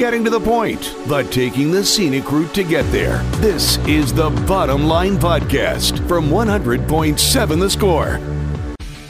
getting 0.00 0.24
to 0.24 0.30
the 0.30 0.40
point, 0.40 0.96
but 1.06 1.30
taking 1.30 1.70
the 1.70 1.84
scenic 1.84 2.32
route 2.32 2.54
to 2.54 2.64
get 2.64 2.90
there. 2.90 3.18
This 3.42 3.76
is 3.86 4.14
the 4.14 4.30
Bottom 4.48 4.84
Line 4.84 5.18
Podcast 5.18 6.08
from 6.08 6.30
100.7 6.30 7.60
The 7.60 7.68
Score. 7.68 8.18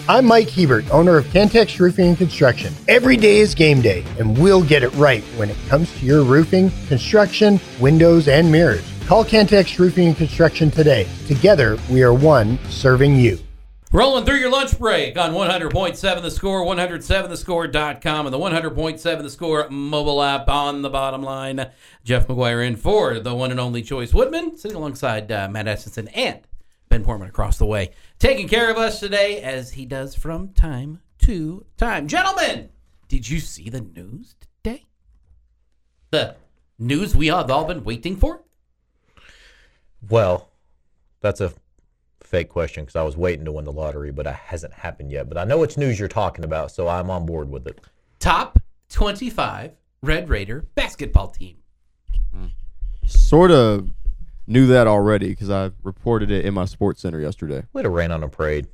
I'm 0.09 0.27
Mike 0.27 0.51
Hebert, 0.51 0.91
owner 0.91 1.17
of 1.17 1.27
Cantex 1.27 1.79
Roofing 1.79 2.09
and 2.09 2.19
Construction. 2.19 2.75
Every 2.89 3.17
day 3.17 3.39
is 3.39 3.55
game 3.55 3.81
day, 3.81 4.05
and 4.19 4.37
we'll 4.37 4.65
get 4.65 4.83
it 4.83 4.93
right 4.95 5.23
when 5.37 5.49
it 5.49 5.57
comes 5.69 5.97
to 6.01 6.05
your 6.05 6.25
roofing, 6.25 6.73
construction, 6.89 7.61
windows, 7.79 8.27
and 8.27 8.51
mirrors. 8.51 8.83
Call 9.07 9.25
Cantex 9.25 9.79
Roofing 9.79 10.09
and 10.09 10.17
Construction 10.17 10.73
today. 10.73 11.07
Together, 11.29 11.79
we 11.89 12.03
are 12.03 12.13
one 12.13 12.59
serving 12.69 13.15
you. 13.15 13.39
Rolling 13.93 14.25
through 14.25 14.37
your 14.37 14.53
lunch 14.53 14.79
break 14.79 15.19
on 15.19 15.33
100.7 15.33 16.23
The 16.23 16.31
Score, 16.31 16.65
107thescore.com, 16.65 18.27
and 18.27 18.33
the 18.33 18.39
100.7 18.39 19.23
The 19.23 19.31
Score 19.31 19.69
mobile 19.69 20.23
app 20.23 20.49
on 20.49 20.83
the 20.83 20.89
bottom 20.89 21.25
line. 21.25 21.73
Jeff 22.05 22.29
McGuire 22.29 22.65
in 22.65 22.77
for 22.77 23.19
the 23.19 23.35
one 23.35 23.51
and 23.51 23.59
only 23.59 23.83
Choice 23.83 24.15
Woodman, 24.15 24.57
sitting 24.57 24.77
alongside 24.77 25.33
uh, 25.33 25.49
Matt 25.49 25.67
Estenson 25.67 26.09
and 26.15 26.39
Ben 26.89 27.03
Portman 27.03 27.29
across 27.29 27.59
the 27.59 27.67
way, 27.67 27.91
taking 28.21 28.47
care 28.47 28.71
of 28.71 28.77
us 28.79 29.01
today 29.01 29.43
as 29.43 29.73
he 29.73 29.87
does 29.87 30.15
from 30.15 30.51
time 30.51 31.01
to 31.23 31.67
time. 31.77 32.07
Gentlemen, 32.07 32.69
did 33.09 33.29
you 33.29 33.41
see 33.41 33.71
the 33.71 33.81
news 33.81 34.37
today? 34.41 34.85
The 36.13 36.37
news 36.79 37.17
we 37.17 37.27
have 37.27 37.51
all 37.51 37.65
been 37.65 37.83
waiting 37.83 38.15
for? 38.15 38.45
Well, 40.09 40.49
that's 41.21 41.41
a 41.41 41.53
fake 42.31 42.49
question 42.49 42.85
because 42.85 42.97
I 42.97 43.03
was 43.03 43.17
waiting 43.17 43.45
to 43.45 43.53
win 43.53 43.65
the 43.65 43.73
lottery, 43.73 44.13
but 44.13 44.27
it 44.27 44.35
hasn't 44.35 44.73
happened 44.73 45.11
yet. 45.11 45.29
But 45.29 45.37
I 45.37 45.45
know 45.45 45.63
it's 45.65 45.77
news 45.77 45.99
you're 45.99 46.09
talking 46.09 46.45
about, 46.45 46.71
so 46.71 46.87
I'm 46.89 47.11
on 47.11 47.27
board 47.27 47.51
with 47.51 47.67
it. 47.67 47.81
Top 48.21 48.59
25 48.91 49.73
Red 50.03 50.29
Raider 50.29 50.67
basketball 50.75 51.29
team. 51.29 51.57
Sort 53.07 53.51
of 53.51 53.91
knew 54.47 54.67
that 54.69 54.87
already 54.87 55.31
because 55.31 55.51
I 55.51 55.73
reported 55.83 56.31
it 56.31 56.45
in 56.45 56.55
my 56.55 56.65
sports 56.65 57.03
center 57.03 57.21
yesterday. 57.21 57.65
Way 57.73 57.83
to 57.83 57.91
rain 57.91 58.13
on 58.13 58.23
a 58.23 58.29
parade. 58.29 58.69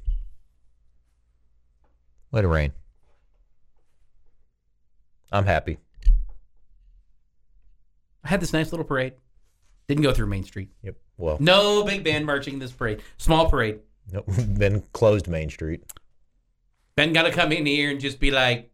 Way 2.31 2.43
to 2.43 2.49
rain. 2.49 2.73
I'm 5.33 5.47
happy. 5.47 5.79
I 8.23 8.29
had 8.29 8.41
this 8.41 8.53
nice 8.53 8.73
little 8.73 8.85
parade. 8.85 9.15
Didn't 9.89 10.03
go 10.03 10.13
through 10.13 10.27
Main 10.27 10.45
Street. 10.45 10.69
Yep. 10.83 10.97
Well, 11.19 11.37
No 11.41 11.83
big 11.85 12.05
band 12.05 12.27
marching 12.27 12.59
this 12.59 12.73
parade. 12.73 13.03
Small 13.17 13.49
parade. 13.49 13.81
no, 14.13 14.23
been 14.59 14.83
closed 14.93 15.29
Main 15.29 15.51
Street. 15.51 15.83
Ben 16.97 17.13
got 17.13 17.23
to 17.25 17.31
come 17.33 17.53
in 17.53 17.67
here 17.67 17.91
and 17.91 18.01
just 18.01 18.19
be 18.21 18.31
like, 18.31 18.71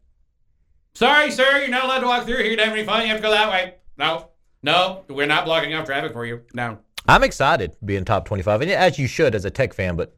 sorry, 0.95 1.31
sir, 1.31 1.59
you're 1.61 1.69
not 1.69 1.85
allowed 1.85 2.01
to 2.01 2.07
walk 2.07 2.25
through 2.25 2.43
here 2.43 2.57
to 2.57 2.65
have 2.65 2.73
any 2.73 2.85
fun. 2.85 3.03
You 3.03 3.09
have 3.09 3.17
to 3.19 3.23
go 3.23 3.31
that 3.31 3.51
way. 3.51 3.75
No, 3.97 4.29
no, 4.63 5.05
we're 5.09 5.27
not 5.27 5.45
blocking 5.45 5.75
off 5.75 5.87
traffic 5.87 6.13
for 6.13 6.25
you. 6.27 6.43
No. 6.55 6.79
I'm 7.09 7.25
excited 7.25 7.77
being 7.85 8.05
top 8.05 8.27
25, 8.27 8.63
and 8.63 8.70
as 8.70 8.98
you 8.98 9.09
should 9.09 9.35
as 9.35 9.45
a 9.45 9.51
tech 9.51 9.75
fan. 9.75 9.97
But 9.97 10.17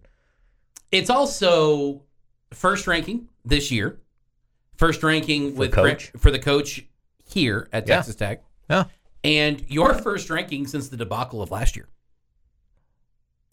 It's 0.92 1.08
also 1.08 2.02
first 2.52 2.86
ranking 2.86 3.28
this 3.45 3.70
year. 3.70 4.00
First 4.77 5.02
ranking 5.02 5.55
with 5.56 5.72
coach? 5.72 6.11
for 6.19 6.30
the 6.30 6.39
coach 6.39 6.84
here 7.25 7.69
at 7.72 7.86
Yeah. 7.89 7.97
Texas 7.97 8.17
Tech. 8.17 8.42
yeah, 8.69 8.84
And 9.22 9.64
your 9.69 9.95
first 9.95 10.28
ranking 10.30 10.67
since 10.67 10.89
the 10.89 10.97
debacle 10.97 11.41
of 11.41 11.50
last 11.50 11.75
year. 11.77 11.89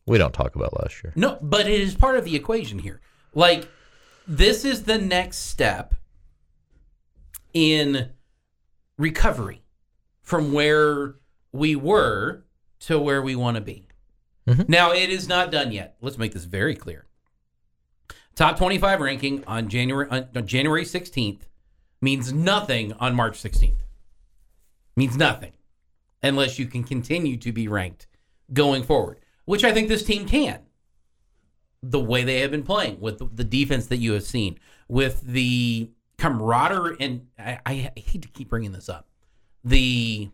We 0.06 0.18
don't 0.18 0.34
talk 0.34 0.56
about 0.56 0.80
last 0.82 1.04
year. 1.04 1.14
No, 1.16 1.38
but 1.42 1.68
it 1.68 1.80
is 1.80 1.96
part 1.96 2.18
of 2.18 2.26
the 2.26 2.36
equation 2.36 2.80
here. 2.80 3.02
Like, 3.34 3.68
this 4.28 4.66
is 4.66 4.84
the 4.84 4.98
next 4.98 5.38
step 5.38 5.94
in 7.54 8.12
recovery 8.98 9.64
from 10.22 10.54
where 10.54 11.16
we 11.52 11.76
were 11.76 12.46
to 12.82 13.00
where 13.00 13.22
we 13.22 13.36
want 13.36 13.56
to 13.56 13.62
be. 13.62 13.88
Mm-hmm. 14.48 14.64
Now, 14.68 14.92
it 14.92 15.09
is 15.09 15.28
not 15.28 15.52
done 15.52 15.72
yet. 15.72 15.98
Let's 16.02 16.18
make 16.18 16.34
this 16.34 16.46
very 16.46 16.75
clear. 16.75 17.06
Top 18.36 18.58
25 18.58 19.02
ranking 19.02 19.44
on 19.46 19.68
January 19.70 20.09
on 20.09 20.48
January 20.48 20.86
16th 20.86 21.42
means 22.02 22.34
nothing 22.34 22.94
on 22.94 23.14
March 23.14 23.42
16th. 23.42 23.81
Means 24.96 25.18
nothing 25.18 25.54
unless 26.24 26.58
you 26.58 26.66
can 26.66 26.84
continue 26.84 27.38
to 27.38 27.52
be 27.52 27.68
ranked 27.68 28.08
going 28.54 28.84
forward, 28.84 29.20
which 29.51 29.66
I 29.66 29.73
think 29.73 29.89
this 29.89 30.06
team 30.06 30.25
can. 30.25 30.62
The 31.84 32.00
way 32.00 32.23
they 32.23 32.39
have 32.39 32.51
been 32.51 32.63
playing 32.63 33.01
with 33.01 33.35
the 33.35 33.44
defense 33.44 33.88
that 33.88 33.97
you 33.97 34.13
have 34.13 34.23
seen, 34.23 34.57
with 34.88 35.19
the 35.23 35.91
camaraderie, 36.17 36.95
and 37.01 37.28
I, 37.38 37.59
I 37.66 37.73
hate 37.97 38.22
to 38.22 38.29
keep 38.29 38.47
bringing 38.47 38.72
this 38.72 38.88
up, 38.88 39.09
the 39.62 40.29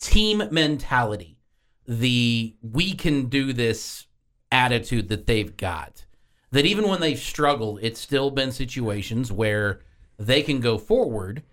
team 0.00 0.42
mentality, 0.50 1.38
the 1.86 2.56
we 2.62 2.94
can 2.94 3.26
do 3.26 3.52
this 3.52 4.08
attitude 4.50 5.08
that 5.10 5.28
they've 5.28 5.56
got. 5.56 6.04
That 6.50 6.66
even 6.66 6.88
when 6.88 7.00
they've 7.00 7.16
struggled, 7.16 7.78
it's 7.80 8.00
still 8.00 8.32
been 8.32 8.50
situations 8.50 9.30
where 9.30 9.82
they 10.18 10.42
can 10.42 10.58
go 10.58 10.78
forward 10.78 11.44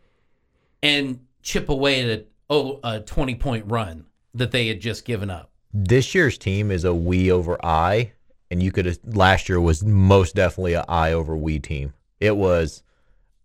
and 0.81 1.19
chip 1.43 1.69
away 1.69 2.01
at 2.01 2.19
a, 2.19 2.25
oh, 2.49 2.79
a 2.83 3.01
20 3.01 3.35
point 3.35 3.65
run 3.67 4.07
that 4.33 4.49
they 4.49 4.69
had 4.69 4.81
just 4.81 5.05
given 5.05 5.29
up. 5.29 5.51
This 5.77 6.15
year's 6.15 6.37
team 6.37 6.71
is 6.71 6.85
a 6.85 6.93
we 6.93 7.29
over 7.29 7.57
I, 7.61 8.13
and 8.49 8.63
you 8.63 8.71
could 8.71 8.97
last 9.13 9.49
year 9.49 9.59
was 9.59 9.83
most 9.83 10.33
definitely 10.33 10.71
a 10.71 10.85
I 10.87 11.11
over 11.11 11.35
we 11.35 11.59
team. 11.59 11.93
It 12.21 12.37
was 12.37 12.81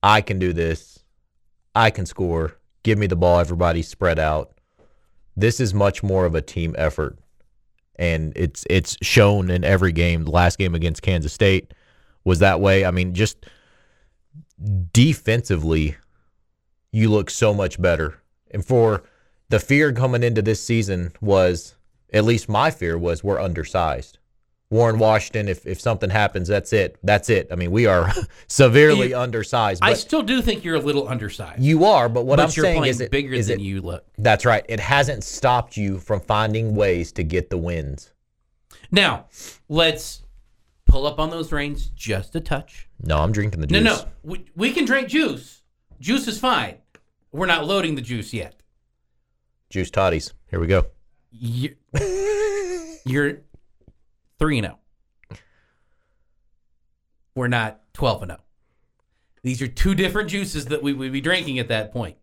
I 0.00 0.20
can 0.20 0.38
do 0.38 0.52
this, 0.52 1.00
I 1.74 1.90
can 1.90 2.06
score, 2.06 2.56
give 2.84 3.00
me 3.00 3.08
the 3.08 3.16
ball, 3.16 3.40
everybody 3.40 3.82
spread 3.82 4.20
out. 4.20 4.52
This 5.36 5.58
is 5.58 5.74
much 5.74 6.04
more 6.04 6.24
of 6.24 6.36
a 6.36 6.40
team 6.40 6.76
effort. 6.78 7.18
And 7.96 8.32
it's 8.36 8.64
it's 8.70 8.96
shown 9.02 9.50
in 9.50 9.64
every 9.64 9.90
game. 9.90 10.24
The 10.24 10.30
last 10.30 10.56
game 10.56 10.76
against 10.76 11.02
Kansas 11.02 11.32
State 11.32 11.74
was 12.22 12.38
that 12.38 12.60
way. 12.60 12.84
I 12.84 12.92
mean, 12.92 13.12
just 13.12 13.44
defensively, 14.92 15.96
you 16.92 17.10
look 17.10 17.28
so 17.28 17.52
much 17.52 17.82
better. 17.82 18.22
And 18.52 18.64
for 18.64 19.02
the 19.48 19.58
fear 19.58 19.92
coming 19.92 20.22
into 20.22 20.42
this 20.42 20.62
season 20.62 21.12
was, 21.20 21.74
at 22.12 22.24
least 22.24 22.48
my 22.48 22.70
fear 22.70 22.96
was, 22.98 23.22
we're 23.24 23.40
undersized. 23.40 24.18
Warren 24.70 24.98
Washington, 25.00 25.48
if, 25.48 25.66
if 25.66 25.80
something 25.80 26.10
happens, 26.10 26.46
that's 26.46 26.72
it. 26.72 26.96
That's 27.02 27.28
it. 27.28 27.48
I 27.50 27.56
mean, 27.56 27.72
we 27.72 27.86
are 27.86 28.12
severely 28.46 29.08
You- 29.08 29.16
undersized. 29.18 29.82
I 29.82 29.94
still 29.94 30.22
do 30.22 30.40
think 30.40 30.64
you're 30.64 30.76
a 30.76 30.80
little 30.80 31.08
undersized. 31.08 31.60
you 31.60 31.84
are, 31.84 32.08
but 32.08 32.24
what 32.24 32.36
but 32.36 32.44
I'm 32.44 32.50
saying 32.50 32.84
is 32.84 33.00
it, 33.00 33.10
bigger 33.10 33.34
is 33.34 33.48
than 33.48 33.58
it- 33.58 33.64
you 33.64 33.80
look. 33.80 34.04
That's 34.18 34.44
right. 34.46 34.64
It 34.68 34.78
hasn't 34.78 35.24
stopped 35.24 35.76
you 35.76 35.98
from 35.98 36.20
finding 36.20 36.76
ways 36.76 37.10
to 37.12 37.24
get 37.24 37.50
the 37.50 37.58
wins. 37.58 38.12
Now, 38.92 39.26
let's 39.68 40.22
pull 40.86 41.04
up 41.06 41.18
on 41.18 41.30
those 41.30 41.50
reins 41.50 41.86
just 41.96 42.36
a 42.36 42.40
touch. 42.40 42.88
No, 43.02 43.18
I'm 43.18 43.32
drinking 43.32 43.60
the 43.60 43.66
No, 43.66 43.80
juice. 43.80 44.02
no, 44.02 44.08
we, 44.22 44.44
we 44.54 44.72
can 44.72 44.84
drink 44.84 45.08
juice. 45.08 45.62
Juice 46.00 46.28
is 46.28 46.38
fine. 46.38 46.76
We're 47.32 47.46
not 47.46 47.66
loading 47.66 47.96
the 47.96 48.02
juice 48.02 48.32
yet. 48.32 48.54
Juice 49.68 49.90
toddies. 49.90 50.32
Here 50.48 50.60
we 50.60 50.66
go. 50.68 50.86
You're, 51.30 51.74
you're 53.04 53.42
three 54.38 54.58
and 54.58 54.66
zero. 54.66 54.78
We're 57.34 57.48
not 57.48 57.80
twelve 57.94 58.22
and 58.22 58.32
zero. 58.32 58.40
These 59.42 59.62
are 59.62 59.68
two 59.68 59.94
different 59.94 60.28
juices 60.28 60.66
that 60.66 60.82
we 60.82 60.92
would 60.92 61.12
be 61.12 61.20
drinking 61.20 61.58
at 61.58 61.68
that 61.68 61.92
point. 61.92 62.16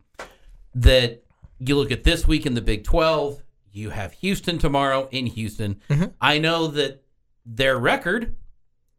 That 0.76 1.24
you 1.58 1.76
look 1.76 1.92
at 1.92 2.04
this 2.04 2.28
week 2.28 2.46
in 2.46 2.54
the 2.54 2.62
Big 2.62 2.84
Twelve. 2.84 3.44
You 3.72 3.92
have 3.92 4.12
Houston 4.14 4.58
tomorrow 4.58 5.08
in 5.12 5.28
Houston. 5.28 5.82
Mm-hmm. 5.90 6.06
I 6.20 6.40
know 6.40 6.68
that 6.68 7.04
their 7.46 7.78
record 7.78 8.36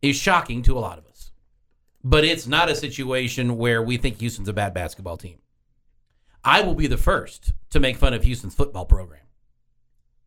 is 0.01 0.17
shocking 0.17 0.63
to 0.63 0.79
a 0.79 0.81
lot 0.81 0.99
of 0.99 1.07
us, 1.07 1.33
but 2.03 2.25
it's 2.25 2.47
not 2.47 2.71
a 2.71 2.75
situation 2.75 3.57
where 3.57 3.83
we 3.83 3.97
think 3.97 4.19
Houston's 4.19 4.49
a 4.49 4.53
bad 4.53 4.73
basketball 4.73 5.17
team. 5.17 5.39
I 6.45 6.63
will 6.63 6.75
be 6.75 6.87
the 6.87 6.97
first 6.97 7.53
to 7.71 7.81
make 7.81 7.97
fun 7.97 8.15
of 8.15 8.23
Houston's 8.25 8.55
football 8.55 8.87
program 8.87 9.21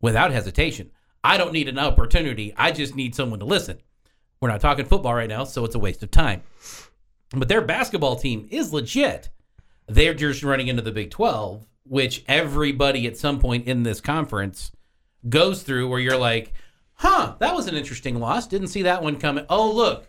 without 0.02 0.32
hesitation. 0.32 0.90
I 1.24 1.38
don't 1.38 1.52
need 1.52 1.68
an 1.68 1.78
opportunity. 1.78 2.52
I 2.56 2.72
just 2.72 2.94
need 2.94 3.14
someone 3.14 3.38
to 3.38 3.46
listen. 3.46 3.78
We're 4.40 4.50
not 4.50 4.60
talking 4.60 4.84
football 4.84 5.14
right 5.14 5.28
now, 5.28 5.44
so 5.44 5.64
it's 5.64 5.76
a 5.76 5.78
waste 5.78 6.02
of 6.02 6.10
time. 6.10 6.42
But 7.30 7.48
their 7.48 7.62
basketball 7.62 8.16
team 8.16 8.46
is 8.50 8.72
legit. 8.72 9.30
They're 9.86 10.14
just 10.14 10.42
running 10.42 10.68
into 10.68 10.82
the 10.82 10.92
Big 10.92 11.10
12, 11.10 11.64
which 11.84 12.24
everybody 12.26 13.06
at 13.06 13.16
some 13.16 13.38
point 13.38 13.66
in 13.66 13.84
this 13.84 14.00
conference 14.00 14.72
goes 15.28 15.62
through 15.62 15.88
where 15.88 16.00
you're 16.00 16.18
like, 16.18 16.52
huh, 16.94 17.36
that 17.38 17.54
was 17.54 17.68
an 17.68 17.76
interesting 17.76 18.18
loss. 18.18 18.48
Didn't 18.48 18.68
see 18.68 18.82
that 18.82 19.02
one 19.02 19.18
coming. 19.18 19.46
Oh, 19.48 19.70
look, 19.70 20.08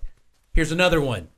here's 0.53 0.71
another 0.71 0.99
one. 0.99 1.29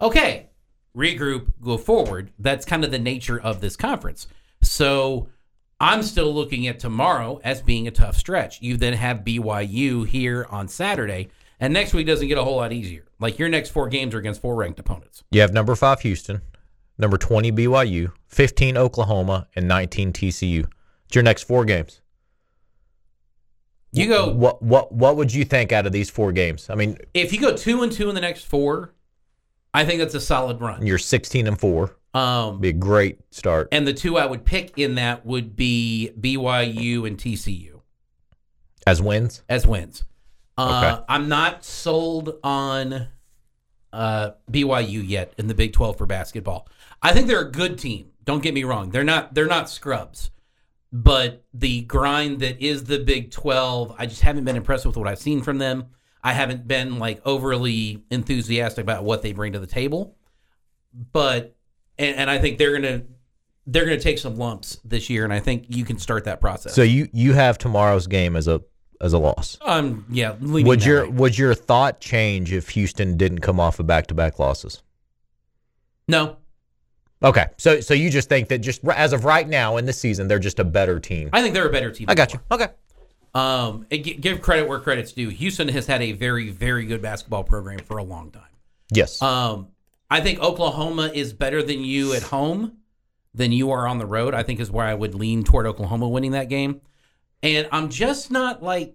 Okay, 0.00 0.48
regroup, 0.96 1.52
go 1.62 1.76
forward. 1.76 2.32
That's 2.38 2.64
kind 2.64 2.82
of 2.82 2.90
the 2.90 2.98
nature 2.98 3.38
of 3.38 3.60
this 3.60 3.76
conference. 3.76 4.26
So 4.62 5.28
I'm 5.82 6.04
still 6.04 6.32
looking 6.32 6.68
at 6.68 6.78
tomorrow 6.78 7.40
as 7.42 7.60
being 7.60 7.88
a 7.88 7.90
tough 7.90 8.16
stretch. 8.16 8.62
You 8.62 8.76
then 8.76 8.92
have 8.92 9.24
BYU 9.24 10.06
here 10.06 10.46
on 10.48 10.68
Saturday, 10.68 11.28
and 11.58 11.72
next 11.72 11.92
week 11.92 12.06
doesn't 12.06 12.28
get 12.28 12.38
a 12.38 12.44
whole 12.44 12.58
lot 12.58 12.72
easier. 12.72 13.04
Like 13.18 13.36
your 13.36 13.48
next 13.48 13.70
four 13.70 13.88
games 13.88 14.14
are 14.14 14.18
against 14.18 14.40
four 14.40 14.54
ranked 14.54 14.78
opponents. 14.78 15.24
You 15.32 15.40
have 15.40 15.52
number 15.52 15.74
five 15.74 16.00
Houston, 16.02 16.40
number 16.98 17.18
20 17.18 17.50
BYU, 17.50 18.12
15 18.28 18.76
Oklahoma, 18.76 19.48
and 19.56 19.66
19 19.66 20.12
TCU. 20.12 20.66
It's 21.06 21.16
your 21.16 21.24
next 21.24 21.42
four 21.42 21.64
games. 21.64 22.00
You 23.90 24.06
go 24.06 24.32
What 24.32 24.62
what 24.62 24.92
what 24.92 25.16
would 25.16 25.34
you 25.34 25.44
think 25.44 25.72
out 25.72 25.84
of 25.84 25.92
these 25.92 26.08
four 26.08 26.30
games? 26.30 26.70
I 26.70 26.76
mean, 26.76 26.96
if 27.12 27.32
you 27.32 27.40
go 27.40 27.56
two 27.56 27.82
and 27.82 27.90
two 27.90 28.08
in 28.08 28.14
the 28.14 28.20
next 28.20 28.44
four, 28.44 28.94
I 29.74 29.84
think 29.84 29.98
that's 29.98 30.14
a 30.14 30.20
solid 30.20 30.60
run. 30.60 30.86
you're 30.86 30.96
16 30.96 31.48
and 31.48 31.58
four. 31.58 31.96
Um, 32.14 32.60
Be 32.60 32.68
a 32.68 32.72
great 32.74 33.20
start. 33.30 33.68
and 33.72 33.86
the 33.86 33.94
two 33.94 34.18
I 34.18 34.26
would 34.26 34.44
pick 34.44 34.78
in 34.78 34.96
that 34.96 35.24
would 35.24 35.56
be 35.56 36.12
BYU 36.20 37.06
and 37.06 37.16
TCU 37.16 37.80
As 38.86 39.00
wins, 39.00 39.42
as 39.48 39.66
wins. 39.66 40.04
Uh, 40.58 40.92
Okay. 40.94 41.04
I'm 41.08 41.28
not 41.28 41.64
sold 41.64 42.34
on 42.44 43.08
uh, 43.94 44.30
BYU 44.50 45.06
yet 45.06 45.32
in 45.38 45.46
the 45.46 45.54
Big 45.54 45.72
12 45.72 45.96
for 45.96 46.06
basketball. 46.06 46.68
I 47.02 47.12
think 47.12 47.26
they're 47.28 47.40
a 47.46 47.50
good 47.50 47.78
team. 47.78 48.10
Don't 48.24 48.42
get 48.42 48.54
me 48.54 48.62
wrong; 48.64 48.90
they're 48.90 49.02
not 49.04 49.34
they're 49.34 49.46
not 49.46 49.68
scrubs, 49.68 50.30
but 50.92 51.44
the 51.52 51.80
grind 51.82 52.40
that 52.40 52.60
is 52.62 52.84
the 52.84 52.98
Big 53.00 53.30
12, 53.32 53.96
I 53.98 54.06
just 54.06 54.20
haven't 54.20 54.44
been 54.44 54.54
impressed 54.56 54.86
with 54.86 54.96
what 54.96 55.08
I've 55.08 55.18
seen 55.18 55.42
from 55.42 55.58
them. 55.58 55.86
I 56.22 56.32
haven't 56.32 56.68
been 56.68 56.98
like 57.00 57.20
overly 57.26 58.04
enthusiastic 58.10 58.82
about 58.82 59.02
what 59.02 59.22
they 59.22 59.32
bring 59.32 59.54
to 59.54 59.58
the 59.58 59.66
table, 59.66 60.14
but 61.12 61.56
and, 61.98 62.16
and 62.16 62.30
I 62.30 62.38
think 62.38 62.58
they're 62.58 62.72
gonna 62.72 63.02
they're 63.66 63.84
gonna 63.84 63.98
take 64.00 64.18
some 64.18 64.36
lumps 64.36 64.78
this 64.84 65.08
year, 65.10 65.24
and 65.24 65.32
I 65.32 65.40
think 65.40 65.66
you 65.68 65.84
can 65.84 65.98
start 65.98 66.24
that 66.24 66.40
process. 66.40 66.74
so 66.74 66.82
you 66.82 67.08
you 67.12 67.32
have 67.32 67.58
tomorrow's 67.58 68.06
game 68.06 68.36
as 68.36 68.48
a 68.48 68.60
as 69.00 69.12
a 69.12 69.18
loss. 69.18 69.58
um, 69.62 70.04
yeah, 70.10 70.36
Would 70.40 70.84
your 70.84 71.04
way. 71.04 71.10
would 71.10 71.38
your 71.38 71.54
thought 71.54 72.00
change 72.00 72.52
if 72.52 72.68
Houston 72.70 73.16
didn't 73.16 73.40
come 73.40 73.58
off 73.58 73.80
of 73.80 73.86
back 73.86 74.06
to 74.08 74.14
back 74.14 74.38
losses? 74.38 74.82
no? 76.08 76.36
Okay, 77.24 77.46
so 77.56 77.80
so 77.80 77.94
you 77.94 78.10
just 78.10 78.28
think 78.28 78.48
that 78.48 78.58
just 78.58 78.82
as 78.84 79.12
of 79.12 79.24
right 79.24 79.48
now 79.48 79.76
in 79.76 79.86
the 79.86 79.92
season, 79.92 80.26
they're 80.26 80.40
just 80.40 80.58
a 80.58 80.64
better 80.64 80.98
team. 80.98 81.30
I 81.32 81.40
think 81.40 81.54
they're 81.54 81.68
a 81.68 81.72
better 81.72 81.92
team. 81.92 82.06
I 82.08 82.16
got 82.16 82.32
you. 82.32 82.40
Okay. 82.50 82.66
Um, 83.32 83.86
give 83.90 84.42
credit 84.42 84.68
where 84.68 84.80
credit's 84.80 85.12
due. 85.12 85.28
Houston 85.28 85.68
has 85.68 85.86
had 85.86 86.02
a 86.02 86.12
very, 86.12 86.50
very 86.50 86.84
good 86.84 87.00
basketball 87.00 87.44
program 87.44 87.78
for 87.78 87.98
a 87.98 88.02
long 88.02 88.30
time. 88.32 88.42
Yes. 88.92 89.22
Um, 89.22 89.68
I 90.12 90.20
think 90.20 90.40
Oklahoma 90.40 91.10
is 91.14 91.32
better 91.32 91.62
than 91.62 91.82
you 91.82 92.12
at 92.12 92.22
home 92.22 92.76
than 93.32 93.50
you 93.50 93.70
are 93.70 93.88
on 93.88 93.96
the 93.96 94.04
road. 94.04 94.34
I 94.34 94.42
think 94.42 94.60
is 94.60 94.70
where 94.70 94.84
I 94.84 94.92
would 94.92 95.14
lean 95.14 95.42
toward 95.42 95.64
Oklahoma 95.64 96.06
winning 96.06 96.32
that 96.32 96.50
game. 96.50 96.82
And 97.42 97.66
I'm 97.72 97.88
just 97.88 98.30
not 98.30 98.62
like, 98.62 98.94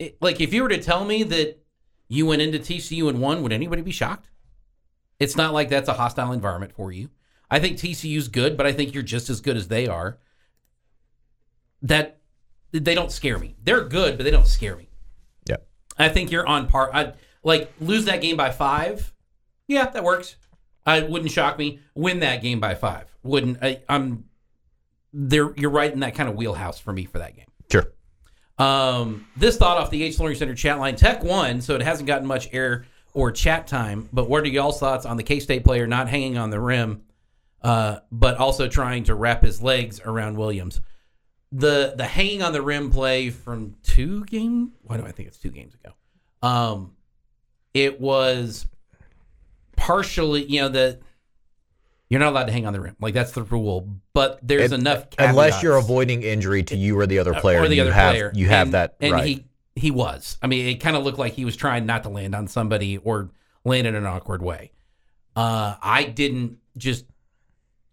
it, 0.00 0.20
like 0.20 0.40
if 0.40 0.52
you 0.52 0.64
were 0.64 0.68
to 0.68 0.82
tell 0.82 1.04
me 1.04 1.22
that 1.22 1.62
you 2.08 2.26
went 2.26 2.42
into 2.42 2.58
TCU 2.58 3.08
and 3.08 3.20
won, 3.20 3.40
would 3.44 3.52
anybody 3.52 3.82
be 3.82 3.92
shocked? 3.92 4.28
It's 5.20 5.36
not 5.36 5.54
like 5.54 5.68
that's 5.68 5.88
a 5.88 5.94
hostile 5.94 6.32
environment 6.32 6.72
for 6.72 6.90
you. 6.90 7.08
I 7.48 7.60
think 7.60 7.78
TCU's 7.78 8.26
good, 8.26 8.56
but 8.56 8.66
I 8.66 8.72
think 8.72 8.94
you're 8.94 9.04
just 9.04 9.30
as 9.30 9.40
good 9.40 9.56
as 9.56 9.68
they 9.68 9.86
are. 9.86 10.18
That 11.82 12.18
they 12.72 12.96
don't 12.96 13.12
scare 13.12 13.38
me. 13.38 13.54
They're 13.62 13.84
good, 13.84 14.16
but 14.16 14.24
they 14.24 14.32
don't 14.32 14.48
scare 14.48 14.74
me. 14.74 14.88
yeah. 15.48 15.58
I 15.96 16.08
think 16.08 16.32
you're 16.32 16.48
on 16.48 16.66
par. 16.66 16.90
I 16.92 17.12
like 17.44 17.72
lose 17.80 18.06
that 18.06 18.20
game 18.20 18.36
by 18.36 18.50
five. 18.50 19.12
Yeah, 19.68 19.88
that 19.88 20.04
works. 20.04 20.36
I 20.84 21.00
wouldn't 21.00 21.32
shock 21.32 21.58
me. 21.58 21.80
Win 21.94 22.20
that 22.20 22.42
game 22.42 22.60
by 22.60 22.74
five. 22.74 23.12
Wouldn't. 23.22 23.58
I, 23.62 23.82
I'm. 23.88 24.24
There, 25.12 25.52
you're 25.56 25.70
right 25.70 25.92
in 25.92 26.00
that 26.00 26.14
kind 26.14 26.28
of 26.28 26.36
wheelhouse 26.36 26.78
for 26.78 26.92
me 26.92 27.04
for 27.06 27.18
that 27.18 27.34
game. 27.34 27.46
Sure. 27.70 27.92
Um, 28.58 29.26
this 29.36 29.56
thought 29.56 29.78
off 29.78 29.90
the 29.90 29.98
Yates 29.98 30.16
Flooring 30.16 30.36
Center 30.36 30.54
chat 30.54 30.78
line. 30.78 30.96
Tech 30.96 31.24
won, 31.24 31.60
so 31.60 31.74
it 31.74 31.82
hasn't 31.82 32.06
gotten 32.06 32.26
much 32.26 32.48
air 32.52 32.84
or 33.14 33.32
chat 33.32 33.66
time. 33.66 34.08
But 34.12 34.28
what 34.28 34.44
are 34.44 34.48
y'all's 34.48 34.78
thoughts 34.78 35.06
on 35.06 35.16
the 35.16 35.22
K 35.22 35.40
State 35.40 35.64
player 35.64 35.86
not 35.86 36.08
hanging 36.08 36.38
on 36.38 36.50
the 36.50 36.60
rim, 36.60 37.02
uh, 37.62 38.00
but 38.12 38.36
also 38.36 38.68
trying 38.68 39.04
to 39.04 39.14
wrap 39.14 39.42
his 39.42 39.60
legs 39.60 40.00
around 40.04 40.36
Williams? 40.36 40.80
The 41.50 41.94
the 41.96 42.04
hanging 42.04 42.42
on 42.42 42.52
the 42.52 42.62
rim 42.62 42.90
play 42.90 43.30
from 43.30 43.76
two 43.82 44.24
game. 44.26 44.72
Why 44.82 44.98
do 44.98 45.04
I 45.04 45.12
think 45.12 45.28
it's 45.28 45.38
two 45.38 45.50
games 45.50 45.74
ago? 45.74 45.94
Um, 46.42 46.92
it 47.72 48.00
was 48.00 48.66
partially, 49.76 50.44
you 50.44 50.60
know, 50.60 50.68
that 50.70 51.00
you're 52.08 52.20
not 52.20 52.30
allowed 52.30 52.44
to 52.46 52.52
hang 52.52 52.66
on 52.66 52.72
the 52.72 52.80
rim. 52.80 52.96
Like 53.00 53.14
that's 53.14 53.32
the 53.32 53.42
rule. 53.42 53.88
But 54.12 54.38
there's 54.42 54.72
It- 54.72 54.80
enough 54.80 55.06
Unless 55.18 55.62
you're 55.62 55.76
avoiding 55.76 56.22
injury 56.22 56.62
to 56.64 56.76
you 56.76 56.98
or 56.98 57.06
the 57.06 57.18
other 57.18 57.34
player, 57.34 57.62
or 57.62 57.68
the 57.68 57.76
you 57.76 57.82
other 57.82 57.92
have 57.92 58.12
player. 58.12 58.32
you 58.34 58.48
have 58.48 58.68
and, 58.68 58.74
that 58.74 58.96
and 59.00 59.12
right. 59.12 59.26
he 59.26 59.44
he 59.74 59.90
was. 59.90 60.38
I 60.42 60.46
mean, 60.46 60.66
it 60.66 60.76
kind 60.76 60.96
of 60.96 61.04
looked 61.04 61.18
like 61.18 61.34
he 61.34 61.44
was 61.44 61.56
trying 61.56 61.84
not 61.84 62.02
to 62.04 62.08
land 62.08 62.34
on 62.34 62.48
somebody 62.48 62.96
or 62.96 63.30
land 63.64 63.86
in 63.86 63.94
an 63.94 64.06
awkward 64.06 64.42
way. 64.42 64.72
Uh, 65.34 65.74
I 65.82 66.04
didn't 66.04 66.58
just 66.78 67.04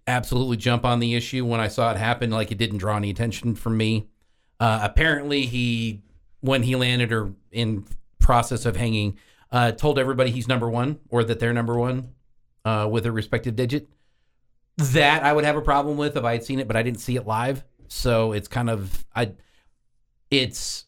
absolutely 0.08 0.58
jump 0.58 0.86
on 0.86 1.00
the 1.00 1.16
issue 1.16 1.46
when 1.46 1.60
I 1.60 1.68
saw 1.68 1.92
it 1.92 1.98
happen. 1.98 2.30
Like 2.30 2.52
it 2.52 2.58
didn't 2.58 2.78
draw 2.78 2.96
any 2.96 3.10
attention 3.10 3.56
from 3.56 3.76
me. 3.78 4.08
Uh, 4.60 4.80
apparently, 4.84 5.46
he 5.46 6.02
when 6.40 6.64
he 6.64 6.76
landed 6.76 7.12
or 7.12 7.34
in 7.52 7.86
process 8.20 8.66
of 8.66 8.76
hanging, 8.78 9.18
uh, 9.54 9.72
told 9.72 10.00
everybody 10.00 10.32
he's 10.32 10.48
number 10.48 10.70
one 10.70 11.00
or 11.10 11.24
that 11.24 11.40
they're 11.40 11.54
number 11.54 11.78
one 11.78 12.10
uh, 12.66 12.90
with 12.92 13.06
a 13.06 13.12
respective 13.12 13.56
digit. 13.56 13.88
That 14.78 15.24
I 15.24 15.32
would 15.32 15.46
have 15.46 15.56
a 15.56 15.62
problem 15.62 15.96
with 15.96 16.18
if 16.18 16.24
I 16.24 16.34
had 16.34 16.44
seen 16.44 16.60
it, 16.60 16.68
but 16.68 16.76
I 16.76 16.82
didn't 16.82 17.00
see 17.00 17.16
it 17.16 17.28
live. 17.28 17.64
So 17.88 18.34
it's 18.34 18.48
kind 18.48 18.70
of 18.70 19.06
I. 19.16 19.34
It's 20.32 20.86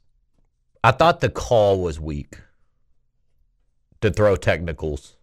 I 0.84 0.90
thought 0.90 1.20
the 1.20 1.30
call 1.30 1.82
was 1.82 2.00
weak 2.00 2.40
to 4.02 4.10
throw 4.10 4.36
technicals. 4.36 5.16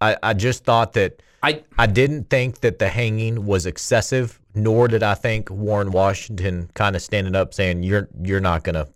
I, 0.00 0.16
I 0.22 0.32
just 0.32 0.64
thought 0.64 0.94
that 0.94 1.20
I 1.42 1.62
I 1.78 1.86
didn't 1.86 2.30
think 2.30 2.60
that 2.60 2.78
the 2.78 2.88
hanging 2.88 3.44
was 3.44 3.66
excessive, 3.66 4.40
nor 4.54 4.88
did 4.88 5.02
I 5.02 5.14
think 5.14 5.50
Warren 5.50 5.92
Washington 5.92 6.70
kind 6.72 6.96
of 6.96 7.02
standing 7.02 7.34
up 7.34 7.52
saying 7.52 7.82
you're 7.82 8.08
you're 8.22 8.40
not 8.40 8.64
gonna 8.64 8.88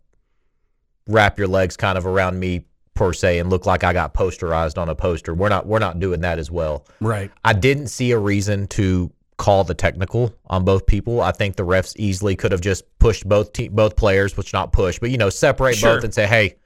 wrap 1.06 1.38
your 1.38 1.48
legs 1.48 1.76
kind 1.76 1.98
of 1.98 2.06
around 2.06 2.40
me 2.40 2.64
per 3.00 3.14
se 3.14 3.38
and 3.38 3.48
look 3.48 3.64
like 3.64 3.82
I 3.82 3.94
got 3.94 4.12
posterized 4.12 4.76
on 4.76 4.90
a 4.90 4.94
poster. 4.94 5.32
We're 5.34 5.48
not 5.48 5.66
we're 5.66 5.78
not 5.78 5.98
doing 5.98 6.20
that 6.20 6.38
as 6.38 6.50
well. 6.50 6.84
right. 7.00 7.30
I 7.42 7.54
didn't 7.54 7.86
see 7.88 8.10
a 8.10 8.18
reason 8.18 8.66
to 8.68 9.10
call 9.38 9.64
the 9.64 9.72
technical 9.72 10.34
on 10.50 10.66
both 10.66 10.84
people. 10.84 11.22
I 11.22 11.32
think 11.32 11.56
the 11.56 11.64
refs 11.64 11.96
easily 11.96 12.36
could 12.36 12.52
have 12.52 12.60
just 12.60 12.84
pushed 12.98 13.26
both 13.26 13.54
te- 13.54 13.68
both 13.68 13.96
players, 13.96 14.36
which 14.36 14.52
not 14.52 14.70
push, 14.74 14.98
but 14.98 15.10
you 15.10 15.16
know, 15.16 15.30
separate 15.30 15.76
Sure. 15.76 15.94
both 15.94 16.04
and 16.04 16.12
say, 16.12 16.26
"Hey, 16.26 16.56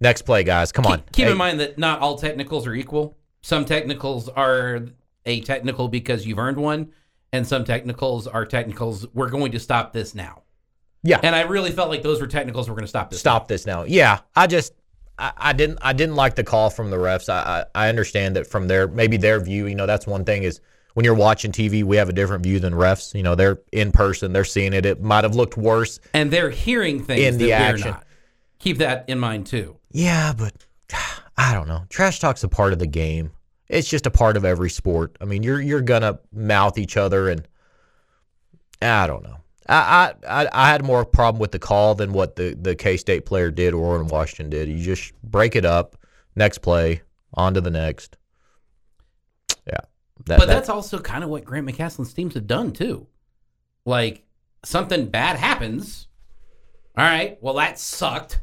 next 0.00 0.22
play, 0.22 0.42
guys, 0.42 0.72
come 0.72 0.86
on." 0.86 0.98
Keep, 0.98 1.12
keep 1.12 1.24
Hey, 1.26 1.30
in 1.30 1.38
mind 1.38 1.60
that 1.60 1.78
not 1.78 2.00
all 2.00 2.18
technicals 2.18 2.66
are 2.66 2.74
equal. 2.74 3.16
Some 3.42 3.64
technicals 3.64 4.28
are 4.28 4.86
a 5.24 5.40
technical 5.42 5.86
because 5.86 6.26
you've 6.26 6.40
earned 6.40 6.56
one, 6.56 6.88
and 7.32 7.46
some 7.46 7.64
technicals 7.64 8.26
are 8.26 8.44
technicals. 8.44 9.06
We're 9.14 9.30
going 9.30 9.52
to 9.52 9.60
stop 9.60 9.92
this 9.92 10.16
now. 10.16 10.42
Yeah. 11.04 11.20
And 11.22 11.36
I 11.36 11.42
really 11.42 11.70
felt 11.70 11.90
like 11.90 12.02
those 12.02 12.20
were 12.20 12.26
technicals. 12.26 12.68
We're 12.68 12.74
going 12.74 12.82
to 12.86 12.88
stop 12.88 13.10
this. 13.10 13.20
stop 13.20 13.46
this 13.46 13.66
now. 13.66 13.84
Yeah, 13.84 14.18
I 14.34 14.48
just 14.48 14.72
I, 15.18 15.32
I 15.36 15.52
didn't 15.52 15.78
I 15.82 15.92
didn't 15.92 16.16
like 16.16 16.34
the 16.34 16.44
call 16.44 16.70
from 16.70 16.90
the 16.90 16.96
refs. 16.96 17.28
I, 17.28 17.64
I 17.74 17.86
I 17.86 17.88
understand 17.88 18.36
that 18.36 18.46
from 18.46 18.68
their 18.68 18.86
maybe 18.88 19.16
their 19.16 19.40
view. 19.40 19.66
You 19.66 19.74
know, 19.74 19.86
that's 19.86 20.06
one 20.06 20.24
thing 20.24 20.42
is 20.42 20.60
when 20.94 21.04
you're 21.04 21.14
watching 21.14 21.52
TV, 21.52 21.84
we 21.84 21.96
have 21.96 22.08
a 22.08 22.12
different 22.12 22.42
view 22.42 22.58
than 22.58 22.72
refs. 22.72 23.14
You 23.14 23.22
know, 23.22 23.34
they're 23.34 23.58
in 23.72 23.92
person, 23.92 24.32
they're 24.32 24.44
seeing 24.44 24.72
it. 24.72 24.86
It 24.86 25.02
might 25.02 25.24
have 25.24 25.34
looked 25.34 25.56
worse. 25.56 26.00
And 26.14 26.30
they're 26.30 26.50
hearing 26.50 27.02
things 27.02 27.20
In 27.22 27.38
the 27.38 27.48
that 27.50 27.60
action. 27.60 27.90
not. 27.90 28.06
Keep 28.58 28.78
that 28.78 29.04
in 29.08 29.18
mind 29.18 29.46
too. 29.46 29.76
Yeah, 29.90 30.32
but 30.36 30.54
I 31.36 31.52
don't 31.54 31.68
know. 31.68 31.84
Trash 31.90 32.18
talk's 32.20 32.44
a 32.44 32.48
part 32.48 32.72
of 32.72 32.78
the 32.78 32.86
game. 32.86 33.32
It's 33.68 33.88
just 33.88 34.06
a 34.06 34.10
part 34.10 34.36
of 34.36 34.44
every 34.44 34.70
sport. 34.70 35.16
I 35.20 35.24
mean, 35.24 35.42
you're 35.42 35.60
you're 35.60 35.80
gonna 35.82 36.20
mouth 36.32 36.78
each 36.78 36.96
other, 36.96 37.28
and 37.28 37.46
I 38.80 39.06
don't 39.06 39.22
know. 39.24 39.36
I 39.68 40.14
I 40.28 40.48
I- 40.52 40.68
had 40.70 40.84
more 40.84 41.04
problem 41.04 41.40
with 41.40 41.52
the 41.52 41.58
call 41.58 41.94
than 41.94 42.12
what 42.12 42.36
the 42.36 42.54
the 42.60 42.74
K 42.74 42.96
State 42.96 43.26
player 43.26 43.50
did 43.50 43.74
or 43.74 43.78
Warren 43.80 44.06
Washington 44.08 44.50
did. 44.50 44.68
You 44.68 44.78
just 44.82 45.12
break 45.22 45.56
it 45.56 45.64
up, 45.64 45.96
next 46.34 46.58
play, 46.58 47.02
on 47.34 47.54
to 47.54 47.60
the 47.60 47.70
next. 47.70 48.16
Yeah, 49.66 49.80
that, 50.26 50.38
but 50.38 50.38
that- 50.40 50.46
that's 50.48 50.68
also 50.68 50.98
kind 51.00 51.24
of 51.24 51.30
what 51.30 51.44
Grant 51.44 51.66
McCasland's 51.66 52.12
teams 52.14 52.34
have 52.34 52.46
done 52.46 52.72
too. 52.72 53.06
Like 53.84 54.24
something 54.64 55.06
bad 55.06 55.36
happens. 55.36 56.08
All 56.96 57.04
right, 57.04 57.38
well 57.42 57.54
that 57.54 57.78
sucked. 57.78 58.40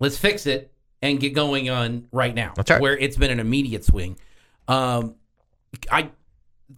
Let's 0.00 0.16
fix 0.18 0.46
it 0.46 0.72
and 1.02 1.20
get 1.20 1.34
going 1.34 1.68
on 1.70 2.08
right 2.12 2.34
now. 2.34 2.52
That's 2.56 2.70
right. 2.70 2.80
Where 2.80 2.96
it's 2.96 3.16
been 3.16 3.30
an 3.30 3.40
immediate 3.40 3.84
swing. 3.84 4.18
Um, 4.68 5.16
I 5.90 6.10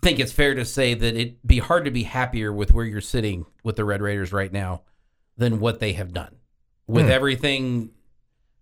think 0.02 0.18
it's 0.18 0.32
fair 0.32 0.54
to 0.54 0.64
say 0.64 0.94
that 0.94 1.14
it'd 1.14 1.36
be 1.46 1.58
hard 1.58 1.84
to 1.84 1.90
be 1.90 2.02
happier 2.04 2.52
with 2.52 2.72
where 2.72 2.84
you're 2.84 3.00
sitting 3.00 3.46
with 3.64 3.76
the 3.76 3.84
Red 3.84 4.02
Raiders 4.02 4.32
right 4.32 4.52
now 4.52 4.82
than 5.36 5.60
what 5.60 5.80
they 5.80 5.92
have 5.94 6.12
done. 6.12 6.36
With 6.86 7.06
Hmm. 7.06 7.10
everything 7.12 7.90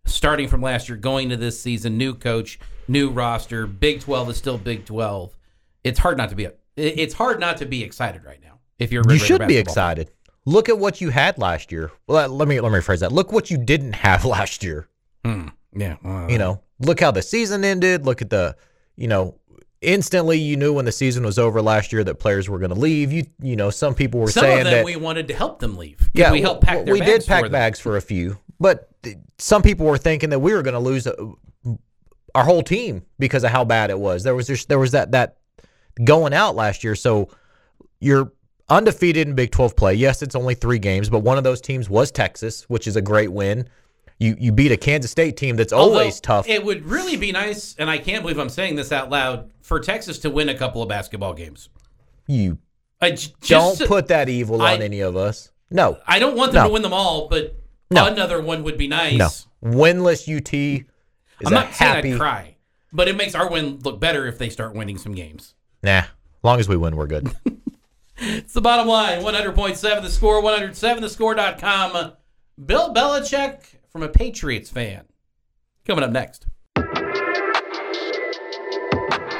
starting 0.07 0.49
from 0.49 0.61
last 0.63 0.89
year, 0.89 0.97
going 0.99 1.31
to 1.31 1.37
this 1.37 1.61
season, 1.61 1.97
new 1.97 2.15
coach, 2.15 2.59
new 2.89 3.09
roster, 3.11 3.67
Big 3.67 4.01
12 4.01 4.31
is 4.31 4.37
still 4.37 4.59
Big 4.59 4.85
12. 4.85 5.37
It's 5.83 5.99
hard 5.99 6.17
not 6.19 6.29
to 6.31 6.35
be 6.37 6.45
it- 6.45 6.59
it's 6.77 7.15
hard 7.15 7.39
not 7.39 7.57
to 7.59 7.67
be 7.67 7.83
excited 7.85 8.25
right 8.25 8.41
now. 8.43 8.59
If 8.79 8.91
you're 8.93 9.03
Red 9.03 9.15
you 9.15 9.21
Raider 9.23 9.25
should 9.27 9.47
be 9.49 9.57
excited. 9.59 10.11
Look 10.45 10.69
at 10.69 10.79
what 10.79 11.01
you 11.01 11.11
had 11.11 11.39
last 11.39 11.71
year. 11.73 11.91
Well, 12.07 12.29
let 12.29 12.49
me 12.49 12.61
let 12.61 12.73
me 12.73 12.79
rephrase 12.79 12.99
that. 13.01 13.13
Look 13.13 13.33
what 13.33 13.51
you 13.51 13.57
didn't 13.57 13.95
have 13.95 14.25
last 14.37 14.63
year. 14.65 14.89
Hmm. 15.25 15.49
Yeah. 15.77 15.97
well, 16.03 16.31
You 16.31 16.39
know, 16.39 16.61
look 16.81 17.01
how 17.01 17.11
the 17.13 17.23
season 17.23 17.65
ended. 17.65 18.05
Look 18.05 18.21
at 18.23 18.31
the, 18.31 18.57
you 18.97 19.09
know, 19.09 19.37
instantly 19.81 20.39
you 20.39 20.57
knew 20.57 20.73
when 20.73 20.85
the 20.85 20.93
season 20.93 21.25
was 21.25 21.39
over 21.39 21.61
last 21.61 21.93
year 21.93 22.03
that 22.05 22.15
players 22.17 22.49
were 22.49 22.59
going 22.59 22.73
to 22.73 22.79
leave. 22.79 23.13
You 23.13 23.25
you 23.43 23.57
know 23.57 23.71
some 23.71 23.95
people 23.95 24.21
were 24.21 24.31
Some 24.31 24.43
saying 24.43 24.59
of 24.61 24.65
them 24.65 24.75
that 24.75 24.85
we 24.85 24.97
wanted 24.97 25.29
to 25.29 25.35
help 25.35 25.59
them 25.59 25.77
leave. 25.77 26.11
yeah 26.15 26.33
we 26.33 26.41
helped 26.41 26.63
pack 26.65 26.87
we 26.87 27.01
bags 27.01 27.11
did 27.11 27.27
pack 27.27 27.45
for 27.45 27.51
bags 27.51 27.79
for 27.81 27.97
a 27.97 28.01
few, 28.03 28.39
but 28.59 28.89
th- 29.03 29.17
some 29.39 29.63
people 29.63 29.87
were 29.87 29.99
thinking 29.99 30.31
that 30.31 30.39
we 30.39 30.53
were 30.53 30.63
going 30.63 30.75
to 30.75 30.81
lose 30.81 31.07
uh 31.07 31.15
our 32.35 32.45
whole 32.45 32.63
team 32.63 33.03
because 33.19 33.45
of 33.45 33.51
how 33.51 33.65
bad 33.65 33.91
it 33.91 33.99
was. 33.99 34.23
There 34.25 34.35
was 34.35 34.47
just 34.49 34.69
there 34.69 34.79
was 34.79 34.91
that 34.93 35.13
that 35.13 35.37
going 36.03 36.33
out 36.35 36.57
last 36.57 36.83
year, 36.83 36.95
so 36.97 37.29
you're 38.01 38.33
undefeated 38.69 39.29
in 39.29 39.35
Big 39.35 39.51
12 39.53 39.77
play. 39.77 39.95
Yes, 39.95 40.21
it's 40.23 40.35
only 40.35 40.55
3 40.55 40.79
games, 40.81 41.09
but 41.09 41.21
one 41.21 41.39
of 41.39 41.45
those 41.45 41.61
teams 41.61 41.89
was 41.89 42.11
Texas, 42.11 42.63
which 42.65 42.87
is 42.89 42.97
a 42.97 43.03
great 43.03 43.31
win. 43.31 43.69
You 44.19 44.37
you 44.39 44.53
beat 44.53 44.71
a 44.73 44.77
Kansas 44.77 45.11
State 45.11 45.37
team 45.37 45.57
that's 45.57 45.73
Although 45.73 45.99
always 45.99 46.21
tough. 46.21 46.49
It 46.49 46.65
would 46.65 46.85
really 46.85 47.17
be 47.17 47.33
nice, 47.33 47.75
and 47.79 47.91
I 47.91 47.99
can't 47.99 48.23
believe 48.23 48.39
I'm 48.39 48.49
saying 48.49 48.77
this 48.77 48.93
out 48.93 49.11
loud, 49.11 49.51
for 49.61 49.81
Texas 49.81 50.19
to 50.21 50.31
win 50.31 50.49
a 50.49 50.55
couple 50.57 50.83
of 50.83 50.89
basketball 50.89 51.35
games. 51.35 51.69
you 52.27 52.59
I 53.01 53.11
j- 53.11 53.33
don't 53.43 53.77
just- 53.77 53.89
put 53.89 54.09
that 54.09 54.29
evil 54.29 54.63
on 54.63 54.81
any 54.81 55.01
of 55.01 55.17
us. 55.17 55.51
No. 55.71 55.99
I 56.07 56.19
don't 56.19 56.37
want 56.37 56.53
them 56.53 56.63
No. 56.63 56.69
to 56.69 56.73
win 56.73 56.83
them 56.83 56.93
all, 56.95 57.29
but 57.29 57.57
No. 57.91 58.07
another 58.07 58.41
one 58.41 58.63
would 58.63 58.79
be 58.79 58.87
nice. 58.89 59.15
No. 59.19 59.29
Winless 59.63 60.27
UT 60.29 60.55
is 60.55 60.85
I'm 61.47 61.53
not 61.53 61.67
happy 61.69 62.03
saying 62.11 62.19
cry, 62.19 62.57
but 62.93 63.09
it 63.09 63.17
makes 63.17 63.35
our 63.35 63.51
win 63.51 63.81
look 63.83 63.99
better 64.01 64.27
if 64.27 64.39
they 64.39 64.49
start 64.49 64.75
winning 64.75 64.97
some 64.97 65.15
games. 65.15 65.55
Nah. 65.83 65.99
As 65.99 66.05
long 66.45 66.61
as 66.61 66.69
we 66.69 66.77
win, 66.77 66.95
we're 66.97 67.07
good. 67.09 67.35
It's 68.17 68.53
the 68.53 68.61
bottom 68.61 68.87
line 68.87 69.23
100.7 69.23 70.01
the 70.03 70.09
score, 70.09 70.41
107thescore.com. 70.41 72.13
Bill 72.65 72.95
Belichick 72.95 73.74
from 73.95 74.03
a 74.03 74.09
Patriots 74.09 74.71
fan. 74.71 75.05
Coming 75.87 76.03
up 76.03 76.11
next. 76.11 76.49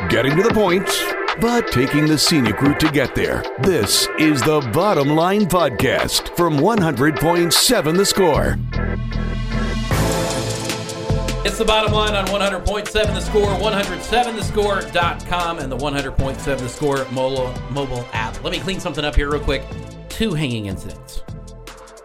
Getting 0.09 0.37
to 0.37 0.45
the 0.45 0.53
point, 0.55 0.89
but 1.41 1.73
taking 1.73 2.07
the 2.07 2.17
scenic 2.17 2.63
route 2.63 2.79
to 2.79 2.89
get 2.93 3.17
there. 3.17 3.43
This 3.63 4.07
is 4.17 4.41
the 4.43 4.61
Bottom 4.73 5.09
Line 5.09 5.47
Podcast 5.47 6.37
from 6.37 6.59
100.7 6.59 7.97
The 7.97 8.07
Score. 8.07 8.57
It's 11.45 11.59
the 11.59 11.65
bottom 11.65 11.93
line 11.93 12.15
on 12.15 12.27
100.7 12.27 12.93
the 12.93 13.21
score, 13.21 13.49
107thescore.com, 13.49 15.59
and 15.59 15.71
the 15.71 15.77
100.7 15.77 16.59
the 16.59 16.69
score 16.69 17.05
mobile, 17.11 17.53
mobile 17.71 18.07
app. 18.13 18.43
Let 18.45 18.53
me 18.53 18.61
clean 18.61 18.79
something 18.79 19.05
up 19.05 19.17
here 19.17 19.31
real 19.31 19.43
quick. 19.43 19.65
Two 20.09 20.33
hanging 20.33 20.67
incidents 20.67 21.25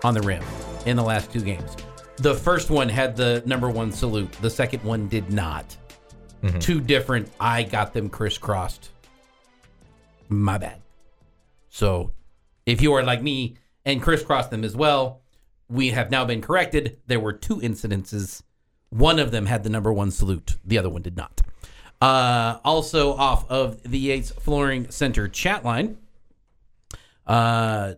on 0.03 0.15
the 0.15 0.21
rim 0.21 0.43
in 0.87 0.97
the 0.97 1.03
last 1.03 1.31
two 1.31 1.41
games. 1.41 1.75
The 2.19 2.35
first 2.35 2.69
one 2.69 2.89
had 2.89 3.15
the 3.15 3.41
number 3.45 3.69
one 3.69 3.91
salute, 3.91 4.31
the 4.41 4.49
second 4.49 4.83
one 4.83 5.07
did 5.07 5.31
not. 5.31 5.75
Two 6.59 6.79
different, 6.79 7.29
I 7.39 7.63
got 7.63 7.93
them 7.93 8.09
crisscrossed. 8.09 8.91
My 10.29 10.57
bad. 10.57 10.81
So 11.69 12.11
if 12.65 12.81
you 12.81 12.93
are 12.93 13.03
like 13.03 13.21
me 13.21 13.55
and 13.85 14.01
crisscrossed 14.01 14.51
them 14.51 14.63
as 14.63 14.75
well, 14.75 15.21
we 15.69 15.89
have 15.89 16.11
now 16.11 16.25
been 16.25 16.41
corrected. 16.41 16.99
There 17.07 17.19
were 17.19 17.33
two 17.33 17.57
incidences. 17.57 18.41
One 18.89 19.19
of 19.19 19.31
them 19.31 19.45
had 19.45 19.63
the 19.63 19.69
number 19.69 19.93
one 19.93 20.11
salute, 20.11 20.57
the 20.65 20.77
other 20.77 20.89
one 20.89 21.01
did 21.01 21.15
not. 21.15 21.41
Uh, 22.01 22.59
also, 22.63 23.13
off 23.13 23.49
of 23.49 23.83
the 23.83 23.99
Yates 23.99 24.31
Flooring 24.31 24.89
Center 24.89 25.27
chat 25.27 25.65
line. 25.65 25.97
Uh, 27.27 27.95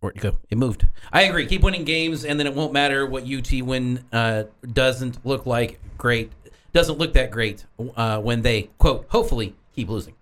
where'd 0.00 0.16
it 0.16 0.20
go? 0.20 0.38
It 0.50 0.58
moved. 0.58 0.86
I 1.12 1.22
agree. 1.22 1.46
Keep 1.46 1.62
winning 1.62 1.84
games, 1.84 2.24
and 2.24 2.38
then 2.38 2.46
it 2.46 2.54
won't 2.54 2.72
matter 2.72 3.06
what 3.06 3.24
UT 3.24 3.50
win 3.62 4.04
uh, 4.12 4.44
doesn't 4.72 5.24
look 5.24 5.46
like 5.46 5.80
great. 5.96 6.32
Doesn't 6.72 6.98
look 6.98 7.14
that 7.14 7.30
great 7.30 7.64
uh, 7.96 8.20
when 8.20 8.42
they, 8.42 8.70
quote, 8.78 9.06
hopefully 9.08 9.54
keep 9.74 9.88
losing. 9.88 10.14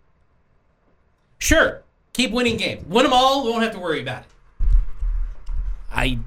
Sure, 1.38 1.82
keep 2.12 2.30
winning 2.30 2.56
games. 2.56 2.86
Win 2.86 3.04
them 3.04 3.12
all, 3.12 3.44
we 3.44 3.50
won't 3.50 3.62
have 3.62 3.72
to 3.72 3.78
worry 3.78 4.00
about 4.00 4.22
it. 4.22 4.28
I 5.90 6.18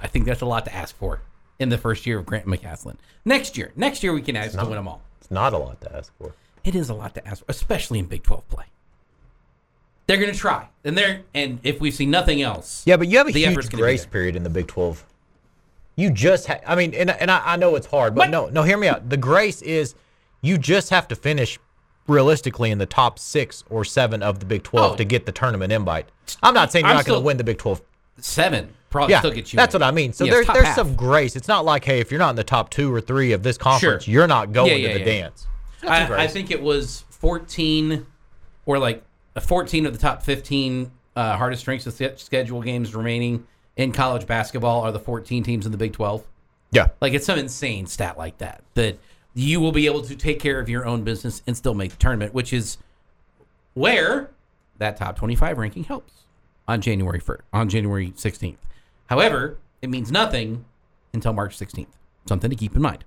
I 0.00 0.06
think 0.08 0.24
that's 0.26 0.42
a 0.42 0.46
lot 0.46 0.64
to 0.66 0.74
ask 0.74 0.94
for 0.96 1.20
in 1.58 1.68
the 1.68 1.78
first 1.78 2.06
year 2.06 2.18
of 2.18 2.26
Grant 2.26 2.46
McCasland. 2.46 2.96
Next 3.24 3.56
year, 3.56 3.72
next 3.76 4.02
year 4.02 4.12
we 4.12 4.22
can 4.22 4.36
ask 4.36 4.58
to 4.58 4.64
win 4.64 4.74
them 4.74 4.88
all. 4.88 5.02
It's 5.20 5.30
not 5.30 5.52
a 5.52 5.58
lot 5.58 5.80
to 5.82 5.96
ask 5.96 6.12
for. 6.18 6.34
It 6.64 6.74
is 6.74 6.90
a 6.90 6.94
lot 6.94 7.14
to 7.14 7.26
ask 7.26 7.44
for, 7.44 7.50
especially 7.50 7.98
in 7.98 8.06
Big 8.06 8.22
12 8.22 8.48
play. 8.48 8.64
They're 10.06 10.18
going 10.18 10.32
to 10.32 10.38
try, 10.38 10.68
and 10.84 10.96
they're 10.96 11.22
and 11.34 11.58
if 11.64 11.80
we 11.80 11.90
see 11.90 12.06
nothing 12.06 12.40
else, 12.42 12.82
Yeah, 12.86 12.96
but 12.96 13.08
you 13.08 13.18
have 13.18 13.26
a 13.26 13.32
huge 13.32 13.70
grace 13.70 14.06
period 14.06 14.36
in 14.36 14.42
the 14.44 14.50
Big 14.50 14.68
12. 14.68 15.04
You 15.96 16.10
just, 16.10 16.46
ha- 16.46 16.60
I 16.66 16.76
mean, 16.76 16.92
and, 16.94 17.10
and 17.10 17.30
I, 17.30 17.54
I 17.54 17.56
know 17.56 17.74
it's 17.74 17.86
hard, 17.86 18.14
but 18.14 18.20
What? 18.22 18.30
no, 18.30 18.46
no, 18.48 18.62
hear 18.62 18.76
me 18.76 18.86
out. 18.86 19.08
The 19.08 19.16
grace 19.16 19.62
is 19.62 19.94
you 20.42 20.58
just 20.58 20.90
have 20.90 21.08
to 21.08 21.16
finish 21.16 21.58
realistically 22.06 22.70
in 22.70 22.78
the 22.78 22.86
top 22.86 23.18
six 23.18 23.64
or 23.70 23.84
seven 23.84 24.22
of 24.22 24.38
the 24.38 24.46
Big 24.46 24.62
12 24.62 24.92
Oh. 24.92 24.96
to 24.96 25.04
get 25.04 25.26
the 25.26 25.32
tournament 25.32 25.72
invite. 25.72 26.06
I'm 26.42 26.54
not 26.54 26.70
saying 26.70 26.84
you're 26.84 26.90
I'm 26.90 26.96
not 26.98 27.06
going 27.06 27.20
to 27.20 27.24
win 27.24 27.36
the 27.38 27.44
Big 27.44 27.58
12. 27.58 27.80
seven 28.20 28.68
probably 28.90 29.12
Yeah, 29.14 29.18
still 29.20 29.32
get 29.32 29.52
you. 29.52 29.56
that's 29.56 29.74
in. 29.74 29.80
what 29.80 29.86
I 29.88 29.90
mean. 29.90 30.12
So 30.12 30.24
Yes, 30.24 30.34
there's 30.34 30.46
there's 30.46 30.66
half. 30.66 30.76
some 30.76 30.94
grace. 30.94 31.34
It's 31.34 31.48
not 31.48 31.64
like, 31.64 31.84
hey, 31.84 31.98
if 31.98 32.10
you're 32.12 32.20
not 32.20 32.30
in 32.30 32.36
the 32.36 32.44
top 32.44 32.70
two 32.70 32.94
or 32.94 33.00
three 33.00 33.32
of 33.32 33.42
this 33.42 33.58
conference, 33.58 34.04
Sure. 34.04 34.12
you're 34.12 34.26
not 34.28 34.52
going 34.52 34.70
Yeah, 34.70 34.76
yeah, 34.76 34.92
to 34.92 35.04
the 35.04 35.10
yeah. 35.10 35.20
dance. 35.22 35.46
I, 35.82 36.24
I 36.24 36.26
think 36.28 36.50
it 36.52 36.62
was 36.62 37.04
14 37.10 38.06
or 38.66 38.78
like 38.78 39.02
14 39.40 39.86
of 39.86 39.92
the 39.92 39.98
top 39.98 40.22
15 40.22 40.90
uh, 41.16 41.36
hardest 41.36 41.62
strengths 41.62 41.86
of 41.86 42.20
schedule 42.20 42.60
games 42.60 42.94
remaining 42.94 43.46
in 43.76 43.92
college 43.92 44.26
basketball 44.26 44.82
are 44.82 44.92
the 44.92 45.00
14 45.00 45.42
teams 45.42 45.66
in 45.66 45.72
the 45.72 45.78
Big 45.78 45.92
12. 45.92 46.26
Yeah. 46.72 46.88
Like 47.00 47.14
it's 47.14 47.26
some 47.26 47.38
insane 47.38 47.86
stat 47.86 48.18
like 48.18 48.38
that 48.38 48.62
that 48.74 48.98
you 49.34 49.60
will 49.60 49.72
be 49.72 49.86
able 49.86 50.02
to 50.02 50.16
take 50.16 50.40
care 50.40 50.58
of 50.58 50.68
your 50.68 50.86
own 50.86 51.04
business 51.04 51.42
and 51.46 51.56
still 51.56 51.74
make 51.74 51.90
the 51.90 51.96
tournament, 51.96 52.34
which 52.34 52.52
is 52.52 52.78
where 53.74 54.30
that 54.78 54.96
top 54.96 55.16
25 55.16 55.58
ranking 55.58 55.84
helps 55.84 56.24
on 56.66 56.80
January 56.80 57.20
1st, 57.20 57.40
on 57.52 57.68
January 57.68 58.12
16th. 58.12 58.56
However, 59.06 59.58
it 59.82 59.88
means 59.88 60.10
nothing 60.10 60.64
until 61.12 61.32
March 61.32 61.56
16th. 61.58 61.86
Something 62.26 62.50
to 62.50 62.56
keep 62.56 62.74
in 62.74 62.82
mind. 62.82 63.04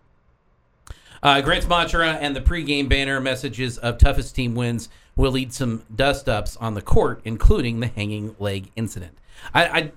Uh, 1.21 1.41
Grant 1.41 1.65
Matra 1.65 2.17
and 2.21 2.35
the 2.35 2.41
pregame 2.41 2.87
banner 2.87 3.19
messages 3.19 3.77
of 3.77 3.97
toughest 3.97 4.35
team 4.35 4.55
wins 4.55 4.87
will 5.19 5.31
lead 5.31 5.53
some 5.53 5.83
dust 5.93 6.29
ups 6.29 6.55
on 6.57 6.75
the 6.75 6.81
court, 6.81 7.19
including 7.25 7.81
the 7.81 7.87
hanging 7.87 8.33
leg 8.39 8.71
incident. 8.77 9.17
I, 9.53 9.67
I 9.67 9.91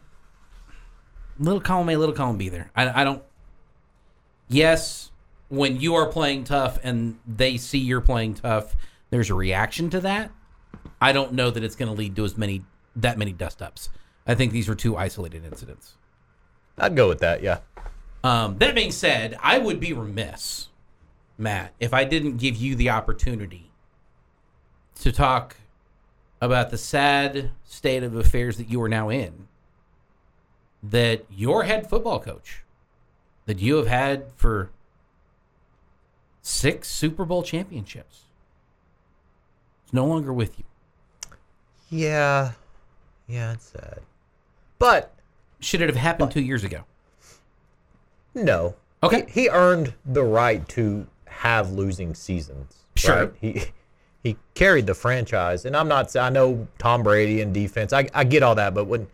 little 1.39 1.61
column 1.61 1.89
A, 1.91 1.97
little 1.97 2.15
column 2.15 2.37
B 2.37 2.49
there. 2.49 2.73
I, 2.75 3.03
I 3.03 3.05
don't. 3.05 3.23
Yes, 4.49 5.13
when 5.49 5.81
you 5.81 5.95
are 5.95 6.07
playing 6.07 6.43
tough 6.43 6.81
and 6.83 7.21
they 7.25 7.57
see 7.57 7.79
you're 7.79 8.01
playing 8.01 8.35
tough, 8.35 8.75
there's 9.11 9.31
a 9.31 9.35
reaction 9.35 9.91
to 9.91 10.01
that. 10.01 10.33
I 11.01 11.13
don't 11.13 11.35
know 11.35 11.53
that 11.53 11.63
it's 11.63 11.77
going 11.77 11.91
to 11.91 11.97
lead 11.97 12.17
to 12.17 12.25
as 12.25 12.37
many 12.37 12.65
that 12.97 13.17
many 13.17 13.33
dust 13.33 13.63
ups. 13.63 13.91
I 14.27 14.35
think 14.35 14.51
these 14.51 14.69
were 14.69 14.75
two 14.75 14.97
isolated 14.97 15.45
incidents. 15.45 15.95
I'd 16.77 16.97
go 16.97 17.09
with 17.09 17.21
that. 17.21 17.45
Yeah. 17.45 17.61
Um, 18.25 18.59
that 18.59 18.75
being 18.75 18.91
said, 18.91 19.39
I 19.41 19.59
would 19.59 19.79
be 19.79 19.93
remiss, 19.93 20.69
Matt, 21.39 21.75
if 21.79 21.95
I 21.95 22.05
didn't 22.05 22.39
give 22.39 22.57
you 22.57 22.75
the 22.75 22.91
opportunity 22.91 23.72
to 25.03 25.13
talk 25.13 25.57
about 26.41 26.71
the 26.71 26.79
sad 26.79 27.51
state 27.65 28.03
of 28.03 28.17
affairs 28.17 28.57
that 28.57 28.69
you 28.69 28.81
are 28.83 28.89
now 28.89 29.09
in. 29.09 29.49
That 30.83 31.25
your 31.31 31.63
head 31.65 31.89
football 31.89 32.19
coach, 32.19 32.63
that 33.47 33.61
you 33.61 33.77
have 33.77 33.87
had 33.87 34.33
for 34.35 34.71
six 36.41 36.89
Super 36.91 37.25
Bowl 37.25 37.43
championships, 37.43 38.23
is 39.87 39.93
no 39.93 40.05
longer 40.05 40.33
with 40.33 40.59
you. 40.59 40.65
Yeah. 41.89 42.53
Yeah, 43.29 43.53
it's 43.53 43.67
sad. 43.67 44.01
But 44.79 45.15
Should 45.61 45.81
it 45.81 45.89
have 45.89 45.97
happened 45.97 46.33
two 46.33 46.41
years 46.43 46.65
ago? 46.65 46.85
No. 48.35 48.75
Okay. 49.03 49.27
He, 49.29 49.43
he 49.43 49.49
earned 49.49 49.95
the 50.05 50.25
right 50.25 50.69
to 50.71 51.07
have 51.27 51.71
losing 51.71 52.15
seasons. 52.15 52.79
Sure. 52.97 53.27
right? 53.27 53.33
He 53.41 53.65
he 54.23 54.37
carried 54.55 54.87
the 54.87 54.95
franchise, 54.95 55.65
and 55.65 55.77
I'm 55.77 55.89
not. 55.89 56.15
I 56.17 56.31
know 56.31 56.67
Tom 56.79 57.03
Brady 57.03 57.41
and 57.41 57.53
defense. 57.53 57.93
I 57.93 58.09
I 58.15 58.25
get 58.25 58.43
all 58.43 58.55
that, 58.55 58.75
but 58.75 58.87
when 58.87 59.09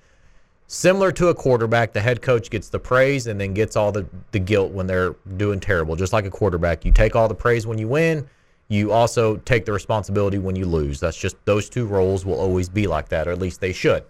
similar 0.67 1.11
to 1.13 1.29
a 1.29 1.35
quarterback, 1.35 1.93
the 1.93 2.01
head 2.01 2.21
coach 2.21 2.51
gets 2.51 2.69
the 2.69 2.79
praise 2.79 3.27
and 3.27 3.41
then 3.41 3.55
gets 3.55 3.75
all 3.75 3.91
the 3.91 4.07
the 4.33 4.39
guilt 4.39 4.73
when 4.73 4.87
they're 4.87 5.15
doing 5.37 5.61
terrible. 5.61 5.97
Just 5.97 6.13
like 6.13 6.27
a 6.27 6.31
quarterback, 6.31 6.85
you 6.85 6.93
take 6.93 7.17
all 7.17 7.27
the 7.27 7.35
praise 7.35 7.67
when 7.67 7.79
you 7.79 7.89
win. 7.89 8.29
You 8.69 8.93
also 8.93 9.39
take 9.39 9.65
the 9.65 9.73
responsibility 9.73 10.37
when 10.37 10.55
you 10.55 10.67
lose. 10.67 11.01
That's 11.01 11.17
just 11.17 11.37
those 11.47 11.71
two 11.71 11.87
roles 11.87 12.27
will 12.27 12.39
always 12.39 12.69
be 12.69 12.87
like 12.87 13.09
that, 13.09 13.27
or 13.27 13.33
at 13.33 13.39
least 13.39 13.63
they 13.63 13.73
should. 13.73 14.05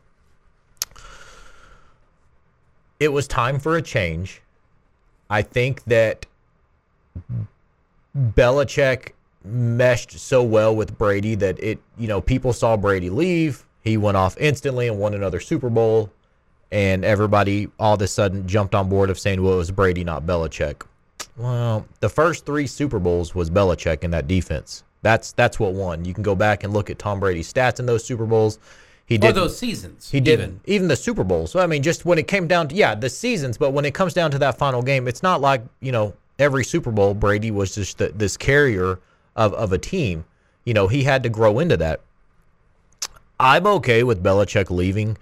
It 2.99 3.13
was 3.13 3.29
time 3.29 3.61
for 3.61 3.77
a 3.77 3.83
change. 3.83 4.43
I 5.31 5.43
think 5.43 5.85
that 5.85 6.27
Belichick 8.17 9.13
meshed 9.49 10.19
so 10.19 10.43
well 10.43 10.75
with 10.75 10.97
Brady 10.99 11.35
that 11.37 11.59
it, 11.63 11.79
you 11.99 12.09
know, 12.09 12.21
people 12.21 12.53
saw 12.53 12.77
Brady 12.77 13.11
leave. 13.11 13.65
He 13.83 13.97
went 13.97 14.17
off 14.17 14.37
instantly 14.39 14.89
and 14.89 14.99
won 14.99 15.15
another 15.15 15.41
Super 15.41 15.71
Bowl. 15.71 16.11
And 16.71 17.05
everybody 17.05 17.69
all 17.79 17.95
of 17.95 18.03
a 18.03 18.07
sudden 18.09 18.47
jumped 18.47 18.75
on 18.75 18.89
board 18.89 19.09
of 19.09 19.19
saying, 19.19 19.43
well, 19.43 19.55
it 19.55 19.57
was 19.57 19.71
Brady, 19.71 20.05
not 20.05 20.25
Belichick. 20.27 20.83
Well, 21.37 21.87
the 22.01 22.09
first 22.09 22.45
three 22.45 22.67
Super 22.67 22.99
Bowls 22.99 23.35
was 23.35 23.49
Belichick 23.51 24.05
in 24.05 24.11
that 24.11 24.27
defense. 24.29 24.85
That's 25.03 25.33
that's 25.33 25.59
what 25.61 25.73
won. 25.75 26.05
You 26.05 26.13
can 26.13 26.23
go 26.25 26.35
back 26.35 26.65
and 26.65 26.73
look 26.73 26.91
at 26.91 26.99
Tom 26.99 27.21
Brady's 27.21 27.51
stats 27.53 27.79
in 27.79 27.87
those 27.87 28.05
Super 28.05 28.27
Bowls. 28.27 28.59
He 29.07 29.15
Or 29.15 29.19
did 29.19 29.35
those 29.37 29.57
seasons. 29.57 30.11
he 30.11 30.21
did 30.21 30.41
even. 30.41 30.61
even. 30.67 30.89
the 30.89 30.97
Super 30.97 31.25
Bowl. 31.25 31.47
So 31.47 31.61
I 31.61 31.67
mean, 31.67 31.83
just 31.83 32.05
when 32.05 32.19
it 32.19 32.27
came 32.29 32.47
down 32.49 32.69
to 32.69 32.75
yeah, 32.75 32.95
the 32.95 33.09
seasons, 33.09 33.57
but 33.57 33.71
when 33.73 33.85
it 33.85 33.95
comes 33.95 34.13
down 34.13 34.31
to 34.33 34.39
that 34.41 34.59
final 34.59 34.83
game, 34.83 35.07
it's 35.09 35.23
not 35.23 35.41
like 35.41 35.63
you 35.81 35.93
know 35.93 36.13
every 36.39 36.65
Super 36.65 36.91
Bowl 36.91 37.15
Brady 37.15 37.51
was 37.51 37.75
just 37.75 37.99
the, 37.99 38.09
this 38.09 38.37
carrier 38.37 38.99
of 39.39 39.55
of 39.55 39.73
a 39.73 39.79
team. 39.79 40.27
You 40.65 40.75
know, 40.75 40.89
he 40.89 41.05
had 41.05 41.23
to 41.23 41.31
grow 41.31 41.59
into 41.61 41.79
that. 41.79 42.01
I'm 43.41 43.67
okay 43.67 44.03
with 44.03 44.23
Belichick 44.23 44.69
leaving. 44.69 45.17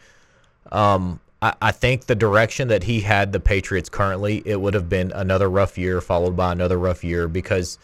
Um, 0.73 1.21
I, 1.41 1.55
I 1.63 1.71
think 1.71 2.07
the 2.07 2.17
direction 2.17 2.69
that 2.69 2.83
he 2.83 3.03
had 3.03 3.33
the 3.33 3.39
Patriots 3.39 3.89
currently, 3.89 4.43
it 4.45 4.61
would 4.61 4.75
have 4.75 4.89
been 4.89 5.13
another 5.13 5.49
rough 5.49 5.79
year 5.79 6.01
followed 6.01 6.35
by 6.35 6.51
another 6.51 6.79
rough 6.79 7.05
year 7.05 7.29
because 7.29 7.79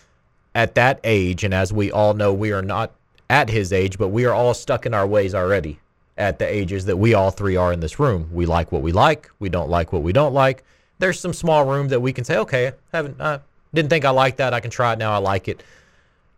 at 0.54 0.74
that 0.74 0.98
age, 1.04 1.44
and 1.44 1.54
as 1.54 1.72
we 1.72 1.92
all 1.92 2.14
know, 2.14 2.32
we 2.32 2.50
are 2.50 2.62
not 2.62 2.92
at 3.30 3.48
his 3.50 3.72
age, 3.72 3.98
but 3.98 4.08
we 4.08 4.24
are 4.24 4.34
all 4.34 4.54
stuck 4.54 4.86
in 4.86 4.94
our 4.94 5.06
ways 5.06 5.34
already 5.34 5.78
at 6.16 6.38
the 6.38 6.46
ages 6.46 6.86
that 6.86 6.96
we 6.96 7.14
all 7.14 7.30
three 7.30 7.56
are 7.56 7.72
in 7.72 7.80
this 7.80 7.98
room. 7.98 8.28
We 8.32 8.46
like 8.46 8.72
what 8.72 8.82
we 8.82 8.92
like, 8.92 9.30
we 9.38 9.48
don't 9.48 9.70
like 9.70 9.92
what 9.92 10.02
we 10.02 10.12
don't 10.12 10.34
like. 10.34 10.64
There's 10.98 11.20
some 11.20 11.32
small 11.32 11.64
room 11.64 11.88
that 11.88 12.00
we 12.00 12.12
can 12.12 12.24
say, 12.24 12.38
okay, 12.38 12.72
haven't 12.92 13.20
uh, 13.20 13.38
didn't 13.74 13.90
think 13.90 14.04
I 14.04 14.10
liked 14.10 14.38
that. 14.38 14.54
I 14.54 14.60
can 14.60 14.70
try 14.70 14.92
it 14.92 14.98
now. 14.98 15.12
I 15.12 15.18
like 15.18 15.48
it. 15.48 15.62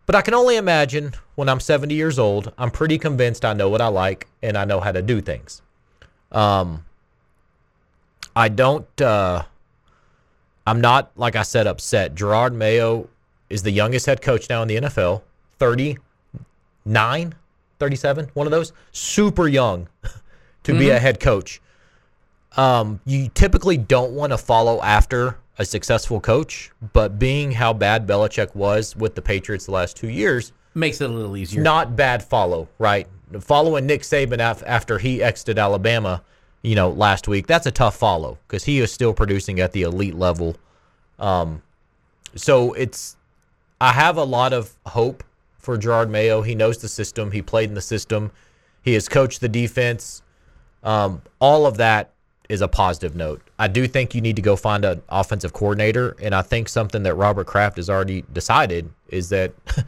But 0.05 0.15
I 0.15 0.21
can 0.21 0.33
only 0.33 0.55
imagine 0.57 1.13
when 1.35 1.49
I'm 1.49 1.59
70 1.59 1.93
years 1.95 2.19
old, 2.19 2.53
I'm 2.57 2.71
pretty 2.71 2.97
convinced 2.97 3.43
I 3.43 3.53
know 3.53 3.69
what 3.69 3.81
I 3.81 3.87
like 3.87 4.27
and 4.41 4.57
I 4.57 4.65
know 4.65 4.79
how 4.79 4.91
to 4.91 5.01
do 5.01 5.21
things. 5.21 5.61
Um, 6.31 6.85
I 8.35 8.49
don't. 8.49 9.01
Uh, 9.01 9.43
I'm 10.67 10.81
not 10.81 11.11
like 11.15 11.35
I 11.35 11.43
said 11.43 11.67
upset. 11.67 12.15
Jerod 12.15 12.53
Mayo 12.53 13.07
is 13.49 13.63
the 13.63 13.71
youngest 13.71 14.05
head 14.05 14.21
coach 14.21 14.49
now 14.49 14.61
in 14.61 14.67
the 14.67 14.75
NFL. 14.75 15.21
39, 15.59 17.35
37, 17.79 18.31
one 18.33 18.47
of 18.47 18.51
those. 18.51 18.73
Super 18.91 19.47
young 19.47 19.87
to 20.63 20.77
be 20.77 20.89
a 20.89 20.99
head 20.99 21.19
coach. 21.19 21.61
Um, 22.57 22.99
you 23.05 23.29
typically 23.33 23.77
don't 23.77 24.11
want 24.11 24.31
to 24.31 24.37
follow 24.37 24.81
after 24.81 25.37
a 25.57 25.65
successful 25.65 26.19
coach, 26.19 26.71
but 26.93 27.17
being 27.17 27.51
how 27.51 27.73
bad 27.73 28.05
Belichick 28.07 28.53
was 28.55 28.95
with 28.95 29.15
the 29.15 29.21
Patriots 29.21 29.65
the 29.65 29.71
last 29.71 29.95
two 29.95 30.09
years, 30.09 30.51
Makes 30.73 30.99
it 31.01 31.09
a 31.09 31.13
little 31.13 31.37
easier. 31.37 31.61
not 31.61 31.95
bad 31.95 32.21
follow, 32.23 32.67
right? 32.79 33.07
Following 33.39 33.85
Nick 33.85 34.01
Saban 34.01 34.39
af- 34.39 34.63
after 34.65 34.97
he 34.97 35.23
exited 35.23 35.57
Alabama, 35.57 36.21
you 36.61 36.75
know, 36.75 36.89
last 36.89 37.27
week, 37.27 37.47
that's 37.47 37.65
a 37.65 37.71
tough 37.71 37.95
follow 37.95 38.37
because 38.47 38.65
he 38.65 38.79
is 38.79 38.91
still 38.91 39.13
producing 39.13 39.59
at 39.59 39.71
the 39.71 39.83
elite 39.83 40.15
level. 40.15 40.57
Um, 41.19 41.61
so 42.35 42.73
it's, 42.73 43.15
I 43.79 43.93
have 43.93 44.17
a 44.17 44.23
lot 44.23 44.51
of 44.51 44.73
hope 44.87 45.23
for 45.57 45.77
Jerod 45.77 46.09
Mayo. 46.09 46.41
He 46.41 46.55
knows 46.55 46.79
the 46.79 46.89
system. 46.89 47.31
He 47.31 47.41
played 47.41 47.69
in 47.69 47.75
the 47.75 47.81
system. 47.81 48.31
He 48.81 48.93
has 48.93 49.07
coached 49.07 49.39
the 49.41 49.49
defense. 49.49 50.21
Um, 50.83 51.21
all 51.39 51.65
of 51.65 51.77
that 51.77 52.11
is 52.49 52.61
a 52.61 52.67
positive 52.67 53.15
note. 53.15 53.41
I 53.59 53.67
do 53.67 53.87
think 53.87 54.13
you 54.13 54.21
need 54.21 54.35
to 54.35 54.41
go 54.41 54.55
find 54.55 54.85
an 54.85 55.01
offensive 55.09 55.53
coordinator, 55.53 56.15
and 56.21 56.35
I 56.35 56.41
think 56.41 56.69
something 56.69 57.03
that 57.03 57.15
Robert 57.15 57.47
Kraft 57.47 57.77
has 57.77 57.89
already 57.89 58.23
decided 58.33 58.89
is 59.09 59.29
that 59.29 59.53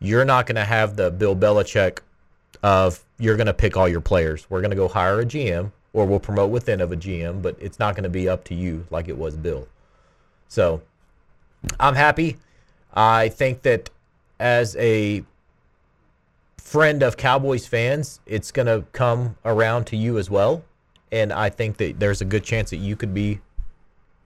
you're 0.00 0.24
not 0.24 0.46
going 0.46 0.56
to 0.56 0.64
have 0.64 0.96
the 0.96 1.10
Bill 1.10 1.36
Belichick 1.36 1.98
of 2.62 3.04
you're 3.18 3.36
going 3.36 3.46
to 3.46 3.54
pick 3.54 3.76
all 3.76 3.88
your 3.88 4.00
players. 4.00 4.48
We're 4.50 4.60
going 4.60 4.70
to 4.70 4.76
go 4.76 4.88
hire 4.88 5.20
a 5.20 5.24
GM, 5.24 5.70
or 5.92 6.06
we'll 6.06 6.20
promote 6.20 6.50
within 6.50 6.80
of 6.80 6.92
a 6.92 6.96
GM, 6.96 7.42
but 7.42 7.56
it's 7.60 7.78
not 7.78 7.94
going 7.94 8.04
to 8.04 8.10
be 8.10 8.28
up 8.28 8.44
to 8.44 8.54
you 8.54 8.86
like 8.90 9.08
it 9.08 9.16
was 9.16 9.36
Bill. 9.36 9.66
So 10.48 10.82
I'm 11.78 11.94
happy. 11.94 12.36
I 12.94 13.28
think 13.28 13.62
that 13.62 13.90
as 14.38 14.74
a 14.76 15.24
friend 16.58 17.02
of 17.02 17.16
Cowboys 17.16 17.66
fans, 17.66 18.20
it's 18.26 18.50
going 18.50 18.66
to 18.66 18.84
come 18.92 19.36
around 19.44 19.86
to 19.86 19.96
you 19.96 20.18
as 20.18 20.30
well. 20.30 20.62
And 21.12 21.32
I 21.32 21.50
think 21.50 21.76
that 21.78 21.98
there's 21.98 22.20
a 22.20 22.24
good 22.24 22.44
chance 22.44 22.70
that 22.70 22.76
you 22.76 22.96
could 22.96 23.12
be 23.12 23.40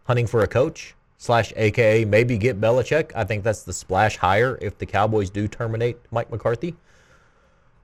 hunting 0.07 0.27
for 0.27 0.43
a 0.43 0.47
coach 0.47 0.95
slash 1.17 1.53
AKA 1.57 2.05
maybe 2.05 2.37
get 2.37 2.61
Belichick. 2.61 3.13
I 3.15 3.25
think 3.25 3.45
that's 3.45 3.63
the 3.63 3.73
splash 3.73 4.17
hire 4.19 4.59
if 4.61 4.77
the 4.79 4.87
Cowboys 4.87 5.31
do 5.31 5.49
terminate 5.49 5.97
Mike 6.11 6.31
McCarthy. 6.31 6.77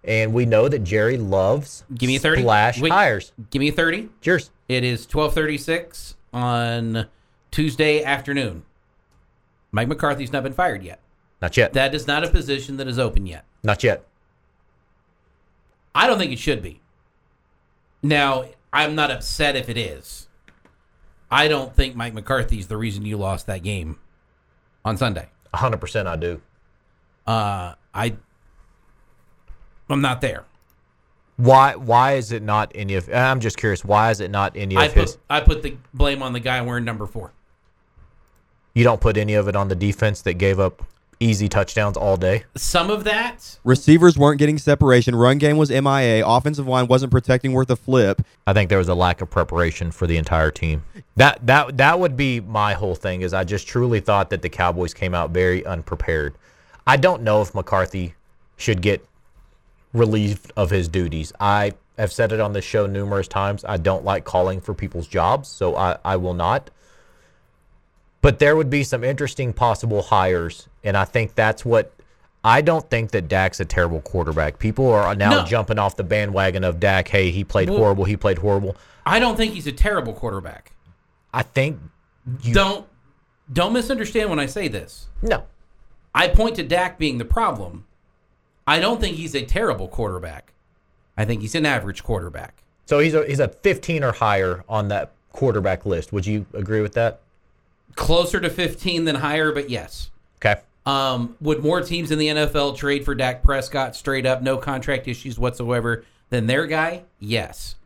And 0.04 0.32
we 0.32 0.46
know 0.46 0.68
that 0.68 0.80
Jerry 0.80 1.18
loves 1.18 1.84
Give 1.94 2.08
me 2.08 2.18
30. 2.18 2.42
splash 2.42 2.80
Wait. 2.80 2.92
hires. 2.92 3.32
Give 3.50 3.60
me 3.60 3.68
a 3.68 3.72
30. 3.72 4.08
Cheers. 4.20 4.50
It 4.68 4.84
is 4.84 5.00
1236 5.04 6.16
on 6.32 7.06
Tuesday 7.50 8.02
afternoon. 8.02 8.62
Mike 9.72 9.88
McCarthy's 9.88 10.32
not 10.32 10.42
been 10.42 10.52
fired 10.52 10.82
yet. 10.82 11.00
Not 11.42 11.56
yet. 11.56 11.72
That 11.72 11.94
is 11.94 12.06
not 12.06 12.24
a 12.24 12.28
position 12.28 12.76
that 12.78 12.88
is 12.88 12.98
open 12.98 13.26
yet. 13.26 13.44
Not 13.62 13.82
yet. 13.82 14.04
I 15.94 16.06
don't 16.06 16.18
think 16.18 16.32
it 16.32 16.38
should 16.38 16.62
be. 16.62 16.80
Now, 18.02 18.44
I'm 18.72 18.94
not 18.94 19.10
upset 19.10 19.56
if 19.56 19.68
it 19.68 19.76
is. 19.76 20.28
I 21.30 21.48
don't 21.48 21.74
think 21.74 21.94
Mike 21.94 22.14
McCarthy's 22.14 22.68
the 22.68 22.76
reason 22.76 23.04
you 23.04 23.16
lost 23.16 23.46
that 23.46 23.62
game 23.62 23.98
on 24.84 24.96
Sunday. 24.96 25.28
100% 25.54 26.06
I 26.06 26.16
do. 26.16 26.40
Uh, 27.26 27.74
I, 27.94 28.16
I'm 29.88 30.00
not 30.00 30.20
there. 30.20 30.44
Why 31.36 31.74
why 31.74 32.12
is 32.14 32.32
it 32.32 32.42
not 32.42 32.70
any 32.74 32.96
of 32.96 33.08
I'm 33.08 33.40
just 33.40 33.56
curious, 33.56 33.82
why 33.82 34.10
is 34.10 34.20
it 34.20 34.30
not 34.30 34.54
any 34.56 34.74
of 34.76 34.82
I 34.82 34.88
his 34.88 35.16
I 35.30 35.40
put 35.40 35.62
the 35.62 35.74
blame 35.94 36.22
on 36.22 36.34
the 36.34 36.40
guy 36.40 36.60
wearing 36.60 36.84
number 36.84 37.06
four. 37.06 37.32
you 38.74 38.84
don't 38.84 39.00
put 39.00 39.16
any 39.16 39.32
of 39.34 39.48
it 39.48 39.56
on 39.56 39.68
the 39.68 39.74
defense 39.74 40.20
that 40.22 40.34
gave 40.34 40.60
up 40.60 40.82
easy 41.20 41.48
touchdowns 41.48 41.96
all 41.96 42.16
day? 42.16 42.44
Some 42.56 42.90
of 42.90 43.04
that, 43.04 43.58
Receivers 43.62 44.18
weren't 44.18 44.38
getting 44.38 44.58
separation. 44.58 45.14
Run 45.14 45.38
game 45.38 45.56
was 45.58 45.70
MIA. 45.70 46.26
Offensive 46.26 46.66
line 46.66 46.86
wasn't 46.86 47.12
protecting 47.12 47.52
worth 47.52 47.70
a 47.70 47.76
flip. 47.76 48.22
I 48.46 48.52
think 48.52 48.70
there 48.70 48.78
was 48.78 48.88
a 48.88 48.94
lack 48.94 49.20
of 49.20 49.30
preparation 49.30 49.90
for 49.90 50.06
the 50.06 50.16
entire 50.16 50.50
team. 50.50 50.82
That 51.16 51.46
that 51.46 51.76
that 51.76 52.00
would 52.00 52.16
be 52.16 52.40
my 52.40 52.72
whole 52.72 52.94
thing 52.94 53.20
is 53.20 53.34
I 53.34 53.44
just 53.44 53.68
truly 53.68 54.00
thought 54.00 54.30
that 54.30 54.42
the 54.42 54.48
Cowboys 54.48 54.94
came 54.94 55.14
out 55.14 55.30
very 55.30 55.64
unprepared. 55.64 56.34
I 56.86 56.96
don't 56.96 57.22
know 57.22 57.42
if 57.42 57.54
McCarthy 57.54 58.14
should 58.56 58.80
get 58.80 59.04
relieved 59.92 60.52
of 60.56 60.70
his 60.70 60.88
duties. 60.88 61.32
I 61.38 61.74
have 61.98 62.12
said 62.12 62.32
it 62.32 62.40
on 62.40 62.54
this 62.54 62.64
show 62.64 62.86
numerous 62.86 63.28
times. 63.28 63.64
I 63.64 63.76
don't 63.76 64.04
like 64.04 64.24
calling 64.24 64.60
for 64.60 64.72
people's 64.72 65.06
jobs, 65.06 65.48
so 65.48 65.76
I, 65.76 65.98
I 66.04 66.16
will 66.16 66.34
not. 66.34 66.70
But 68.22 68.38
there 68.38 68.54
would 68.56 68.68
be 68.70 68.84
some 68.84 69.02
interesting 69.02 69.52
possible 69.52 70.02
hires, 70.02 70.68
and 70.84 70.96
I 70.96 71.04
think 71.04 71.34
that's 71.34 71.64
what 71.64 71.92
I 72.42 72.60
don't 72.62 72.88
think 72.88 73.10
that 73.10 73.28
Dak's 73.28 73.60
a 73.60 73.64
terrible 73.66 74.00
quarterback. 74.00 74.58
People 74.58 74.90
are 74.90 75.14
now 75.14 75.30
No. 75.42 75.44
jumping 75.44 75.78
off 75.78 75.96
the 75.96 76.04
bandwagon 76.04 76.64
of 76.64 76.80
Dak. 76.80 77.08
Hey, 77.08 77.30
he 77.30 77.44
played 77.44 77.68
Well- 77.68 77.78
horrible. 77.78 78.04
He 78.04 78.16
played 78.16 78.38
horrible. 78.38 78.76
I 79.04 79.18
don't 79.18 79.36
think 79.36 79.52
he's 79.54 79.66
a 79.66 79.72
terrible 79.72 80.12
quarterback. 80.14 80.72
I 81.34 81.42
think 81.42 81.78
you 82.42 82.54
Don't 82.54 82.86
don't 83.52 83.72
misunderstand 83.72 84.30
when 84.30 84.38
I 84.38 84.46
say 84.46 84.68
this. 84.68 85.08
no. 85.22 85.42
I 86.14 86.28
point 86.28 86.56
to 86.56 86.62
Dak 86.62 86.98
being 86.98 87.18
the 87.18 87.24
problem. 87.24 87.84
I 88.66 88.78
don't 88.80 89.00
think 89.00 89.16
he's 89.16 89.34
a 89.34 89.42
terrible 89.44 89.86
quarterback. 89.88 90.52
I 91.16 91.24
think 91.24 91.40
he's 91.40 91.54
an 91.54 91.66
average 91.66 92.02
quarterback. 92.04 92.62
So 92.86 92.98
he's 93.00 93.14
a 93.14 93.24
he's 93.26 93.40
a 93.40 93.48
15 93.48 94.02
or 94.04 94.12
higher 94.12 94.64
on 94.68 94.88
that 94.88 95.12
quarterback 95.32 95.84
list. 95.86 96.12
Would 96.12 96.26
you 96.26 96.46
agree 96.54 96.80
with 96.80 96.92
that? 96.94 97.20
Closer 98.00 98.40
to 98.40 98.48
15 98.48 99.04
than 99.04 99.16
higher, 99.16 99.52
but 99.52 99.68
yes. 99.68 100.10
Okay. 100.36 100.58
Um, 100.86 101.36
would 101.42 101.62
more 101.62 101.82
teams 101.82 102.10
in 102.10 102.18
the 102.18 102.28
NFL 102.28 102.78
trade 102.78 103.04
for 103.04 103.14
Dak 103.14 103.42
Prescott 103.42 103.94
straight 103.94 104.24
up, 104.24 104.40
no 104.40 104.56
contract 104.56 105.06
issues 105.06 105.38
whatsoever, 105.38 106.06
than 106.30 106.46
their 106.46 106.66
guy? 106.66 107.02
Yes. 107.18 107.76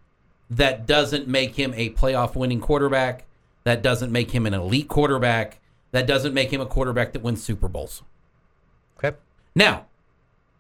That 0.48 0.86
doesn't 0.86 1.26
make 1.26 1.56
him 1.56 1.74
a 1.74 1.90
playoff 1.90 2.36
winning 2.36 2.60
quarterback. 2.60 3.24
That 3.64 3.82
doesn't 3.82 4.12
make 4.12 4.30
him 4.30 4.46
an 4.46 4.54
elite 4.54 4.86
quarterback. 4.86 5.58
That 5.90 6.06
doesn't 6.06 6.32
make 6.32 6.52
him 6.52 6.60
a 6.60 6.66
quarterback 6.66 7.12
that 7.12 7.22
wins 7.22 7.42
Super 7.42 7.66
Bowls. 7.66 8.04
Okay. 8.96 9.16
Now, 9.56 9.86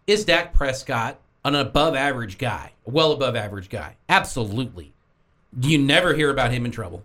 is 0.08 0.24
Dak 0.24 0.52
Prescott 0.52 1.20
an 1.44 1.54
above 1.54 1.94
average 1.94 2.38
guy, 2.38 2.72
a 2.84 2.90
well 2.90 3.12
above 3.12 3.36
average 3.36 3.68
guy? 3.68 3.94
Absolutely. 4.08 4.94
Do 5.56 5.70
you 5.70 5.78
never 5.78 6.14
hear 6.14 6.28
about 6.28 6.50
him 6.50 6.66
in 6.66 6.72
trouble. 6.72 7.04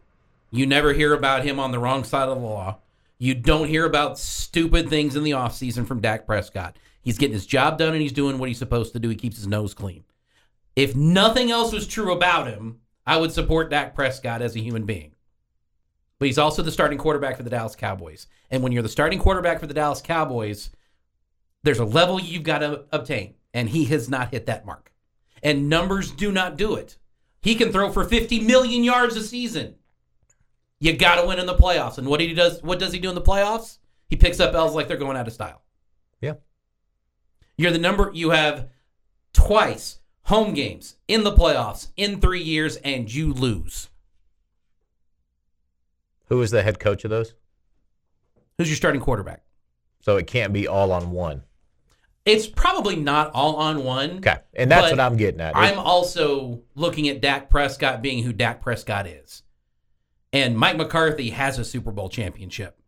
You 0.52 0.66
never 0.66 0.94
hear 0.94 1.14
about 1.14 1.44
him 1.44 1.60
on 1.60 1.72
the 1.72 1.80
wrong 1.80 2.04
side 2.04 2.28
of 2.30 2.38
the 2.38 2.44
law. 2.44 2.80
You 3.18 3.34
don't 3.34 3.68
hear 3.68 3.86
about 3.86 4.18
stupid 4.18 4.90
things 4.90 5.16
in 5.16 5.24
the 5.24 5.32
offseason 5.32 5.86
from 5.86 6.02
Dak 6.02 6.26
Prescott. 6.26 6.78
He's 7.02 7.18
getting 7.18 7.34
his 7.34 7.46
job 7.46 7.78
done 7.78 7.94
and 7.94 8.02
he's 8.02 8.12
doing 8.12 8.38
what 8.38 8.50
he's 8.50 8.58
supposed 8.58 8.94
to 8.94 9.00
do. 9.00 9.10
He 9.10 9.16
keeps 9.16 9.38
his 9.38 9.48
nose 9.48 9.74
clean. 9.74 10.04
If 10.76 10.96
nothing 10.96 11.52
else 11.52 11.74
was 11.74 11.88
true 11.88 12.14
about 12.14 12.48
him, 12.48 12.80
I 13.06 13.18
would 13.18 13.32
support 13.32 13.70
Dak 13.70 13.96
Prescott 13.96 14.42
as 14.42 14.56
a 14.56 14.62
human 14.62 14.86
being. 14.86 15.14
But 16.20 16.28
he's 16.28 16.38
also 16.38 16.62
the 16.62 16.72
starting 16.72 16.98
quarterback 16.98 17.38
for 17.38 17.44
the 17.44 17.50
Dallas 17.50 17.76
Cowboys. 17.76 18.28
And 18.52 18.62
when 18.62 18.72
you're 18.72 18.84
the 18.84 18.90
starting 18.90 19.20
quarterback 19.20 19.60
for 19.60 19.68
the 19.68 19.74
Dallas 19.74 20.02
Cowboys, 20.02 20.70
there's 21.64 21.80
a 21.80 21.86
level 21.86 22.20
you've 22.20 22.44
got 22.44 22.60
to 22.60 22.86
obtain, 22.92 23.36
and 23.54 23.70
he 23.70 23.86
has 23.86 24.10
not 24.10 24.32
hit 24.32 24.46
that 24.46 24.66
mark. 24.66 24.92
And 25.42 25.70
numbers 25.70 26.12
do 26.12 26.32
not 26.32 26.58
do 26.58 26.76
it. 26.76 26.98
He 27.42 27.56
can 27.56 27.72
throw 27.72 27.92
for 27.92 28.04
50 28.04 28.42
million 28.42 28.84
yards 28.84 29.16
a 29.16 29.24
season. 29.24 29.76
You 30.80 30.94
got 30.94 31.22
to 31.22 31.28
win 31.28 31.40
in 31.40 31.46
the 31.46 31.56
playoffs. 31.56 31.98
And 31.98 32.08
what 32.08 32.20
he 32.20 32.34
does, 32.34 32.64
what 32.64 32.80
does 32.80 32.94
he 32.94 33.00
do 33.00 33.10
in 33.10 33.16
the 33.16 33.22
playoffs? 33.22 33.80
He 34.08 34.16
picks 34.16 34.40
up 34.40 34.54
L's 34.54 34.74
like 34.74 34.88
they're 34.88 34.98
going 34.98 35.18
out 35.18 35.28
of 35.28 35.34
style. 35.34 35.62
Yeah. 36.22 36.36
You're 37.58 37.72
the 37.72 37.78
number. 37.78 38.12
You 38.14 38.30
have 38.32 38.70
twice 39.34 40.00
home 40.24 40.54
games 40.54 40.96
in 41.08 41.24
the 41.24 41.34
playoffs 41.34 41.90
in 41.98 42.22
three 42.22 42.42
years, 42.42 42.78
and 42.78 43.14
you 43.14 43.34
lose. 43.34 43.90
Who 46.28 46.42
is 46.42 46.52
the 46.52 46.64
head 46.64 46.80
coach 46.80 47.04
of 47.04 47.10
those? 47.10 47.34
Who's 48.58 48.70
your 48.70 48.76
starting 48.76 49.02
quarterback? 49.02 49.44
So 50.02 50.18
it 50.18 50.28
can't 50.28 50.54
be 50.54 50.68
all 50.68 50.92
on 50.92 51.12
one. 51.12 51.44
It's 52.26 52.48
probably 52.48 52.96
not 52.96 53.32
all 53.34 53.56
on 53.56 53.84
one. 53.84 54.18
Okay, 54.18 54.38
and 54.54 54.70
that's 54.70 54.92
what 54.92 55.00
I'm 55.00 55.18
getting 55.18 55.42
at. 55.42 55.56
I'm 55.56 55.80
also 55.80 56.62
looking 56.76 57.10
at 57.10 57.22
Dak 57.22 57.50
Prescott 57.50 58.02
being 58.02 58.24
who 58.24 58.32
Dak 58.32 58.62
Prescott 58.62 59.08
is. 59.08 59.44
And 60.32 60.58
Mike 60.58 60.78
McCarthy 60.78 61.32
has 61.32 61.58
a 61.58 61.66
Super 61.66 61.92
Bowl 61.92 62.10
championship. 62.10 62.80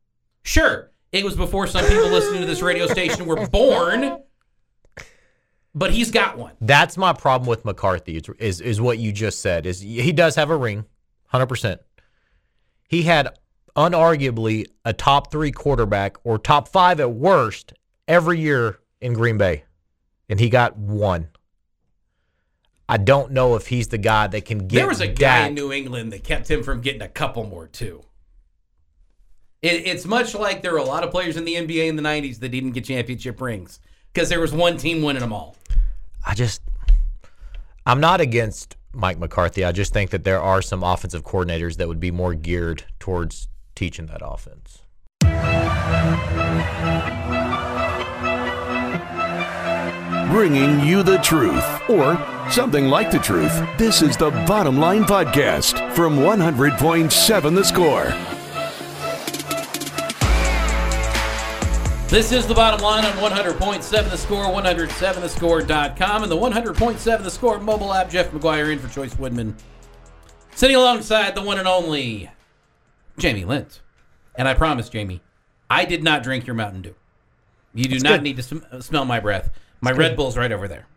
Sure, 0.44 0.92
it 1.12 1.26
was 1.26 1.36
before 1.36 1.68
some 1.68 1.86
people 1.86 2.10
listening 2.10 2.42
to 2.42 2.48
this 2.48 2.62
radio 2.62 2.88
station 2.88 3.26
were 3.26 3.48
born, 3.48 4.20
but 5.74 5.92
he's 5.92 6.12
got 6.12 6.38
one. 6.38 6.54
That's 6.62 6.98
my 6.98 7.14
problem 7.14 7.48
with 7.48 7.66
McCarthy. 7.66 8.22
Is, 8.40 8.62
is 8.62 8.80
what 8.80 8.98
you 8.98 9.12
just 9.12 9.42
said. 9.42 9.66
Is 9.66 9.82
he 9.82 10.12
does 10.12 10.36
have 10.36 10.50
a 10.50 10.56
ring, 10.56 10.86
hundred 11.28 11.48
percent. 11.48 11.82
He 12.88 13.04
had 13.04 13.38
unarguably 13.76 14.66
a 14.84 14.94
top 14.94 15.32
three 15.32 15.52
quarterback 15.52 16.18
or 16.24 16.38
top 16.38 16.68
five 16.68 17.00
at 17.00 17.12
worst 17.12 17.74
every 18.08 18.40
year 18.40 18.80
in 19.00 19.14
Green 19.14 19.38
Bay, 19.38 19.64
and 20.30 20.40
he 20.40 20.50
got 20.50 20.78
one. 20.78 21.30
I 22.92 22.98
don't 22.98 23.32
know 23.32 23.56
if 23.56 23.68
he's 23.68 23.88
the 23.88 23.98
guy 23.98 24.28
that 24.28 24.44
can 24.44 24.68
get. 24.68 24.76
there 24.76 24.88
was 24.88 25.00
a 25.00 25.08
guy 25.08 25.48
in 25.48 25.54
New 25.54 25.72
England 25.72 26.12
that 26.12 26.26
kept 26.26 26.52
him 26.52 26.62
from 26.62 26.82
getting 26.82 27.02
a 27.02 27.08
couple 27.08 27.46
more, 27.46 27.66
too. 27.66 28.04
It, 29.62 29.88
it's 29.88 30.06
much 30.06 30.36
like 30.36 30.62
there 30.62 30.74
were 30.74 30.80
a 30.80 30.84
lot 30.84 31.06
of 31.06 31.10
players 31.10 31.38
in 31.38 31.46
the 31.46 31.56
NBA 31.56 31.88
in 31.88 31.96
the 31.96 32.02
90s 32.02 32.40
that 32.40 32.50
didn't 32.50 32.72
get 32.72 32.84
championship 32.84 33.40
rings 33.40 33.80
because 34.12 34.28
there 34.28 34.42
was 34.42 34.52
one 34.52 34.76
team 34.76 35.02
winning 35.02 35.22
them 35.22 35.32
all. 35.32 35.56
I 36.28 36.34
just, 36.34 36.62
I'm 37.86 38.02
not 38.02 38.20
against 38.20 38.76
Mike 38.92 39.18
McCarthy. 39.18 39.64
I 39.64 39.72
just 39.72 39.94
think 39.94 40.10
that 40.10 40.26
there 40.26 40.42
are 40.42 40.62
some 40.62 40.84
offensive 40.84 41.24
coordinators 41.24 41.78
that 41.78 41.88
would 41.88 42.02
be 42.02 42.12
more 42.12 42.34
geared 42.34 42.84
towards 43.00 43.48
teaching 43.74 44.08
that 44.08 44.20
offense. 44.22 44.80
Bringing 50.30 50.82
you 50.82 51.04
the 51.04 51.20
truth, 51.20 51.90
or 51.90 52.16
something 52.52 52.88
like 52.88 53.12
the 53.12 53.20
truth. 53.20 53.54
This 53.78 54.02
is 54.02 54.18
the 54.18 54.30
Bottom 54.30 54.78
Line 54.78 55.04
Podcast 55.04 55.94
from 55.94 56.18
100.7 56.18 57.56
The 57.56 57.64
Score. 57.64 58.14
This 62.10 62.34
is 62.34 62.46
the 62.46 62.54
bottom 62.54 62.82
line 62.82 63.06
on 63.06 63.14
100.7 63.14 63.90
The 64.10 64.18
Score, 64.18 64.44
107thescore.com, 64.44 66.24
and 66.24 66.32
the 66.32 66.36
100.7 66.36 67.24
The 67.24 67.32
Score 67.32 67.58
mobile 67.60 67.94
app. 67.94 68.10
Jeff 68.10 68.32
McGuire 68.32 68.74
in 68.74 68.80
for 68.80 68.90
Choice 68.90 69.18
Woodman. 69.18 69.56
Sitting 70.54 70.76
alongside 70.76 71.36
the 71.36 71.42
one 71.42 71.58
and 71.58 71.70
only 71.70 72.30
Jamie 73.18 73.46
Lent. 73.46 73.80
And 74.36 74.46
I 74.46 74.56
promise, 74.56 74.90
Jamie, 74.90 75.22
I 75.70 75.86
did 75.86 76.04
not 76.04 76.22
drink 76.22 76.46
your 76.46 76.56
Mountain 76.56 76.82
Dew. 76.82 76.96
You 77.74 77.86
do 77.86 78.00
not 78.00 78.16
good. 78.16 78.24
need 78.24 78.36
to 78.36 78.44
sm- 78.44 78.80
smell 78.82 79.06
my 79.06 79.22
breath. 79.22 79.50
My 79.80 79.94
Red 79.94 80.18
Bull's 80.18 80.36
right 80.38 80.52
over 80.52 80.68
there. 80.68 80.88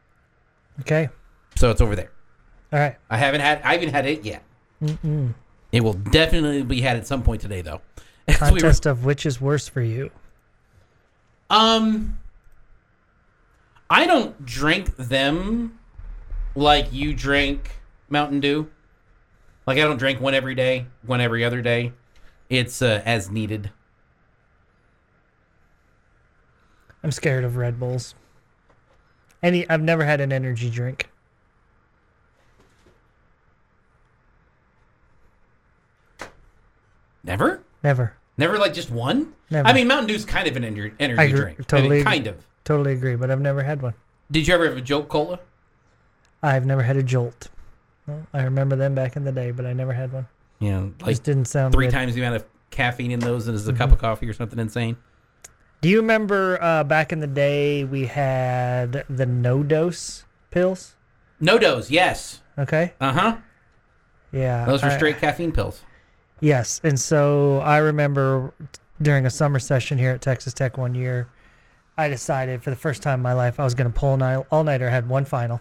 Okay. 0.81 1.11
So 1.57 1.71
it's 1.71 1.81
over 1.81 1.95
there. 1.97 2.11
All 2.73 2.79
right. 2.79 2.97
I 3.09 3.17
haven't 3.17 3.41
had. 3.41 3.63
I 3.63 3.75
haven't 3.75 3.91
had 3.91 4.07
it 4.07 4.25
yet. 4.25 4.43
It 5.73 5.81
will 5.83 5.93
definitely 5.95 6.63
be 6.63 6.81
had 6.81 6.97
at 6.97 7.07
some 7.07 7.23
point 7.23 7.41
today, 7.41 7.63
though. 7.63 7.81
As 8.29 8.41
we 8.41 8.55
were- 8.55 8.61
Contest 8.61 8.87
of 8.87 9.05
which 9.05 9.25
is 9.27 9.41
worse 9.41 9.69
for 9.69 9.81
you. 9.83 10.11
um, 11.51 12.19
I 13.91 14.07
don't 14.07 14.45
drink 14.45 14.97
them 14.97 15.79
like 16.55 16.93
you 16.93 17.13
drink 17.15 17.71
Mountain 18.09 18.41
Dew. 18.41 18.71
Like 19.67 19.79
I 19.79 19.83
don't 19.83 19.97
drink 19.99 20.21
one 20.21 20.35
every 20.35 20.55
day, 20.55 20.87
one 21.07 21.21
every 21.21 21.45
other 21.45 21.63
day. 21.63 21.93
It's 22.51 22.83
uh, 22.83 23.03
as 23.05 23.31
needed. 23.31 23.71
I'm 27.03 27.11
scared 27.13 27.45
of 27.45 27.57
Red 27.57 27.79
Bulls. 27.79 28.15
Any 29.43 29.69
I've 29.69 29.83
never 29.83 30.05
had 30.05 30.21
an 30.21 30.33
energy 30.33 30.71
drink. 30.71 31.09
Never, 37.25 37.63
Never. 37.83 38.15
never 38.37 38.59
like 38.59 38.75
just 38.75 38.91
one. 38.91 39.33
Never. 39.51 39.67
I 39.69 39.73
mean, 39.73 39.89
Mountain 39.89 40.07
Dew's 40.09 40.25
kind 40.25 40.47
of 40.47 40.57
an 40.57 40.63
ener- 40.63 40.93
energy 41.01 41.21
I 41.21 41.25
agree- 41.25 41.41
drink. 41.41 41.57
I 41.59 41.61
mean, 41.61 41.67
totally 41.67 42.03
kind 42.05 42.27
of. 42.27 42.47
Totally 42.65 42.93
agree, 42.93 43.17
but 43.17 43.31
I've 43.31 43.41
never 43.41 43.63
had 43.63 43.83
one. 43.83 43.95
Did 44.31 44.47
you 44.49 44.55
ever 44.55 44.67
have 44.69 44.77
a 44.77 44.81
Jolt 44.81 45.09
Cola? 45.09 45.39
I've 46.43 46.67
never 46.67 46.83
had 46.83 46.97
a 46.97 47.03
Jolt. 47.03 47.49
Well, 48.07 48.27
I 48.35 48.43
remember 48.43 48.77
them 48.77 48.95
back 48.95 49.17
in 49.17 49.25
the 49.25 49.33
day, 49.33 49.51
but 49.51 49.65
I 49.67 49.73
never 49.73 49.93
had 49.93 50.13
one. 50.13 50.27
Yeah, 50.61 50.81
like 51.01 51.09
Just 51.11 51.25
didn't 51.25 51.47
sound 51.47 51.75
three 51.75 51.87
good. 51.87 51.93
times 51.93 52.15
the 52.15 52.21
amount 52.21 52.37
of 52.37 52.45
caffeine 52.71 53.11
in 53.11 53.21
those 53.21 53.49
as 53.49 53.67
a 53.67 53.71
Mm-hmm. 53.73 53.79
cup 53.79 53.93
of 53.93 53.99
coffee 53.99 54.29
or 54.29 54.33
something 54.33 54.59
insane. 54.59 54.97
Do 55.81 55.89
you 55.89 55.99
remember 56.01 56.59
uh, 56.63 56.85
back 56.85 57.13
in 57.13 57.21
the 57.21 57.27
day 57.27 57.85
we 57.85 58.07
had 58.07 59.05
the 59.09 59.27
NoDoz 59.27 60.25
pills? 60.51 60.95
No 61.41 61.59
dose, 61.59 61.91
yes. 61.91 62.41
Okay. 62.59 62.93
Uh 63.01 63.13
huh. 63.13 63.37
Yeah. 64.33 64.65
Those 64.65 64.83
were 64.83 64.89
I- 64.91 64.97
straight 64.97 65.19
caffeine 65.19 65.53
pills. 65.53 65.83
Yes, 66.41 66.81
and 66.85 66.99
so 66.99 67.61
I 67.61 67.79
remember 67.79 68.53
during 69.01 69.27
a 69.27 69.31
summer 69.31 69.59
session 69.59 69.99
here 69.99 70.11
at 70.13 70.21
Texas 70.21 70.53
Tech 70.53 70.77
one 70.77 70.95
year, 70.95 71.29
I 71.97 72.09
decided 72.09 72.63
for 72.63 72.71
the 72.71 72.77
first 72.77 73.03
time 73.03 73.21
in 73.21 73.23
my 73.23 73.33
life 73.33 73.61
I 73.61 73.65
was 73.65 73.75
going 73.75 73.91
to 73.91 73.99
pull 73.99 74.15
an 74.15 74.45
all 74.51 74.65
nighter. 74.65 74.89
I 74.89 74.91
had 74.91 75.09
one 75.09 75.25
final, 75.25 75.61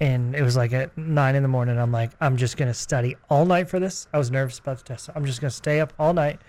and 0.00 0.34
it 0.34 0.42
was 0.42 0.56
like 0.56 0.72
at 0.72 0.96
nine 0.96 1.34
in 1.34 1.42
the 1.42 1.48
morning. 1.48 1.78
I'm 1.78 1.92
like, 1.92 2.12
I'm 2.20 2.36
just 2.36 2.56
going 2.56 2.68
to 2.68 2.74
study 2.74 3.16
all 3.28 3.44
night 3.44 3.68
for 3.68 3.80
this. 3.80 4.06
I 4.12 4.18
was 4.18 4.30
nervous 4.30 4.58
about 4.58 4.78
the 4.78 4.84
test. 4.84 5.06
So 5.06 5.12
I'm 5.14 5.24
just 5.24 5.40
going 5.40 5.50
to 5.50 5.56
stay 5.56 5.80
up 5.80 5.92
all 5.98 6.14
night. 6.14 6.40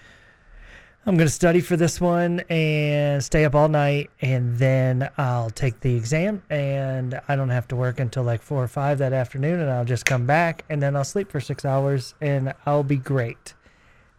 I'm 1.06 1.16
going 1.16 1.28
to 1.28 1.34
study 1.34 1.62
for 1.62 1.78
this 1.78 2.00
one 2.02 2.42
and 2.50 3.24
stay 3.24 3.46
up 3.46 3.56
all 3.56 3.70
night, 3.70 4.10
and 4.22 4.58
then 4.58 5.10
I'll 5.18 5.50
take 5.50 5.80
the 5.80 5.96
exam, 5.96 6.44
and 6.50 7.20
I 7.28 7.36
don't 7.36 7.50
have 7.50 7.68
to 7.70 7.76
work 7.76 8.00
until 8.00 8.24
like 8.24 8.42
four 8.42 8.62
or 8.62 8.68
five 8.68 8.98
that 9.00 9.14
afternoon, 9.14 9.62
and 9.62 9.70
I'll 9.72 9.86
just 9.86 10.06
come 10.06 10.26
back, 10.26 10.66
and 10.70 10.84
then 10.84 10.96
I'll 10.96 11.06
sleep 11.06 11.32
for 11.32 11.40
six 11.40 11.64
hours, 11.64 12.14
and 12.20 12.54
I'll 12.66 12.84
be 12.84 12.98
great. 12.98 13.54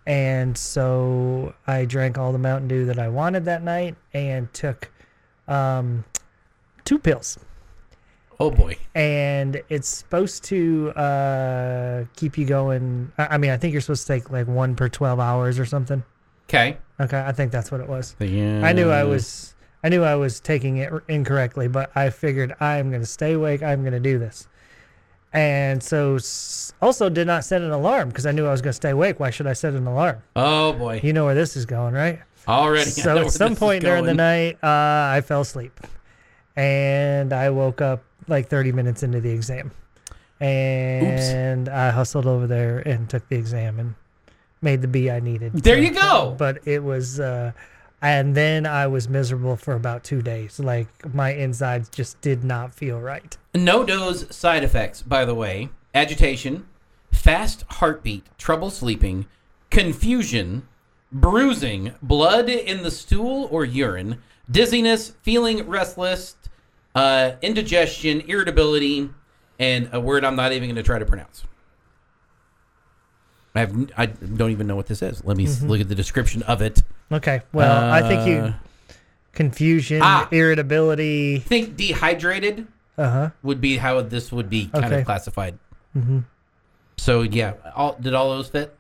And 0.06 0.56
so 0.56 1.54
I 1.66 1.84
drank 1.84 2.16
all 2.18 2.32
the 2.32 2.38
Mountain 2.38 2.68
Dew 2.68 2.86
that 2.86 2.98
I 2.98 3.08
wanted 3.08 3.44
that 3.44 3.62
night, 3.62 3.94
and 4.14 4.52
took 4.52 4.90
um, 5.46 6.04
two 6.84 6.98
pills 6.98 7.38
Oh 8.40 8.50
boy. 8.50 8.78
and 8.94 9.62
it's 9.68 9.86
supposed 9.88 10.44
to 10.44 10.90
uh, 10.92 12.04
keep 12.16 12.38
you 12.38 12.46
going. 12.46 13.12
I 13.18 13.34
I 13.34 13.38
mean, 13.38 13.50
I 13.50 13.58
think 13.58 13.72
you're 13.72 13.82
supposed 13.82 14.06
to 14.06 14.12
take 14.14 14.30
like 14.30 14.48
one 14.48 14.74
per 14.74 14.88
12 14.88 15.20
hours 15.20 15.58
or 15.58 15.66
something. 15.66 16.02
Okay. 16.50 16.76
Okay, 16.98 17.20
I 17.24 17.30
think 17.30 17.52
that's 17.52 17.70
what 17.70 17.80
it 17.80 17.88
was. 17.88 18.16
Yeah. 18.18 18.62
I 18.66 18.72
knew 18.72 18.90
I 18.90 19.04
was, 19.04 19.54
I 19.84 19.88
knew 19.88 20.02
I 20.02 20.16
was 20.16 20.40
taking 20.40 20.78
it 20.78 20.92
incorrectly, 21.06 21.68
but 21.68 21.96
I 21.96 22.10
figured 22.10 22.56
I'm 22.60 22.90
going 22.90 23.02
to 23.02 23.06
stay 23.06 23.34
awake. 23.34 23.62
I'm 23.62 23.82
going 23.82 23.92
to 23.92 24.00
do 24.00 24.18
this, 24.18 24.48
and 25.32 25.80
so 25.80 26.18
also 26.82 27.08
did 27.08 27.28
not 27.28 27.44
set 27.44 27.62
an 27.62 27.70
alarm 27.70 28.08
because 28.08 28.26
I 28.26 28.32
knew 28.32 28.46
I 28.46 28.50
was 28.50 28.60
going 28.62 28.70
to 28.70 28.76
stay 28.76 28.90
awake. 28.90 29.20
Why 29.20 29.30
should 29.30 29.46
I 29.46 29.52
set 29.52 29.74
an 29.74 29.86
alarm? 29.86 30.22
Oh 30.34 30.72
boy. 30.72 31.00
You 31.04 31.12
know 31.12 31.24
where 31.24 31.36
this 31.36 31.56
is 31.56 31.66
going, 31.66 31.94
right? 31.94 32.20
Already. 32.48 32.90
So 32.90 33.18
at 33.18 33.30
some 33.30 33.54
point 33.54 33.84
during 33.84 34.04
the 34.04 34.14
night, 34.14 34.58
uh, 34.62 35.14
I 35.14 35.22
fell 35.24 35.42
asleep, 35.42 35.78
and 36.56 37.32
I 37.32 37.50
woke 37.50 37.80
up 37.80 38.02
like 38.26 38.48
30 38.48 38.72
minutes 38.72 39.04
into 39.04 39.20
the 39.20 39.30
exam, 39.30 39.70
and 40.40 41.68
I 41.68 41.90
hustled 41.90 42.26
over 42.26 42.48
there 42.48 42.80
and 42.80 43.08
took 43.08 43.28
the 43.28 43.36
exam 43.36 43.78
and 43.78 43.94
made 44.62 44.82
the 44.82 44.88
B 44.88 45.10
I 45.10 45.20
needed. 45.20 45.52
There 45.54 45.78
you 45.78 45.90
go. 45.90 46.34
But 46.38 46.66
it 46.66 46.82
was, 46.82 47.20
uh, 47.20 47.52
and 48.02 48.34
then 48.34 48.66
I 48.66 48.86
was 48.86 49.08
miserable 49.08 49.56
for 49.56 49.74
about 49.74 50.04
two 50.04 50.22
days. 50.22 50.58
Like 50.58 50.88
my 51.14 51.32
insides 51.34 51.88
just 51.88 52.20
did 52.20 52.44
not 52.44 52.74
feel 52.74 53.00
right. 53.00 53.36
NoDoz 53.54 54.32
side 54.32 54.64
effects, 54.64 55.02
by 55.02 55.24
the 55.24 55.34
way: 55.34 55.68
agitation, 55.94 56.66
fast 57.12 57.64
heartbeat, 57.68 58.26
trouble 58.38 58.70
sleeping, 58.70 59.26
confusion, 59.70 60.66
bruising, 61.12 61.92
blood 62.02 62.48
in 62.48 62.82
the 62.82 62.90
stool 62.90 63.48
or 63.50 63.64
urine, 63.64 64.18
dizziness, 64.50 65.14
feeling 65.22 65.68
restless, 65.68 66.36
uh, 66.94 67.32
indigestion, 67.42 68.20
irritability, 68.22 69.10
and 69.58 69.88
a 69.92 70.00
word 70.00 70.24
I'm 70.24 70.36
not 70.36 70.52
even 70.52 70.68
going 70.68 70.76
to 70.76 70.82
try 70.82 70.98
to 70.98 71.06
pronounce. 71.06 71.44
I 73.54 73.60
have 73.60 73.90
I 73.96 74.06
don't 74.06 74.50
even 74.50 74.66
know 74.66 74.76
what 74.76 74.86
this 74.86 75.02
is. 75.02 75.24
Let 75.24 75.36
me 75.36 75.46
Mm-hmm. 75.46 75.66
look 75.68 75.80
at 75.80 75.88
the 75.88 75.94
description 75.94 76.42
of 76.44 76.62
it. 76.62 76.82
Okay. 77.10 77.42
Well, 77.52 77.90
I 77.92 78.00
think 78.02 78.20
Uh, 78.22 78.24
you 78.26 78.54
confusion, 79.32 80.00
Ah. 80.02 80.28
irritability. 80.30 81.38
Think 81.40 81.76
dehydrated 81.76 82.66
Uh 82.98 83.10
huh. 83.10 83.30
would 83.42 83.60
be 83.60 83.76
how 83.78 84.00
this 84.02 84.30
would 84.32 84.48
be 84.50 84.66
kind 84.66 84.84
Okay. 84.86 85.00
of 85.00 85.06
classified. 85.06 85.58
Mm-hmm. 85.96 86.20
So 86.98 87.22
yeah, 87.22 87.54
all, 87.74 87.96
did 88.00 88.14
all 88.14 88.30
those 88.30 88.48
fit? 88.48 88.76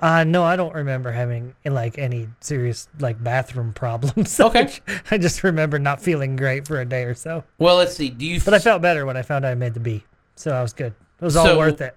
Uh, 0.00 0.22
no, 0.22 0.44
I 0.44 0.54
don't 0.54 0.74
remember 0.74 1.10
having 1.10 1.54
like 1.64 1.98
any 1.98 2.28
serious 2.40 2.86
like 3.00 3.22
bathroom 3.22 3.72
problems. 3.82 4.38
Okay. 4.38 4.70
I 5.10 5.18
just 5.18 5.42
remember 5.42 5.78
not 5.80 6.00
feeling 6.00 6.36
great 6.36 6.68
for 6.68 6.80
a 6.80 6.84
day 6.84 7.02
or 7.04 7.14
so. 7.14 7.42
Well, 7.58 7.76
let's 7.76 7.96
see. 7.96 8.08
Do 8.10 8.24
you? 8.24 8.40
But 8.40 8.54
I 8.54 8.60
felt 8.60 8.80
better 8.82 9.04
when 9.06 9.16
I 9.16 9.22
found 9.22 9.44
out 9.44 9.50
I 9.50 9.54
made 9.56 9.74
the 9.74 9.80
B. 9.80 10.04
So 10.36 10.52
I 10.52 10.62
was 10.62 10.72
good. 10.72 10.94
It 11.20 11.24
was 11.24 11.34
all 11.36 11.46
So, 11.46 11.58
worth 11.58 11.80
it. 11.80 11.96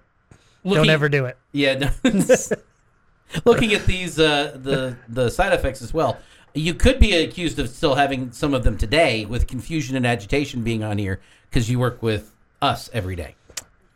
Looking, 0.64 0.84
Don't 0.84 0.90
ever 0.90 1.08
do 1.08 1.24
it. 1.26 1.36
Yeah. 1.52 1.74
No, 1.74 1.90
looking 3.44 3.72
at 3.74 3.86
these 3.86 4.18
uh, 4.18 4.56
the 4.62 4.96
the 5.08 5.30
side 5.30 5.52
effects 5.52 5.82
as 5.82 5.92
well. 5.92 6.18
You 6.54 6.74
could 6.74 6.98
be 7.00 7.14
accused 7.16 7.58
of 7.58 7.68
still 7.70 7.94
having 7.94 8.30
some 8.32 8.52
of 8.52 8.62
them 8.62 8.76
today, 8.76 9.24
with 9.24 9.46
confusion 9.46 9.96
and 9.96 10.06
agitation 10.06 10.62
being 10.62 10.84
on 10.84 10.98
here 10.98 11.20
because 11.50 11.70
you 11.70 11.78
work 11.78 12.02
with 12.02 12.34
us 12.60 12.90
every 12.92 13.16
day. 13.16 13.34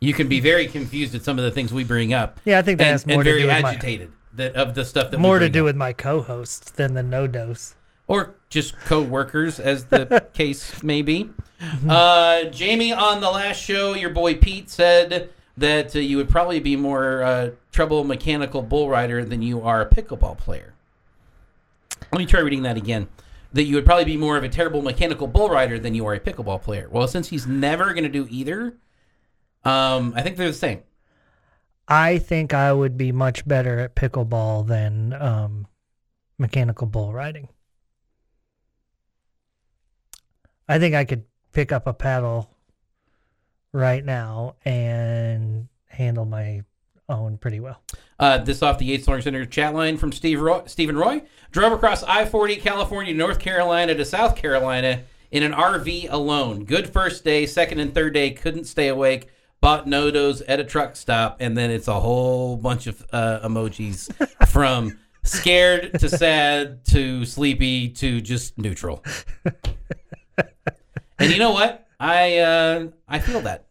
You 0.01 0.13
can 0.15 0.29
be 0.29 0.41
very 0.41 0.67
confused 0.67 1.15
at 1.15 1.23
some 1.23 1.39
of 1.39 1.45
the 1.45 1.51
things 1.51 1.73
we 1.73 1.85
bring 1.85 2.13
up. 2.15 2.41
Yeah, 2.45 2.59
I 2.59 2.63
think 2.63 2.79
that 2.79 2.85
and, 2.85 2.93
has 2.93 3.05
and 3.05 3.13
more 3.13 3.23
to 3.25 3.31
very 3.31 3.43
do 3.43 3.47
with 3.49 3.63
my- 3.63 3.71
agitated 3.73 4.13
that 4.35 4.55
of 4.55 4.75
the 4.75 4.85
stuff 4.85 5.11
that 5.11 5.19
More 5.19 5.39
to 5.39 5.49
do 5.49 5.61
up. 5.61 5.65
with 5.67 5.77
my 5.77 5.93
co-host 5.95 6.77
than 6.77 6.93
the 6.95 7.01
NoDoz. 7.03 7.75
or 8.07 8.35
just 8.51 8.79
co-workers 8.81 9.59
as 9.59 9.87
the 9.87 10.27
case 10.35 10.83
may 10.83 11.01
be. 11.03 11.31
Uh, 11.89 12.45
Jamie, 12.45 12.93
on 12.93 13.21
the 13.23 13.31
last 13.31 13.63
show, 13.63 13.95
your 13.95 14.11
boy 14.11 14.35
Pete 14.35 14.69
said 14.69 15.31
that 15.57 15.97
uh, 15.97 15.99
you 15.99 16.17
would 16.17 16.29
probably 16.29 16.61
be 16.61 16.77
more 16.77 17.23
uh, 17.23 17.51
trouble 17.73 18.05
mechanical 18.05 18.63
bull 18.63 18.89
rider 18.89 19.25
than 19.25 19.43
you 19.43 19.63
are 19.63 19.81
a 19.81 19.87
pickleball 19.87 20.37
player. 20.39 20.75
Let 22.13 22.19
me 22.19 22.27
try 22.27 22.41
reading 22.41 22.63
that 22.63 22.77
again. 22.77 23.09
That 23.53 23.65
you 23.65 23.77
would 23.77 23.87
probably 23.87 24.05
be 24.05 24.17
more 24.17 24.37
of 24.37 24.45
a 24.45 24.49
terrible 24.49 24.83
mechanical 24.83 25.27
bull 25.27 25.49
rider 25.49 25.79
than 25.79 25.95
you 25.95 26.05
are 26.07 26.15
a 26.15 26.21
pickleball 26.21 26.63
player. 26.63 26.89
Well, 26.91 27.09
since 27.09 27.29
he's 27.29 27.47
never 27.47 27.95
going 27.95 28.05
to 28.05 28.11
do 28.11 28.27
either, 28.29 28.77
um, 29.65 30.13
I 30.15 30.23
think 30.23 30.37
they're 30.37 30.49
the 30.49 30.53
same. 30.53 30.83
I 31.89 32.19
think 32.19 32.53
I 32.53 32.73
would 32.73 32.99
be 32.99 33.13
much 33.13 33.47
better 33.47 33.79
at 33.79 33.95
pickleball 33.95 34.67
than 34.67 35.13
um, 35.15 35.67
mechanical 36.37 36.87
bull 36.87 37.13
riding. 37.13 37.49
I 40.69 40.79
think 40.79 40.95
I 40.95 41.05
could 41.05 41.25
pick 41.53 41.73
up 41.73 41.87
a 41.87 41.95
paddle 41.95 42.56
right 43.77 44.05
now 44.05 44.57
and 44.65 45.69
handle 45.89 46.25
my 46.25 46.63
own 47.09 47.37
pretty 47.37 47.61
well. 47.61 47.81
Uh, 48.19 48.39
this 48.39 48.63
off 48.63 48.79
the 48.79 48.87
Yates 48.87 49.05
Flooring 49.05 49.23
Center 49.23 49.45
chat 49.45 49.75
line 49.75 49.99
from 49.99 50.11
Steve 50.11 50.41
Roy, 50.41 50.63
Stephen 50.67 50.97
Roy. 50.97 51.23
Drove 51.53 51.73
across 51.73 52.03
I 52.03 52.25
40, 52.25 52.57
California, 52.57 53.15
North 53.15 53.39
Carolina 53.39 53.95
to 53.95 54.05
South 54.05 54.35
Carolina 54.35 55.03
in 55.31 55.43
an 55.43 55.53
RV 55.53 56.11
alone. 56.11 56.65
Good 56.65 56.89
first 56.89 57.23
day, 57.23 57.47
second 57.47 57.79
and 57.79 57.95
third 57.95 58.15
day, 58.15 58.31
couldn't 58.31 58.65
stay 58.65 58.89
awake. 58.89 59.29
Bought 59.61 59.87
NoDoz 59.87 60.43
at 60.49 60.59
a 60.59 60.65
truck 60.65 60.97
stop, 60.97 61.37
and 61.41 61.57
then 61.57 61.71
it's 61.71 61.89
a 61.89 62.01
whole 62.01 62.57
bunch 62.57 62.87
of 62.87 63.05
uh, 63.13 63.41
emojis 63.43 64.11
from 64.49 64.99
scared 65.23 65.99
to 66.01 66.09
sad 66.09 66.85
to 66.87 67.25
sleepy 67.25 67.89
to 67.91 68.21
just 68.21 68.59
neutral. 68.59 69.05
and 71.19 71.33
you 71.33 71.39
know 71.39 71.53
what? 71.53 71.87
I 71.99 72.39
uh, 72.39 72.87
I 73.09 73.19
feel 73.19 73.41
that. 73.43 73.66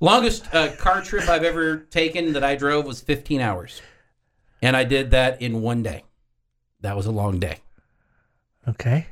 Longest 0.00 0.52
uh, 0.54 0.72
car 0.76 1.02
trip 1.02 1.28
I've 1.28 1.44
ever 1.44 1.76
taken 1.76 2.32
that 2.32 2.42
I 2.42 2.56
drove 2.56 2.86
was 2.86 3.00
15 3.00 3.40
hours. 3.40 3.82
And 4.62 4.76
I 4.76 4.84
did 4.84 5.10
that 5.10 5.40
in 5.40 5.60
one 5.60 5.82
day. 5.82 6.04
That 6.80 6.96
was 6.96 7.06
a 7.06 7.10
long 7.10 7.38
day. 7.38 7.58
Okay. 8.66 9.06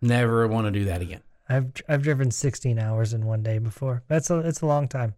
Never 0.00 0.46
want 0.48 0.66
to 0.66 0.70
do 0.70 0.84
that 0.86 1.00
again. 1.02 1.20
I've 1.48 1.72
I've 1.88 2.02
driven 2.02 2.30
16 2.30 2.78
hours 2.78 3.12
in 3.12 3.26
one 3.26 3.42
day 3.42 3.58
before. 3.58 4.02
That's 4.08 4.30
a 4.30 4.38
it's 4.40 4.62
a 4.62 4.66
long 4.66 4.88
time. 4.88 5.14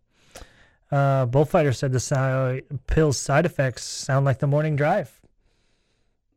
Uh, 0.91 1.27
Bullfighter 1.27 1.73
said 1.73 1.93
the 1.93 2.01
si- 2.01 2.63
pill's 2.87 3.19
side 3.19 3.47
effects 3.47 3.83
sound 3.85 4.25
like 4.25 4.39
the 4.39 4.47
morning 4.47 4.77
drive. 4.77 5.16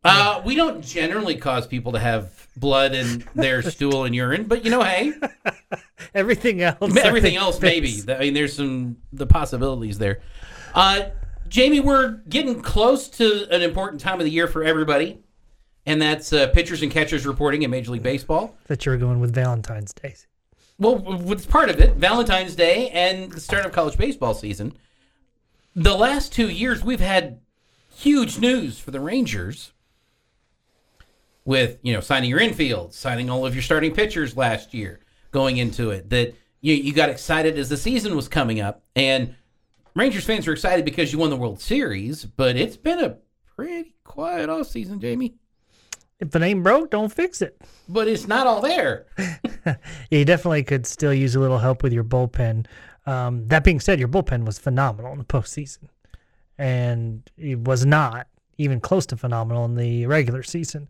Uh, 0.03 0.41
we 0.45 0.55
don't 0.55 0.83
generally 0.83 1.35
cause 1.35 1.67
people 1.67 1.91
to 1.91 1.99
have 1.99 2.47
blood 2.55 2.93
in 2.93 3.23
their 3.35 3.61
stool 3.71 4.05
and 4.05 4.15
urine, 4.15 4.45
but 4.45 4.63
you 4.63 4.71
know, 4.71 4.81
hey, 4.81 5.13
Everything 6.15 6.61
else, 6.61 6.95
everything 6.97 7.35
else 7.35 7.61
maybe. 7.61 8.01
I 8.07 8.19
mean, 8.19 8.33
there's 8.33 8.53
some 8.53 8.97
the 9.13 9.27
possibilities 9.27 9.97
there. 9.97 10.21
Uh, 10.73 11.09
Jamie, 11.47 11.79
we're 11.79 12.21
getting 12.29 12.61
close 12.61 13.09
to 13.09 13.47
an 13.51 13.61
important 13.61 14.01
time 14.01 14.19
of 14.19 14.25
the 14.25 14.31
year 14.31 14.47
for 14.47 14.63
everybody, 14.63 15.19
and 15.85 16.01
that's 16.01 16.33
uh, 16.33 16.47
pitchers 16.47 16.81
and 16.81 16.91
catchers 16.91 17.25
reporting 17.25 17.63
in 17.63 17.71
Major 17.71 17.91
League 17.91 18.03
Baseball. 18.03 18.55
That 18.67 18.85
you 18.85 18.91
were 18.91 18.97
going 18.97 19.19
with 19.19 19.33
Valentine's 19.33 19.93
Day. 19.93 20.15
Well, 20.77 21.31
it's 21.31 21.45
part 21.45 21.69
of 21.69 21.79
it. 21.79 21.95
Valentine's 21.95 22.55
Day 22.55 22.89
and 22.89 23.31
the 23.31 23.41
start 23.41 23.65
of 23.65 23.71
college 23.71 23.97
baseball 23.97 24.33
season. 24.33 24.73
The 25.75 25.95
last 25.95 26.33
two 26.33 26.49
years, 26.49 26.83
we've 26.83 27.01
had 27.01 27.41
huge 27.93 28.39
news 28.39 28.79
for 28.79 28.91
the 28.91 28.99
Rangers 28.99 29.73
with, 31.49 31.79
you 31.81 31.91
know, 31.91 31.99
signing 31.99 32.29
your 32.29 32.39
infield, 32.39 32.93
signing 32.93 33.27
all 33.27 33.43
of 33.43 33.55
your 33.55 33.63
starting 33.63 33.91
pitchers 33.91 34.37
last 34.37 34.71
year, 34.71 34.99
going 35.31 35.57
into 35.57 35.89
it. 35.89 36.07
That 36.11 36.35
you, 36.61 36.75
you 36.75 36.93
got 36.93 37.09
excited 37.09 37.57
as 37.57 37.69
the 37.69 37.75
season 37.75 38.15
was 38.15 38.27
coming 38.27 38.61
up. 38.61 38.83
And 38.95 39.33
Rangers 39.95 40.25
fans 40.25 40.47
are 40.47 40.53
excited 40.53 40.85
because 40.85 41.11
you 41.11 41.17
won 41.17 41.31
the 41.31 41.35
World 41.35 41.59
Series, 41.59 42.23
but 42.23 42.55
it's 42.55 42.77
been 42.77 43.03
a 43.03 43.17
pretty 43.55 43.95
quiet 44.03 44.47
off 44.47 44.67
season, 44.67 44.99
Jamie. 44.99 45.33
If 46.19 46.35
it 46.35 46.41
ain't 46.43 46.61
broke, 46.61 46.91
don't 46.91 47.11
fix 47.11 47.41
it. 47.41 47.59
But 47.87 48.07
it's 48.07 48.27
not 48.27 48.45
all 48.45 48.61
there. 48.61 49.07
You 50.09 50.25
definitely 50.25 50.63
could 50.63 50.87
still 50.87 51.13
use 51.13 51.35
a 51.35 51.39
little 51.39 51.59
help 51.59 51.83
with 51.83 51.93
your 51.93 52.03
bullpen. 52.03 52.65
Um, 53.05 53.47
that 53.49 53.63
being 53.63 53.79
said, 53.79 53.99
your 53.99 54.07
bullpen 54.07 54.43
was 54.43 54.57
phenomenal 54.57 55.11
in 55.11 55.19
the 55.19 55.25
postseason, 55.25 55.89
and 56.57 57.29
it 57.37 57.59
was 57.59 57.85
not 57.85 58.27
even 58.57 58.79
close 58.79 59.05
to 59.07 59.17
phenomenal 59.17 59.65
in 59.65 59.75
the 59.75 60.07
regular 60.07 60.41
season. 60.41 60.87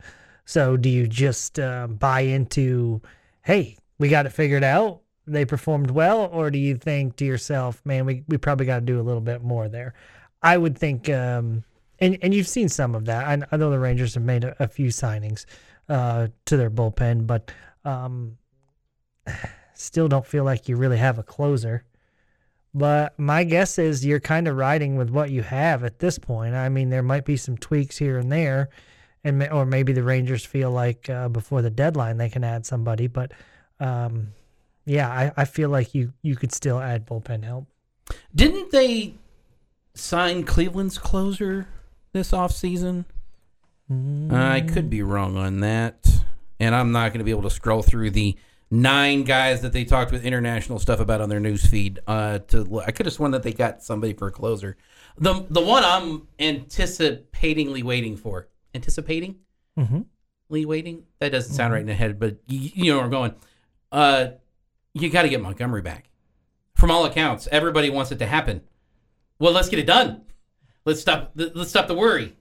So, 0.49 0.77
do 0.77 0.89
you 0.89 1.05
just 1.05 1.59
uh, 1.59 1.85
buy 1.85 2.21
into, 2.21 3.03
hey, 3.43 3.77
we 3.99 4.09
got 4.09 4.25
it 4.25 4.31
figured 4.31 4.63
out? 4.63 5.01
They 5.27 5.45
performed 5.45 5.91
well, 5.91 6.25
or 6.33 6.49
do 6.49 6.57
you 6.57 6.75
think 6.75 7.17
to 7.17 7.25
yourself, 7.25 7.79
man, 7.85 8.07
we, 8.07 8.23
we 8.27 8.37
probably 8.39 8.65
got 8.65 8.77
to 8.77 8.81
do 8.81 8.99
a 8.99 9.03
little 9.03 9.21
bit 9.21 9.43
more 9.43 9.69
there? 9.69 9.93
I 10.41 10.57
would 10.57 10.75
think, 10.75 11.07
um, 11.07 11.65
and 11.99 12.17
and 12.23 12.33
you've 12.33 12.47
seen 12.47 12.67
some 12.67 12.95
of 12.95 13.05
that. 13.05 13.27
I, 13.27 13.45
I 13.51 13.57
know 13.57 13.69
the 13.69 13.77
Rangers 13.77 14.15
have 14.15 14.23
made 14.23 14.43
a, 14.43 14.55
a 14.63 14.67
few 14.67 14.87
signings 14.87 15.45
uh, 15.87 16.29
to 16.45 16.57
their 16.57 16.71
bullpen, 16.71 17.27
but 17.27 17.51
um, 17.85 18.39
still 19.75 20.07
don't 20.07 20.25
feel 20.25 20.45
like 20.45 20.67
you 20.67 20.77
really 20.77 20.97
have 20.97 21.19
a 21.19 21.23
closer. 21.23 21.83
But 22.73 23.19
my 23.19 23.43
guess 23.43 23.77
is 23.77 24.03
you're 24.03 24.19
kind 24.19 24.47
of 24.47 24.57
riding 24.57 24.95
with 24.95 25.11
what 25.11 25.29
you 25.29 25.43
have 25.43 25.83
at 25.83 25.99
this 25.99 26.17
point. 26.17 26.55
I 26.55 26.69
mean, 26.69 26.89
there 26.89 27.03
might 27.03 27.25
be 27.25 27.37
some 27.37 27.55
tweaks 27.55 27.99
here 27.99 28.17
and 28.17 28.31
there, 28.31 28.69
and 29.23 29.43
or 29.51 29.65
maybe 29.65 29.93
the 29.93 30.03
Rangers 30.03 30.45
feel 30.45 30.71
like 30.71 31.09
uh, 31.09 31.29
before 31.29 31.61
the 31.61 31.69
deadline 31.69 32.17
they 32.17 32.29
can 32.29 32.43
add 32.43 32.65
somebody. 32.65 33.07
But 33.07 33.31
um, 33.79 34.33
yeah, 34.85 35.09
I, 35.09 35.31
I 35.37 35.45
feel 35.45 35.69
like 35.69 35.93
you 35.93 36.13
you 36.21 36.35
could 36.35 36.53
still 36.53 36.79
add 36.79 37.07
bullpen 37.07 37.43
help. 37.43 37.67
Didn't 38.33 38.71
they 38.71 39.15
sign 39.93 40.43
Cleveland's 40.43 40.97
closer 40.97 41.67
this 42.13 42.31
offseason? 42.31 43.05
I 43.91 44.61
could 44.61 44.89
be 44.89 45.01
wrong 45.01 45.35
on 45.35 45.61
that. 45.61 46.07
And 46.59 46.75
I'm 46.75 46.91
not 46.91 47.09
going 47.09 47.19
to 47.19 47.23
be 47.23 47.31
able 47.31 47.43
to 47.43 47.49
scroll 47.49 47.81
through 47.81 48.11
the 48.11 48.37
nine 48.69 49.23
guys 49.23 49.61
that 49.61 49.73
they 49.73 49.83
talked 49.83 50.11
with 50.11 50.23
international 50.23 50.77
stuff 50.77 50.99
about 50.99 51.21
on 51.21 51.29
their 51.29 51.39
news 51.39 51.65
feed. 51.65 51.99
Uh, 52.05 52.39
to 52.39 52.81
I 52.85 52.91
could 52.91 53.05
have 53.05 53.13
sworn 53.13 53.31
that 53.31 53.43
they 53.43 53.53
got 53.53 53.81
somebody 53.81 54.13
for 54.13 54.27
a 54.27 54.31
closer. 54.31 54.77
The 55.17 55.45
the 55.49 55.61
one 55.61 55.83
I'm 55.83 56.27
anticipatingly 56.39 57.83
waiting 57.83 58.17
for. 58.17 58.47
Anticipating? 58.73 59.37
mm-hmm. 59.77 60.01
Lee 60.49 60.65
waiting? 60.65 61.03
That 61.19 61.31
doesn't 61.31 61.53
sound 61.53 61.73
right 61.73 61.81
in 61.81 61.87
the 61.87 61.93
head, 61.93 62.19
but 62.19 62.37
you, 62.47 62.71
you 62.73 62.91
know 62.91 62.97
where 62.97 63.05
I'm 63.05 63.11
going. 63.11 63.35
Uh, 63.91 64.27
you 64.93 65.09
got 65.09 65.23
to 65.23 65.29
get 65.29 65.41
Montgomery 65.41 65.81
back. 65.81 66.09
From 66.75 66.91
all 66.91 67.05
accounts, 67.05 67.47
everybody 67.51 67.89
wants 67.89 68.11
it 68.11 68.19
to 68.19 68.25
happen. 68.25 68.61
Well, 69.37 69.53
let's 69.53 69.69
get 69.69 69.79
it 69.79 69.85
done. 69.85 70.23
Let's 70.85 71.01
stop. 71.01 71.31
Let's 71.35 71.69
stop 71.69 71.87
the 71.87 71.93
worry. 71.93 72.35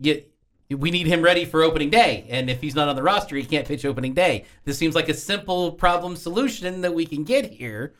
Get, 0.00 0.30
we 0.70 0.90
need 0.90 1.06
him 1.06 1.22
ready 1.22 1.44
for 1.44 1.62
opening 1.62 1.90
day, 1.90 2.26
and 2.28 2.50
if 2.50 2.60
he's 2.60 2.74
not 2.74 2.88
on 2.88 2.96
the 2.96 3.02
roster, 3.02 3.36
he 3.36 3.44
can't 3.44 3.66
pitch 3.66 3.84
opening 3.84 4.12
day. 4.12 4.44
This 4.64 4.78
seems 4.78 4.94
like 4.94 5.08
a 5.08 5.14
simple 5.14 5.72
problem 5.72 6.16
solution 6.16 6.82
that 6.82 6.94
we 6.94 7.06
can 7.06 7.24
get 7.24 7.50
here. 7.50 7.94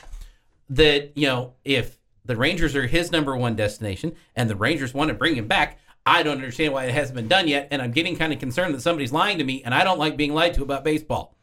That 0.70 1.12
you 1.16 1.26
know, 1.26 1.54
if 1.64 1.98
the 2.24 2.36
Rangers 2.36 2.76
are 2.76 2.86
his 2.86 3.10
number 3.10 3.36
one 3.36 3.56
destination, 3.56 4.14
and 4.36 4.48
the 4.48 4.56
Rangers 4.56 4.94
want 4.94 5.08
to 5.08 5.14
bring 5.14 5.34
him 5.34 5.48
back, 5.48 5.78
I 6.06 6.22
don't 6.22 6.36
understand 6.36 6.72
why 6.72 6.84
it 6.84 6.94
hasn't 6.94 7.16
been 7.16 7.28
done 7.28 7.48
yet, 7.48 7.68
and 7.70 7.80
I'm 7.80 7.90
getting 7.92 8.16
kind 8.16 8.32
of 8.32 8.38
concerned 8.38 8.74
that 8.74 8.82
somebody's 8.82 9.12
lying 9.12 9.38
to 9.38 9.44
me, 9.44 9.62
and 9.64 9.74
I 9.74 9.84
don't 9.84 9.98
like 9.98 10.16
being 10.16 10.34
lied 10.34 10.54
to 10.54 10.62
about 10.62 10.84
baseball. 10.84 11.34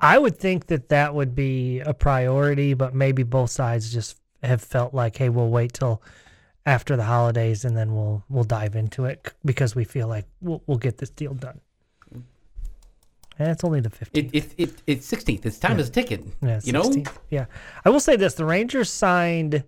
I 0.00 0.18
would 0.18 0.36
think 0.36 0.66
that 0.66 0.88
that 0.88 1.14
would 1.14 1.34
be 1.34 1.78
a 1.80 1.94
priority, 1.94 2.74
but 2.74 2.92
maybe 2.92 3.22
both 3.22 3.50
sides 3.50 3.92
just 3.92 4.20
have 4.42 4.60
felt 4.60 4.92
like, 4.92 5.16
hey, 5.16 5.28
we'll 5.28 5.48
wait 5.48 5.74
till 5.74 6.02
after 6.66 6.96
the 6.96 7.04
holidays 7.04 7.64
and 7.64 7.76
then 7.76 7.94
we'll 7.94 8.22
we'll 8.28 8.44
dive 8.44 8.76
into 8.76 9.04
it 9.04 9.32
because 9.44 9.74
we 9.74 9.84
feel 9.84 10.06
like 10.06 10.26
we'll 10.40 10.62
we'll 10.66 10.78
get 10.78 10.98
this 10.98 11.10
deal 11.10 11.34
done. 11.34 11.60
And 13.38 13.50
it's 13.50 13.64
only 13.64 13.80
the 13.80 13.88
15th. 13.88 14.08
It, 14.12 14.30
it, 14.32 14.54
it 14.58 14.82
it's 14.86 15.10
16th. 15.10 15.46
It's 15.46 15.58
time 15.58 15.78
is 15.80 15.88
ticking. 15.88 16.32
Yeah, 16.42 16.60
you 16.62 16.72
know, 16.72 16.92
Yeah. 17.30 17.46
I 17.84 17.90
will 17.90 17.98
say 17.98 18.14
this 18.16 18.34
the 18.34 18.44
Rangers 18.44 18.90
signed 18.90 19.64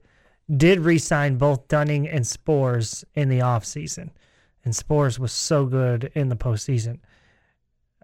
did 0.55 0.81
re-sign 0.81 1.37
both 1.37 1.69
Dunning 1.69 2.09
and 2.09 2.25
Sborz 2.25 3.05
in 3.15 3.29
the 3.29 3.39
offseason. 3.39 4.11
And 4.65 4.73
Sborz 4.75 5.19
was 5.19 5.33
so 5.33 5.67
good 5.67 6.11
in 6.15 6.29
the 6.29 6.37
postseason. 6.37 6.99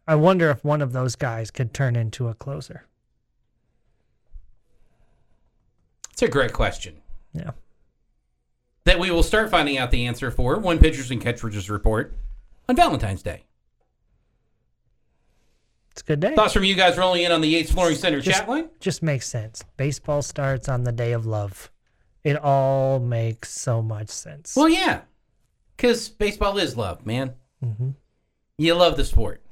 I 0.07 0.14
wonder 0.14 0.50
if 0.50 0.64
one 0.64 0.83
of 0.83 0.92
those 0.92 1.16
guys 1.16 1.50
could 1.50 1.72
turn 1.72 1.96
into 1.96 2.29
a 2.29 2.35
closer. 2.35 2.85
It's 6.12 6.22
a 6.22 6.29
great 6.29 6.53
question 6.53 7.00
Yeah. 7.33 7.53
that 8.85 8.98
we 8.98 9.11
will 9.11 9.22
start 9.22 9.50
finding 9.50 9.79
out 9.79 9.90
the 9.90 10.07
answer 10.07 10.31
for 10.31 10.59
when 10.59 10.79
Pitchers 10.79 11.11
and 11.11 11.20
Catchers 11.20 11.70
report 11.70 12.14
on 12.68 12.76
Valentine's 12.76 13.22
Day. 13.22 13.44
It's 15.92 16.03
a 16.03 16.05
good 16.05 16.20
day. 16.20 16.35
Thoughts 16.35 16.53
from 16.53 16.64
you 16.64 16.74
guys 16.74 16.96
rolling 16.98 17.22
in 17.22 17.33
on 17.33 17.40
the 17.40 17.48
Yates 17.48 17.72
Flooring 17.72 17.96
Center 17.96 18.20
Just- 18.20 18.40
chat 18.40 18.48
line? 18.48 18.68
Just 18.81 19.03
makes 19.03 19.26
sense. 19.29 19.64
Baseball 19.76 20.22
starts 20.22 20.68
on 20.68 20.85
the 20.85 20.92
day 20.92 21.12
of 21.12 21.26
love. 21.26 21.70
It 22.22 22.37
all 22.37 22.98
makes 23.00 23.50
so 23.50 23.80
much 23.83 24.09
sense. 24.11 24.54
Well, 24.54 24.68
yeah, 24.68 25.02
because 25.76 26.09
baseball 26.09 26.59
is 26.59 26.76
love, 26.76 27.06
man. 27.06 27.33
Mhm. 27.64 27.94
You 28.59 28.74
love 28.74 28.96
the 28.96 29.04
sport. 29.04 29.42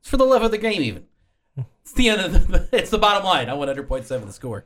It's 0.00 0.10
for 0.10 0.16
the 0.18 0.24
love 0.24 0.42
of 0.42 0.50
the 0.50 0.58
game, 0.58 0.82
even. 0.82 1.04
It's 1.82 1.92
the 1.92 2.08
end 2.10 2.20
of 2.20 2.48
the. 2.48 2.68
It's 2.72 2.90
the 2.90 2.98
bottom 2.98 3.24
line. 3.24 3.48
on 3.48 3.58
100.7 3.58 4.26
the 4.26 4.32
score. 4.32 4.64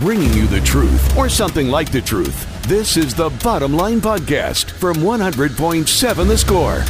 Bringing 0.00 0.32
you 0.34 0.46
the 0.48 0.60
truth 0.60 1.16
or 1.16 1.28
something 1.28 1.68
like 1.68 1.90
the 1.92 2.00
truth. 2.00 2.46
This 2.66 2.96
is 2.96 3.14
the 3.14 3.30
Bottom 3.44 3.74
Line 3.74 4.00
Podcast 4.00 4.70
from 4.72 4.96
100.7 4.96 6.26
The 6.26 6.36
Score. 6.36 6.82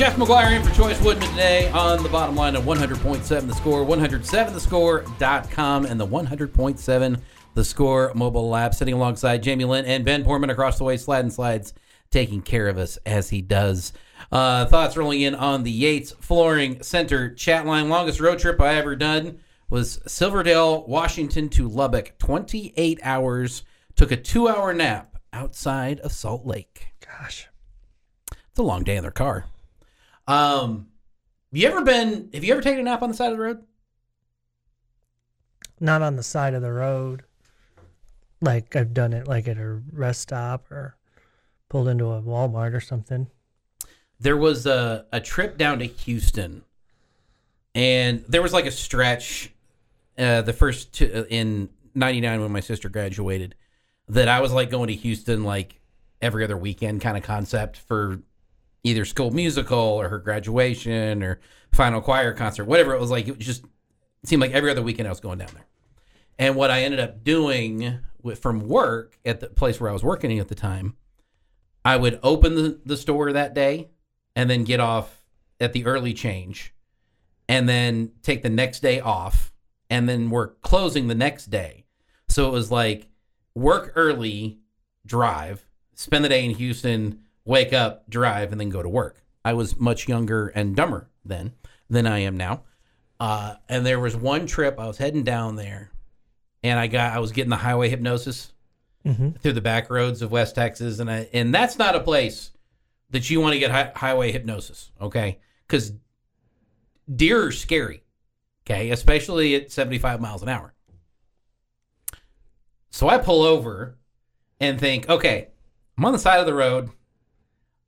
Jeff 0.00 0.16
McGuire 0.16 0.56
in 0.56 0.62
for 0.62 0.74
Choice 0.74 0.98
Woodman 1.02 1.28
today 1.28 1.68
on 1.72 2.02
the 2.02 2.08
bottom 2.08 2.34
line 2.34 2.56
of 2.56 2.64
100.7 2.64 3.46
the 3.46 3.52
score, 3.52 3.84
107thescore.com, 3.84 5.84
and 5.84 6.00
the 6.00 6.06
100.7 6.06 7.20
the 7.52 7.62
score 7.62 8.10
mobile 8.14 8.48
lab. 8.48 8.72
Sitting 8.72 8.94
alongside 8.94 9.42
Jamie 9.42 9.66
Lent 9.66 9.86
and 9.86 10.02
Ben 10.02 10.24
Portman 10.24 10.48
across 10.48 10.78
the 10.78 10.84
way, 10.84 10.96
slide 10.96 11.26
and 11.26 11.30
slides, 11.30 11.74
taking 12.10 12.40
care 12.40 12.68
of 12.68 12.78
us 12.78 12.96
as 13.04 13.28
he 13.28 13.42
does. 13.42 13.92
Uh, 14.32 14.64
thoughts 14.64 14.96
rolling 14.96 15.20
in 15.20 15.34
on 15.34 15.64
the 15.64 15.70
Yates 15.70 16.12
Flooring 16.12 16.82
Center 16.82 17.34
chat 17.34 17.66
line. 17.66 17.90
Longest 17.90 18.20
road 18.20 18.38
trip 18.38 18.58
I 18.58 18.76
ever 18.76 18.96
done 18.96 19.40
was 19.68 20.00
Silverdale, 20.06 20.86
Washington 20.86 21.50
to 21.50 21.68
Lubbock. 21.68 22.16
28 22.16 23.00
hours. 23.02 23.64
Took 23.96 24.12
a 24.12 24.16
two 24.16 24.48
hour 24.48 24.72
nap 24.72 25.18
outside 25.34 26.00
of 26.00 26.12
Salt 26.12 26.46
Lake. 26.46 26.86
Gosh. 27.06 27.48
It's 28.32 28.58
a 28.58 28.62
long 28.62 28.82
day 28.82 28.96
in 28.96 29.02
their 29.02 29.10
car. 29.10 29.44
Um, 30.30 30.86
you 31.50 31.66
ever 31.66 31.82
been? 31.82 32.30
Have 32.32 32.44
you 32.44 32.52
ever 32.52 32.62
taken 32.62 32.78
a 32.78 32.82
nap 32.84 33.02
on 33.02 33.08
the 33.08 33.16
side 33.16 33.32
of 33.32 33.36
the 33.36 33.42
road? 33.42 33.64
Not 35.80 36.02
on 36.02 36.14
the 36.14 36.22
side 36.22 36.54
of 36.54 36.62
the 36.62 36.72
road. 36.72 37.24
Like 38.40 38.76
I've 38.76 38.94
done 38.94 39.12
it 39.12 39.26
like 39.26 39.48
at 39.48 39.58
a 39.58 39.82
rest 39.92 40.20
stop 40.20 40.70
or 40.70 40.96
pulled 41.68 41.88
into 41.88 42.06
a 42.06 42.22
Walmart 42.22 42.74
or 42.74 42.80
something. 42.80 43.26
There 44.20 44.36
was 44.36 44.66
a 44.66 45.04
a 45.12 45.20
trip 45.20 45.58
down 45.58 45.80
to 45.80 45.86
Houston, 45.86 46.62
and 47.74 48.24
there 48.28 48.40
was 48.40 48.52
like 48.52 48.66
a 48.66 48.70
stretch, 48.70 49.50
uh, 50.16 50.42
the 50.42 50.52
first 50.52 50.92
two, 50.92 51.10
uh, 51.12 51.24
in 51.28 51.70
'99 51.96 52.40
when 52.40 52.52
my 52.52 52.60
sister 52.60 52.88
graduated, 52.88 53.56
that 54.08 54.28
I 54.28 54.40
was 54.40 54.52
like 54.52 54.70
going 54.70 54.86
to 54.88 54.94
Houston 54.94 55.42
like 55.42 55.80
every 56.22 56.44
other 56.44 56.56
weekend 56.56 57.00
kind 57.00 57.16
of 57.16 57.24
concept 57.24 57.78
for 57.78 58.20
either 58.82 59.04
school 59.04 59.30
musical 59.30 59.78
or 59.78 60.08
her 60.08 60.18
graduation 60.18 61.22
or 61.22 61.40
final 61.72 62.00
choir 62.00 62.32
concert, 62.32 62.64
whatever 62.64 62.94
it 62.94 63.00
was 63.00 63.10
like. 63.10 63.28
It 63.28 63.38
just 63.38 63.64
seemed 64.24 64.42
like 64.42 64.52
every 64.52 64.70
other 64.70 64.82
weekend 64.82 65.08
I 65.08 65.10
was 65.10 65.20
going 65.20 65.38
down 65.38 65.50
there. 65.54 65.66
And 66.38 66.56
what 66.56 66.70
I 66.70 66.82
ended 66.82 67.00
up 67.00 67.22
doing 67.22 67.98
with, 68.22 68.40
from 68.40 68.66
work 68.68 69.18
at 69.24 69.40
the 69.40 69.48
place 69.48 69.80
where 69.80 69.90
I 69.90 69.92
was 69.92 70.02
working 70.02 70.38
at 70.38 70.48
the 70.48 70.54
time, 70.54 70.96
I 71.84 71.96
would 71.96 72.18
open 72.22 72.54
the, 72.54 72.80
the 72.84 72.96
store 72.96 73.32
that 73.32 73.54
day 73.54 73.90
and 74.34 74.48
then 74.48 74.64
get 74.64 74.80
off 74.80 75.24
at 75.58 75.72
the 75.72 75.84
early 75.84 76.14
change 76.14 76.74
and 77.48 77.68
then 77.68 78.12
take 78.22 78.42
the 78.42 78.50
next 78.50 78.80
day 78.80 79.00
off 79.00 79.52
and 79.90 80.08
then 80.08 80.30
work 80.30 80.62
closing 80.62 81.08
the 81.08 81.14
next 81.14 81.46
day. 81.46 81.84
So 82.28 82.46
it 82.48 82.52
was 82.52 82.70
like 82.70 83.08
work 83.54 83.92
early, 83.96 84.60
drive, 85.04 85.66
spend 85.94 86.24
the 86.24 86.28
day 86.28 86.44
in 86.44 86.52
Houston, 86.52 87.20
wake 87.44 87.72
up, 87.72 88.08
drive, 88.08 88.52
and 88.52 88.60
then 88.60 88.68
go 88.70 88.82
to 88.82 88.88
work. 88.88 89.22
I 89.44 89.52
was 89.54 89.78
much 89.78 90.08
younger 90.08 90.48
and 90.48 90.76
dumber 90.76 91.08
then 91.24 91.52
than 91.88 92.06
I 92.06 92.18
am 92.20 92.36
now. 92.36 92.62
Uh, 93.18 93.54
and 93.68 93.84
there 93.84 94.00
was 94.00 94.16
one 94.16 94.46
trip 94.46 94.78
I 94.78 94.86
was 94.86 94.98
heading 94.98 95.24
down 95.24 95.56
there 95.56 95.90
and 96.62 96.78
I 96.78 96.86
got 96.86 97.12
I 97.14 97.18
was 97.18 97.32
getting 97.32 97.50
the 97.50 97.56
highway 97.56 97.88
hypnosis 97.88 98.52
Mm-hmm. 99.06 99.30
through 99.38 99.54
the 99.54 99.62
back 99.62 99.88
roads 99.88 100.20
of 100.20 100.30
West 100.30 100.54
Texas, 100.54 100.98
and 100.98 101.10
I, 101.10 101.26
and 101.32 101.54
that's 101.54 101.78
not 101.78 101.96
a 101.96 102.00
place 102.00 102.50
that 103.08 103.30
you 103.30 103.40
want 103.40 103.54
to 103.54 103.58
get 103.58 103.70
hi- 103.70 103.92
highway 103.96 104.30
hypnosis, 104.30 104.90
okay? 105.00 105.38
Because 105.66 105.94
deer 107.16 107.46
are 107.46 107.50
scary, 107.50 108.02
okay, 108.66 108.90
especially 108.90 109.54
at 109.54 109.72
seventy 109.72 109.96
five 109.96 110.20
miles 110.20 110.42
an 110.42 110.50
hour. 110.50 110.74
So 112.90 113.08
I 113.08 113.16
pull 113.16 113.42
over 113.42 113.96
and 114.60 114.78
think, 114.78 115.08
okay, 115.08 115.48
I'm 115.96 116.04
on 116.04 116.12
the 116.12 116.18
side 116.18 116.40
of 116.40 116.46
the 116.46 116.52
road. 116.52 116.90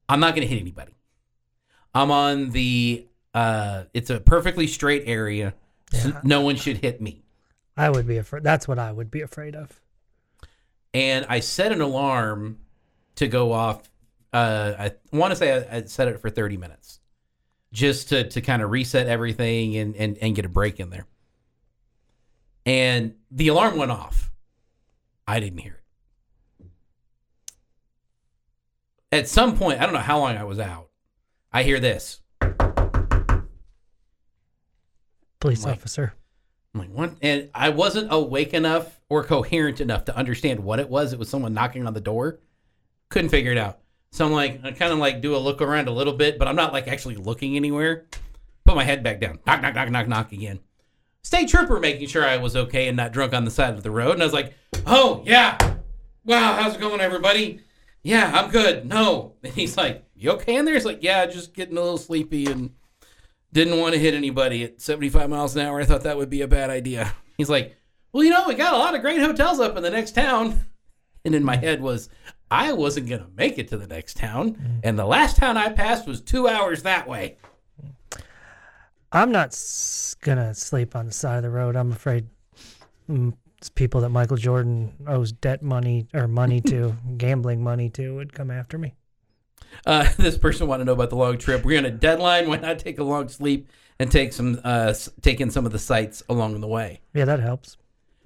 I'm 0.09 0.21
not 0.21 0.35
going 0.35 0.47
to 0.47 0.53
hit 0.53 0.61
anybody. 0.61 0.95
I'm 1.95 2.11
on 2.11 2.51
the. 2.51 3.07
Uh, 3.35 3.85
it's 3.95 4.11
a 4.11 4.21
perfectly 4.21 4.67
straight 4.67 5.05
area. 5.07 5.55
So 5.93 6.09
Yeah. 6.09 6.21
no 6.25 6.41
one 6.43 6.57
should 6.57 6.79
hit 6.79 7.01
me. 7.01 7.23
I 7.77 7.89
would 7.91 8.07
be 8.07 8.19
afraid. 8.19 8.43
That's 8.43 8.69
what 8.69 8.79
I 8.79 8.93
would 8.93 9.11
be 9.11 9.21
afraid 9.23 9.55
of. 9.57 9.81
and 10.95 11.25
I 11.29 11.41
set 11.41 11.73
an 11.73 11.81
alarm 11.81 12.59
to 13.17 13.27
go 13.29 13.53
off. 13.53 13.83
Uh, 14.33 14.73
I 14.79 14.93
want 15.17 15.31
to 15.33 15.37
say 15.37 15.67
I, 15.71 15.77
I 15.79 15.83
set 15.85 16.09
it 16.09 16.21
for 16.21 16.29
30 16.31 16.57
minutes 16.59 17.01
just 17.73 18.11
to, 18.11 18.29
to 18.29 18.41
kind 18.43 18.61
of 18.63 18.71
reset 18.71 19.07
everything 19.07 19.77
and, 19.77 19.97
and, 19.97 20.19
and 20.19 20.35
get 20.35 20.45
a 20.45 20.49
break 20.51 20.81
in 20.81 20.91
there. 20.91 21.07
And 22.67 23.15
the 23.31 23.49
alarm 23.49 23.77
went 23.77 23.91
off. 23.91 24.31
I 25.27 25.41
didn't 25.41 25.59
hear 25.61 25.75
it. 25.75 25.82
At 29.13 29.29
some 29.29 29.57
point, 29.57 29.79
I 29.81 29.85
don't 29.85 29.93
know 29.93 30.01
how 30.01 30.19
long 30.19 30.37
I 30.37 30.45
was 30.45 30.59
out. 30.59 30.89
I 31.53 31.63
hear 31.63 31.79
this. 31.79 32.21
Police 35.41 35.65
Like- 35.65 35.75
officer. 35.75 36.15
I'm 36.75 36.81
like, 36.81 36.91
what? 36.91 37.13
And 37.21 37.51
I 37.55 37.69
wasn't 37.69 38.09
awake 38.11 38.55
enough 38.55 38.99
or 39.11 39.23
coherent 39.25 39.81
enough 39.83 40.07
to 40.07 40.17
understand 40.17 40.61
what 40.61 40.81
it 40.81 40.89
was. 40.89 41.13
It 41.13 41.19
was 41.19 41.29
someone 41.29 41.53
knocking 41.53 41.87
on 41.87 41.93
the 41.93 42.01
door. 42.01 42.41
Couldn't 43.11 43.29
figure 43.29 43.53
it 43.53 43.59
out. 43.59 43.81
So 44.11 44.25
I'm 44.25 44.33
like, 44.33 44.61
I 44.65 44.73
kind 44.73 44.91
of 44.93 44.99
like 44.99 45.21
do 45.21 45.37
a 45.37 45.39
look 45.39 45.61
around 45.61 45.89
a 45.89 45.93
little 45.93 46.15
bit, 46.15 46.39
but 46.39 46.49
I'm 46.49 46.57
not 46.57 46.73
like 46.73 46.89
actually 46.89 47.17
looking 47.17 47.57
anywhere. 47.57 48.07
Put 48.65 48.75
my 48.77 48.85
head 48.85 49.03
back 49.03 49.21
down. 49.21 49.39
Knock, 49.47 49.61
knock, 49.61 49.75
knock, 49.75 49.91
knock, 49.91 50.09
knock 50.09 50.33
again. 50.33 50.61
State 51.23 51.49
trooper 51.51 51.79
making 51.79 52.09
sure 52.09 52.25
I 52.27 52.39
was 52.39 52.57
okay 52.57 52.89
and 52.89 52.97
not 52.97 53.13
drunk 53.13 53.35
on 53.35 53.45
the 53.45 53.51
side 53.51 53.75
of 53.75 53.83
the 53.83 53.91
road. 53.91 54.13
And 54.13 54.23
I 54.23 54.27
was 54.27 54.33
like, 54.33 54.55
oh, 54.87 55.23
yeah. 55.27 55.59
Wow, 56.25 56.55
how's 56.55 56.75
it 56.77 56.81
going, 56.81 57.01
everybody? 57.01 57.61
Yeah, 58.03 58.31
I'm 58.35 58.51
good. 58.51 58.87
No. 58.87 59.35
And 59.45 59.53
he's 59.55 59.77
like, 59.77 60.05
you 60.15 60.31
okay 60.33 60.57
in 60.57 60.65
there? 60.65 60.75
He's 60.75 60.85
like, 60.85 61.03
yeah, 61.03 61.27
just 61.27 61.53
getting 61.55 61.77
a 61.77 61.81
little 61.81 61.99
sleepy 61.99 62.47
and 62.47 62.71
didn't 63.53 63.79
want 63.79 63.95
to 63.95 64.01
hit 64.01 64.15
anybody 64.15 64.63
at 64.65 64.81
75 64.81 65.29
miles 65.29 65.55
an 65.57 65.67
hour. 65.67 65.81
I 65.81 65.85
thought 65.85 66.03
that 66.05 66.17
would 66.17 66.31
be 66.31 66.43
a 66.43 66.49
bad 66.49 66.71
idea. 66.71 67.13
He's 67.37 67.51
like, 67.51 67.77
well, 68.13 68.23
you 68.25 68.31
know, 68.31 68.45
we 68.47 68.55
got 68.55 68.75
a 68.75 68.79
lot 68.79 68.95
of 68.95 69.01
great 69.03 69.21
hotels 69.21 69.59
up 69.61 69.77
in 69.77 69.83
the 69.83 69.91
next 69.91 70.13
town. 70.13 70.67
And 71.25 71.37
in 71.37 71.45
my 71.45 71.55
head 71.55 71.81
was, 71.81 72.09
I 72.51 72.73
wasn't 72.73 73.09
going 73.09 73.21
to 73.21 73.31
make 73.37 73.57
it 73.57 73.69
to 73.69 73.77
the 73.77 73.87
next 73.87 74.17
town. 74.17 74.81
And 74.83 74.99
the 74.99 75.05
last 75.05 75.37
town 75.37 75.57
I 75.57 75.69
passed 75.69 76.05
was 76.05 76.21
two 76.21 76.49
hours 76.49 76.83
that 76.83 77.07
way. 77.09 77.37
I'm 79.13 79.31
not 79.31 79.49
s- 79.51 80.17
gonna 80.21 80.53
sleep 80.53 80.97
on 80.97 81.07
the 81.07 81.13
side 81.13 81.37
of 81.37 81.43
the 81.45 81.51
road. 81.51 81.77
I'm 81.77 81.93
afraid 81.93 82.27
mm, 83.09 83.35
it's 83.63 83.69
people 83.69 84.01
that 84.01 84.09
Michael 84.09 84.37
Jordan 84.37 84.93
owes 85.07 85.31
debt 85.31 85.63
money 85.63 86.09
or 86.13 86.27
money 86.27 86.61
to, 86.63 86.97
gambling 87.17 87.63
money 87.63 87.89
to, 87.91 88.17
would 88.17 88.33
come 88.33 88.51
after 88.51 88.77
me. 88.77 88.97
Uh, 89.87 90.11
this 90.17 90.37
person 90.37 90.67
wanted 90.67 90.83
to 90.83 90.87
know 90.87 90.95
about 90.95 91.11
the 91.11 91.17
long 91.17 91.39
trip. 91.39 91.65
We're 91.65 91.79
on 91.79 91.85
a 91.85 91.91
deadline. 91.93 92.49
Why 92.49 92.57
not 92.57 92.81
take 92.81 92.99
a 92.99 93.05
long 93.05 93.29
sleep 93.29 93.69
and 94.01 94.11
take 94.11 94.33
some, 94.33 94.61
uh, 94.65 94.93
take 95.21 95.41
in 95.41 95.49
some 95.49 95.65
of 95.65 95.71
the 95.71 95.79
sights 95.79 96.25
along 96.29 96.61
the 96.61 96.67
way? 96.67 97.03
Yeah, 97.15 97.25
that 97.25 97.39
helps. 97.39 97.77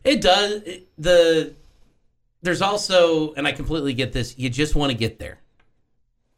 It 0.04 0.22
does. 0.22 0.62
It, 0.62 0.88
the 0.96 1.54
there's 2.40 2.62
also, 2.62 3.34
and 3.34 3.46
I 3.46 3.52
completely 3.52 3.92
get 3.92 4.14
this. 4.14 4.38
You 4.38 4.48
just 4.48 4.74
want 4.74 4.90
to 4.90 4.96
get 4.96 5.18
there. 5.18 5.40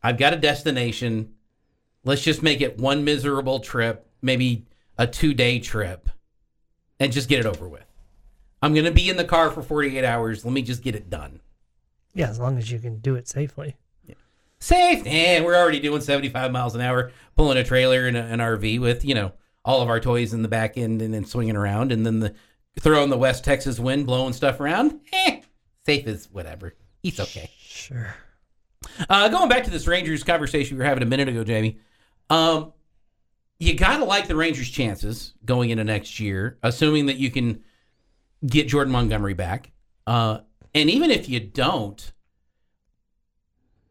I've 0.03 0.19
got 0.19 0.33
a 0.33 0.37
destination. 0.37 1.35
Let's 2.03 2.23
just 2.23 2.43
make 2.43 2.61
it 2.63 2.79
one 2.79 3.05
miserable 3.05 3.61
trip, 3.61 4.11
maybe 4.23 4.67
a 4.97 5.07
two 5.07 5.35
day 5.35 5.61
trip, 5.61 6.09
and 6.99 7.13
just 7.13 7.29
get 7.29 7.39
it 7.39 7.47
over 7.47 7.69
with. 7.69 7.88
I'm 8.63 8.75
gonna 8.75 8.91
be 8.91 9.09
in 9.09 9.17
the 9.17 9.25
car 9.25 9.51
for 9.51 9.63
48 9.63 10.05
hours. 10.05 10.45
Let 10.45 10.53
me 10.53 10.63
just 10.63 10.83
get 10.83 10.95
it 10.95 11.09
done. 11.11 11.41
Yeah, 12.15 12.29
as 12.29 12.39
long 12.39 12.59
as 12.59 12.71
you 12.71 12.79
can 12.79 12.99
do 12.99 13.15
it 13.15 13.29
safely. 13.29 13.77
Yeah. 14.05 14.15
Safe, 14.59 15.07
and 15.07 15.45
we're 15.45 15.57
already 15.57 15.79
doing 15.81 16.01
75 16.01 16.51
miles 16.51 16.75
an 16.75 16.81
hour, 16.81 17.13
pulling 17.37 17.59
a 17.59 17.65
trailer 17.65 18.07
and 18.07 18.17
a- 18.17 18.25
an 18.25 18.41
RV 18.41 18.81
with 18.81 19.05
you 19.05 19.15
know 19.15 19.33
all 19.65 19.81
of 19.83 19.89
our 19.89 20.01
toys 20.01 20.33
in 20.33 20.43
the 20.43 20.49
back 20.49 20.77
end 20.79 21.03
and 21.03 21.13
then 21.15 21.25
swinging 21.25 21.57
around, 21.57 21.93
and 21.93 22.05
then 22.05 22.21
the 22.21 22.35
throwing 22.81 23.11
the 23.11 23.19
West 23.19 23.45
Texas 23.45 23.79
wind, 23.79 24.07
blowing 24.07 24.33
stuff 24.33 24.61
around. 24.61 25.01
Eh, 25.13 25.41
safe 25.85 26.07
as 26.07 26.29
whatever. 26.31 26.75
He's 27.03 27.21
okay. 27.21 27.51
Sure. 27.61 28.15
Uh, 29.09 29.29
going 29.29 29.49
back 29.49 29.65
to 29.65 29.71
this 29.71 29.87
Rangers 29.87 30.25
conversation 30.25 30.77
we 30.77 30.83
were 30.83 30.89
having 30.89 31.03
a 31.03 31.07
minute 31.07 31.29
ago, 31.29 31.45
Jamie. 31.45 31.79
Um, 32.31 32.73
you 33.59 33.75
gotta 33.75 34.05
like 34.05 34.29
the 34.29 34.37
Rangers' 34.37 34.71
chances 34.71 35.35
going 35.45 35.71
into 35.71 35.85
next 35.85 36.19
year, 36.21 36.59
assuming 36.63 37.07
that 37.07 37.17
you 37.17 37.31
can 37.31 37.63
get 38.47 38.69
Jordan 38.69 38.93
Montgomery 38.93 39.35
back. 39.35 39.73
Uh, 40.07 40.41
and 40.75 40.91
even 40.91 41.11
if 41.11 41.29
you 41.29 41.41
don't, 41.41 42.13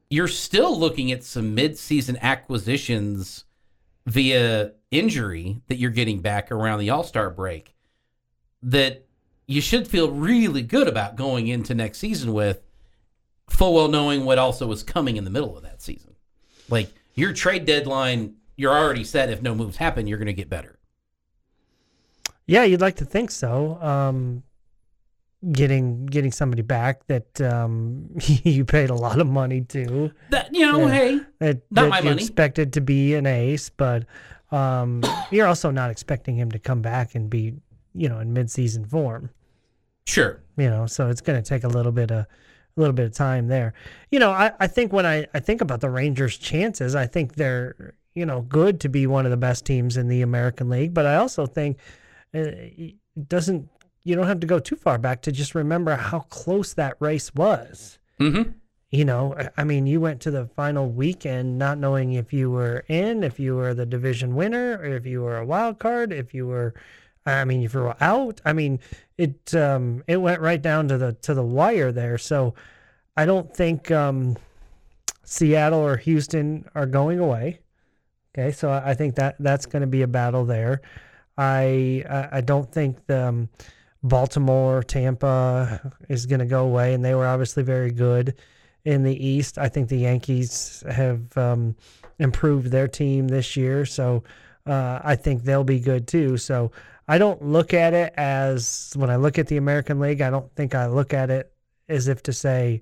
you're 0.10 0.28
still 0.28 0.78
looking 0.78 1.12
at 1.12 1.24
some 1.24 1.54
mid-season 1.54 2.18
acquisitions 2.22 3.45
via 4.06 4.72
injury 4.89 5.62
that 5.68 5.78
you're 5.78 5.91
getting 5.91 6.22
back 6.22 6.52
around 6.52 6.80
the 6.80 6.89
All-Star 6.89 7.30
break 7.30 7.76
that 8.64 9.06
you 9.48 9.62
should 9.62 9.88
feel 9.88 10.12
really 10.12 10.62
good 10.62 10.88
about 10.88 11.16
going 11.16 11.48
into 11.48 11.74
next 11.74 12.00
season 12.00 12.34
with 12.34 12.62
full 13.50 13.74
well 13.74 13.88
knowing 13.88 14.26
what 14.26 14.38
also 14.38 14.72
is 14.72 14.84
coming 14.84 15.18
in 15.18 15.24
the 15.24 15.30
middle 15.30 15.56
of 15.56 15.64
that 15.64 15.82
season. 15.82 16.16
Like 16.70 16.91
your 17.16 17.34
trade 17.34 17.66
deadline, 17.66 18.36
you're 18.56 18.74
already 18.74 19.04
set. 19.04 19.30
If 19.30 19.41
no 19.41 19.56
moves 19.56 19.78
happen, 19.78 20.08
you're 20.08 20.18
going 20.18 20.28
to 20.28 20.34
get 20.34 20.50
better. 20.50 20.76
Yeah, 22.48 22.64
you'd 22.64 22.82
like 22.82 22.95
to 22.98 23.06
think 23.06 23.30
so. 23.32 23.78
Um, 23.82 24.43
getting 25.52 26.06
getting 26.08 26.32
somebody 26.32 26.62
back 26.64 27.06
that 27.08 27.39
um, 27.41 28.10
you 28.43 28.66
paid 28.66 28.89
a 28.89 28.95
lot 28.95 29.20
of 29.20 29.28
money 29.28 29.62
to. 29.62 30.12
That 30.30 30.54
you 30.54 30.66
know, 30.66 30.80
Yeah. 30.88 30.91
hey, 30.91 31.20
That, 31.39 31.62
Not 31.70 31.82
that 31.84 31.89
my 31.89 32.00
you 32.00 32.06
money. 32.06 32.22
expected 32.22 32.74
to 32.74 32.82
be 32.82 33.14
an 33.16 33.26
ace, 33.26 33.70
but 33.70 34.06
um, 34.52 35.04
you're 35.32 35.48
also 35.48 35.72
not 35.72 35.91
expecting 35.91 36.36
him 36.38 36.52
to 36.52 36.60
come 36.60 36.82
back 36.82 37.16
and 37.16 37.30
be, 37.30 37.54
you 37.93 38.10
know, 38.10 38.20
in 38.20 38.34
mid-season 38.34 38.86
form. 38.86 39.30
sure, 40.06 40.41
you 40.58 40.70
know 40.70 40.86
so 40.88 41.10
it's 41.10 41.22
going 41.22 41.41
to 41.41 41.48
take 41.48 41.64
a 41.64 41.68
little 41.68 41.91
bit 41.91 42.12
of 42.12 42.20
a 42.20 42.28
little 42.80 42.93
bit 42.93 43.06
of 43.06 43.12
time 43.14 43.48
there 43.48 43.74
you 44.12 44.20
know 44.20 44.32
I, 44.32 44.52
I 44.60 44.68
think 44.68 44.93
when 44.93 45.06
I, 45.06 45.28
I 45.34 45.39
think 45.39 45.62
about 45.62 45.82
the 45.82 45.89
rangers 45.89 46.38
chances 46.38 46.95
i 46.95 47.06
think 47.08 47.36
they're 47.36 47.93
you 48.16 48.26
know 48.26 48.41
good 48.41 48.80
to 48.82 48.89
be 48.89 49.06
one 49.08 49.26
of 49.26 49.32
the 49.32 49.38
best 49.38 49.66
teams 49.66 49.98
in 49.98 50.08
the 50.08 50.22
american 50.22 50.70
league 50.70 50.93
but 50.93 51.06
i 51.06 51.16
also 51.16 51.45
think 51.45 51.78
it 52.34 52.95
doesn't 53.28 53.69
you 54.03 54.15
don't 54.15 54.28
have 54.28 54.39
to 54.39 54.47
go 54.47 54.59
too 54.59 54.75
far 54.75 54.97
back 54.97 55.21
to 55.23 55.32
just 55.32 55.53
remember 55.53 55.95
how 55.95 56.19
close 56.21 56.73
that 56.73 56.95
race 56.99 57.34
was. 57.36 57.99
Mm-hmm. 58.19 58.51
you 58.89 59.05
know 59.05 59.36
I- 59.57 59.63
mean 59.63 59.86
you 59.86 59.99
went 60.01 60.21
to 60.21 60.32
the 60.32 60.47
final 60.55 60.89
weekend 60.89 61.57
not 61.59 61.78
knowing 61.78 62.13
if 62.13 62.34
you 62.34 62.49
were 62.49 62.84
in 62.88 63.23
if 63.23 63.39
you 63.39 63.55
were 63.55 63.73
the 63.75 63.86
division 63.86 64.34
winner 64.36 64.78
or 64.80 64.86
if 64.86 65.05
you 65.05 65.21
were 65.21 65.38
a 65.38 65.45
wild 65.45 65.78
card 65.78 66.11
if 66.11 66.34
you 66.34 66.47
were 66.47 66.73
i 67.25 67.43
mean 67.45 67.61
if 67.63 67.73
you 67.75 67.82
were 67.82 67.95
out. 68.01 68.41
I 68.45 68.53
mean 68.53 68.80
it 69.17 69.53
um 69.53 70.03
it 70.07 70.17
went 70.17 70.41
right 70.41 70.61
down 70.61 70.88
to 70.88 70.97
the 70.97 71.13
to 71.21 71.34
the 71.34 71.43
wire 71.43 71.91
there. 71.91 72.17
So 72.17 72.55
i 73.15 73.25
don't 73.25 73.53
think 73.55 73.91
um 73.91 74.38
seattle 75.23 75.80
or 75.82 75.97
houston 75.97 76.65
are 76.73 76.86
going 76.86 77.19
away. 77.19 77.59
Okay 78.34 78.51
so 78.51 78.71
I 78.71 78.93
think 78.93 79.15
that 79.15 79.36
that's 79.39 79.65
going 79.65 79.82
to 79.82 79.88
be 79.88 80.01
a 80.03 80.07
battle 80.07 80.45
there 80.45 80.82
i 81.38 82.03
i 82.31 82.41
don't 82.41 82.71
think 82.71 83.05
the 83.07 83.27
um, 83.27 83.49
baltimore 84.03 84.83
tampa 84.83 85.93
is 86.09 86.25
going 86.25 86.39
to 86.39 86.45
go 86.45 86.65
away 86.65 86.93
and 86.93 87.03
they 87.03 87.15
were 87.15 87.27
obviously 87.27 87.63
very 87.63 87.91
good 87.91 88.35
in 88.88 89.03
the 89.03 89.27
East. 89.27 89.57
I 89.57 89.67
think 89.67 89.89
the 89.89 89.97
Yankees 89.97 90.81
have 90.89 91.38
um, 91.38 91.75
improved 92.19 92.71
their 92.71 92.88
team 92.88 93.27
this 93.27 93.57
year, 93.57 93.85
so 93.85 94.23
uh, 94.65 95.01
I 95.03 95.17
think 95.17 95.43
they'll 95.43 95.65
be 95.65 95.81
good 95.81 96.07
too. 96.07 96.38
So 96.38 96.71
I 97.05 97.17
don't 97.17 97.43
look 97.43 97.73
at 97.73 97.93
it 97.93 98.13
as 98.15 98.93
when 98.95 99.09
I 99.09 99.17
look 99.17 99.38
at 99.38 99.47
the 99.47 99.57
American 99.57 99.99
League, 99.99 100.21
I 100.21 100.29
don't 100.29 100.49
think 100.55 100.73
I 100.73 100.88
look 100.88 101.13
at 101.13 101.29
it 101.29 101.51
as 101.89 102.07
if 102.07 102.23
to 102.23 102.33
say, 102.33 102.81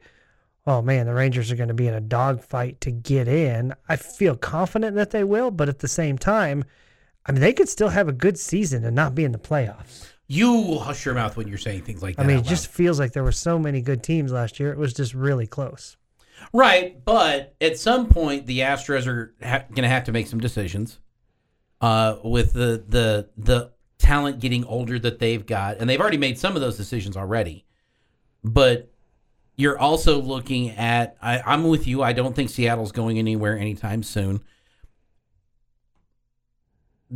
"Oh 0.67 0.83
man, 0.83 1.07
the 1.07 1.13
Rangers 1.15 1.51
are 1.51 1.55
going 1.55 1.69
to 1.69 1.73
be 1.73 1.87
in 1.87 1.95
a 1.95 2.01
dogfight 2.01 2.81
to 2.81 2.91
get 2.91 3.27
in." 3.27 3.73
I 3.89 3.95
feel 3.95 4.35
confident 4.35 4.95
that 4.97 5.09
they 5.09 5.23
will, 5.23 5.49
but 5.49 5.69
at 5.69 5.79
the 5.79 5.87
same 5.87 6.19
time, 6.19 6.65
I 7.25 7.31
mean 7.31 7.41
they 7.41 7.53
could 7.53 7.69
still 7.69 7.89
have 7.89 8.07
a 8.07 8.11
good 8.13 8.37
season 8.37 8.85
and 8.85 8.95
not 8.95 9.15
be 9.15 9.23
in 9.23 9.31
the 9.31 9.37
playoffs. 9.39 10.11
You 10.27 10.51
will 10.53 10.79
hush 10.79 11.05
your 11.05 11.13
mouth 11.13 11.37
when 11.37 11.47
you're 11.47 11.57
saying 11.57 11.83
things 11.83 12.01
like 12.01 12.15
that. 12.15 12.23
I 12.23 12.27
mean, 12.27 12.39
it 12.39 12.45
just 12.45 12.67
feels 12.67 12.99
like 12.99 13.13
there 13.13 13.23
were 13.23 13.31
so 13.31 13.59
many 13.59 13.81
good 13.81 14.01
teams 14.01 14.31
last 14.31 14.59
year. 14.59 14.71
It 14.71 14.77
was 14.79 14.91
just 14.93 15.13
really 15.13 15.45
close. 15.45 15.97
right. 16.51 17.03
But 17.05 17.55
at 17.61 17.77
some 17.77 18.07
point, 18.07 18.47
the 18.47 18.59
Astros 18.59 19.05
are 19.05 19.35
ha- 19.43 19.65
going 19.69 19.83
to 19.83 19.87
have 19.87 20.05
to 20.05 20.11
make 20.11 20.25
some 20.27 20.39
decisions. 20.39 20.99
Uh, 21.81 22.17
with 22.23 22.53
the 22.53 22.83
the 22.87 23.29
the 23.37 23.71
talent 23.99 24.39
getting 24.39 24.63
older 24.65 24.97
that 24.97 25.19
they've 25.19 25.45
got, 25.45 25.77
and 25.77 25.87
they've 25.89 26.01
already 26.01 26.17
made 26.17 26.39
some 26.39 26.55
of 26.55 26.61
those 26.61 26.77
decisions 26.77 27.15
already. 27.15 27.65
But 28.43 28.91
you're 29.55 29.77
also 29.77 30.19
looking 30.21 30.71
at. 30.71 31.17
I, 31.21 31.41
I'm 31.45 31.65
with 31.67 31.85
you. 31.85 32.01
I 32.01 32.13
don't 32.13 32.35
think 32.35 32.49
Seattle's 32.49 32.91
going 32.91 33.19
anywhere 33.19 33.57
anytime 33.57 34.01
soon. 34.03 34.41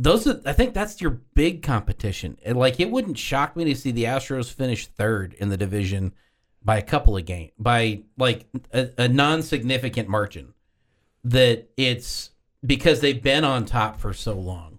Those, 0.02 0.26
are, 0.26 0.40
I 0.46 0.54
think, 0.54 0.72
that's 0.72 1.00
your 1.02 1.10
big 1.34 1.62
competition. 1.62 2.38
And 2.42 2.56
like, 2.56 2.80
it 2.80 2.90
wouldn't 2.90 3.18
shock 3.18 3.54
me 3.54 3.64
to 3.64 3.74
see 3.74 3.90
the 3.90 4.04
Astros 4.04 4.50
finish 4.50 4.86
third 4.86 5.34
in 5.34 5.50
the 5.50 5.58
division 5.58 6.14
by 6.62 6.78
a 6.78 6.82
couple 6.82 7.18
of 7.18 7.26
games, 7.26 7.52
by 7.58 8.02
like 8.16 8.46
a, 8.72 8.88
a 8.96 9.08
non-significant 9.08 10.08
margin. 10.08 10.54
That 11.22 11.68
it's 11.76 12.30
because 12.64 13.00
they've 13.00 13.22
been 13.22 13.44
on 13.44 13.66
top 13.66 14.00
for 14.00 14.14
so 14.14 14.32
long 14.32 14.78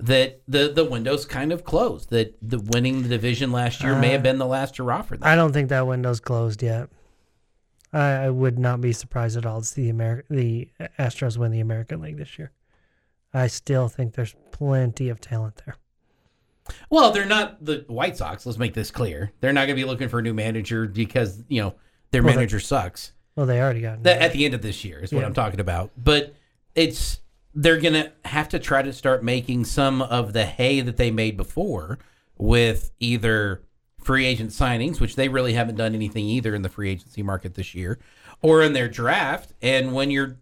that 0.00 0.42
the 0.48 0.72
the 0.72 0.84
window's 0.84 1.24
kind 1.24 1.52
of 1.52 1.62
closed. 1.62 2.10
That 2.10 2.36
the 2.42 2.58
winning 2.58 3.02
the 3.02 3.08
division 3.08 3.52
last 3.52 3.82
year 3.82 3.96
may 3.96 4.10
have 4.10 4.22
uh, 4.22 4.24
been 4.24 4.38
the 4.38 4.46
last 4.46 4.76
hurrah 4.76 5.02
for 5.02 5.16
them. 5.16 5.28
I 5.28 5.36
don't 5.36 5.52
think 5.52 5.68
that 5.68 5.86
window's 5.86 6.18
closed 6.18 6.64
yet. 6.64 6.88
I, 7.92 8.10
I 8.10 8.30
would 8.30 8.58
not 8.58 8.80
be 8.80 8.92
surprised 8.92 9.36
at 9.36 9.46
all 9.46 9.60
to 9.60 9.66
see 9.66 9.90
the 9.90 9.96
Ameri- 9.96 10.24
the 10.28 10.68
Astros 10.98 11.36
win 11.38 11.52
the 11.52 11.60
American 11.60 12.00
League 12.00 12.16
this 12.16 12.38
year. 12.38 12.50
I 13.34 13.46
still 13.46 13.88
think 13.88 14.14
there's 14.14 14.34
plenty 14.52 15.08
of 15.08 15.20
talent 15.20 15.62
there. 15.64 15.76
Well, 16.90 17.12
they're 17.12 17.24
not 17.26 17.64
the 17.64 17.84
White 17.88 18.16
Sox. 18.16 18.44
Let's 18.44 18.58
make 18.58 18.74
this 18.74 18.90
clear. 18.90 19.32
They're 19.40 19.52
not 19.52 19.60
going 19.66 19.76
to 19.76 19.82
be 19.82 19.86
looking 19.86 20.08
for 20.08 20.18
a 20.18 20.22
new 20.22 20.34
manager 20.34 20.86
because 20.86 21.42
you 21.48 21.62
know 21.62 21.74
their 22.10 22.22
Well, 22.22 22.32
they- 22.32 22.36
manager 22.36 22.60
sucks. 22.60 23.12
Well, 23.36 23.46
they 23.46 23.60
already 23.60 23.80
got 23.82 24.02
That 24.02 24.20
at 24.20 24.32
the 24.32 24.44
end 24.44 24.54
of 24.54 24.62
this 24.62 24.84
year 24.84 24.98
is 24.98 25.12
what 25.12 25.24
I'm 25.24 25.32
talking 25.32 25.60
about. 25.60 25.92
But 25.96 26.34
it's 26.74 27.20
they're 27.54 27.78
going 27.78 27.94
to 27.94 28.12
have 28.24 28.48
to 28.48 28.58
try 28.58 28.82
to 28.82 28.92
start 28.92 29.22
making 29.22 29.64
some 29.64 30.02
of 30.02 30.32
the 30.32 30.44
hay 30.44 30.80
that 30.80 30.96
they 30.96 31.10
made 31.12 31.36
before 31.36 31.98
with 32.36 32.90
either 32.98 33.62
free 34.02 34.26
agent 34.26 34.50
signings, 34.50 35.00
which 35.00 35.14
they 35.16 35.28
really 35.28 35.52
haven't 35.52 35.76
done 35.76 35.94
anything 35.94 36.24
either 36.24 36.52
in 36.54 36.62
the 36.62 36.68
free 36.68 36.90
agency 36.90 37.22
market 37.22 37.54
this 37.54 37.74
year, 37.76 37.98
or 38.42 38.62
in 38.62 38.72
their 38.72 38.88
draft. 38.88 39.52
And 39.62 39.94
when 39.94 40.10
you're 40.10 40.36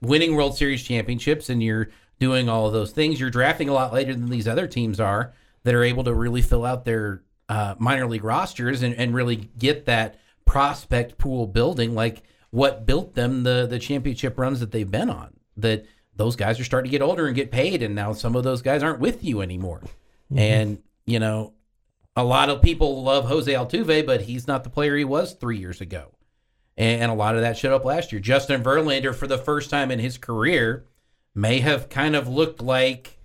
winning 0.00 0.34
World 0.34 0.56
Series 0.56 0.82
championships 0.82 1.50
and 1.50 1.62
you're 1.62 1.90
doing 2.18 2.48
all 2.48 2.66
of 2.66 2.72
those 2.72 2.92
things, 2.92 3.20
you're 3.20 3.30
drafting 3.30 3.68
a 3.68 3.72
lot 3.72 3.92
later 3.92 4.12
than 4.12 4.28
these 4.28 4.48
other 4.48 4.66
teams 4.66 5.00
are 5.00 5.32
that 5.64 5.74
are 5.74 5.84
able 5.84 6.04
to 6.04 6.14
really 6.14 6.42
fill 6.42 6.64
out 6.64 6.84
their 6.84 7.22
uh, 7.48 7.74
minor 7.78 8.06
league 8.06 8.24
rosters 8.24 8.82
and, 8.82 8.94
and 8.94 9.14
really 9.14 9.50
get 9.58 9.86
that 9.86 10.18
prospect 10.44 11.18
pool 11.18 11.46
building 11.46 11.94
like 11.94 12.22
what 12.50 12.86
built 12.86 13.14
them 13.14 13.42
the 13.42 13.66
the 13.68 13.78
championship 13.78 14.38
runs 14.38 14.60
that 14.60 14.72
they've 14.72 14.90
been 14.90 15.10
on. 15.10 15.34
That 15.56 15.84
those 16.16 16.36
guys 16.36 16.58
are 16.58 16.64
starting 16.64 16.90
to 16.90 16.96
get 16.96 17.02
older 17.02 17.26
and 17.26 17.36
get 17.36 17.50
paid, 17.50 17.82
and 17.82 17.94
now 17.94 18.12
some 18.12 18.34
of 18.34 18.44
those 18.44 18.62
guys 18.62 18.82
aren't 18.82 19.00
with 19.00 19.22
you 19.22 19.40
anymore. 19.40 19.82
And 20.34 20.82
you 21.06 21.18
know, 21.18 21.54
a 22.16 22.24
lot 22.24 22.50
of 22.50 22.62
people 22.62 23.02
love 23.02 23.26
Jose 23.26 23.52
Altuve, 23.52 24.04
but 24.04 24.22
he's 24.22 24.46
not 24.46 24.64
the 24.64 24.70
player 24.70 24.96
he 24.96 25.04
was 25.04 25.34
three 25.34 25.58
years 25.58 25.80
ago. 25.80 26.14
And, 26.76 27.02
and 27.02 27.10
a 27.10 27.14
lot 27.14 27.34
of 27.34 27.42
that 27.42 27.56
showed 27.56 27.74
up 27.74 27.84
last 27.84 28.12
year. 28.12 28.20
Justin 28.20 28.62
Verlander, 28.62 29.14
for 29.14 29.26
the 29.26 29.38
first 29.38 29.70
time 29.70 29.90
in 29.90 29.98
his 29.98 30.18
career, 30.18 30.84
may 31.40 31.60
have 31.60 31.88
kind 31.88 32.16
of 32.16 32.28
looked 32.28 32.60
like 32.60 33.18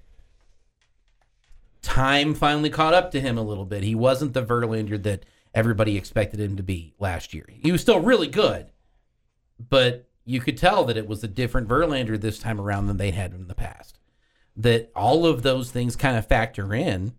time 1.81 2.33
finally 2.33 2.69
caught 2.69 2.93
up 2.93 3.11
to 3.11 3.19
him 3.19 3.37
a 3.37 3.43
little 3.43 3.65
bit. 3.65 3.83
He 3.83 3.95
wasn't 3.95 4.33
the 4.33 4.43
Verlander 4.43 5.01
that 5.03 5.25
everybody 5.53 5.97
expected 5.97 6.39
him 6.39 6.55
to 6.55 6.63
be 6.63 6.93
last 6.99 7.33
year. 7.33 7.45
He 7.49 7.71
was 7.71 7.81
still 7.81 7.99
really 7.99 8.27
good, 8.27 8.71
but 9.59 10.07
you 10.25 10.39
could 10.39 10.57
tell 10.57 10.85
that 10.85 10.97
it 10.97 11.07
was 11.07 11.23
a 11.23 11.27
different 11.27 11.67
Verlander 11.67 12.19
this 12.19 12.39
time 12.39 12.61
around 12.61 12.87
than 12.87 12.97
they'd 12.97 13.13
had 13.13 13.33
in 13.33 13.47
the 13.47 13.55
past. 13.55 13.99
That 14.55 14.91
all 14.95 15.25
of 15.25 15.41
those 15.41 15.71
things 15.71 15.95
kind 15.95 16.15
of 16.15 16.27
factor 16.27 16.73
in. 16.73 17.13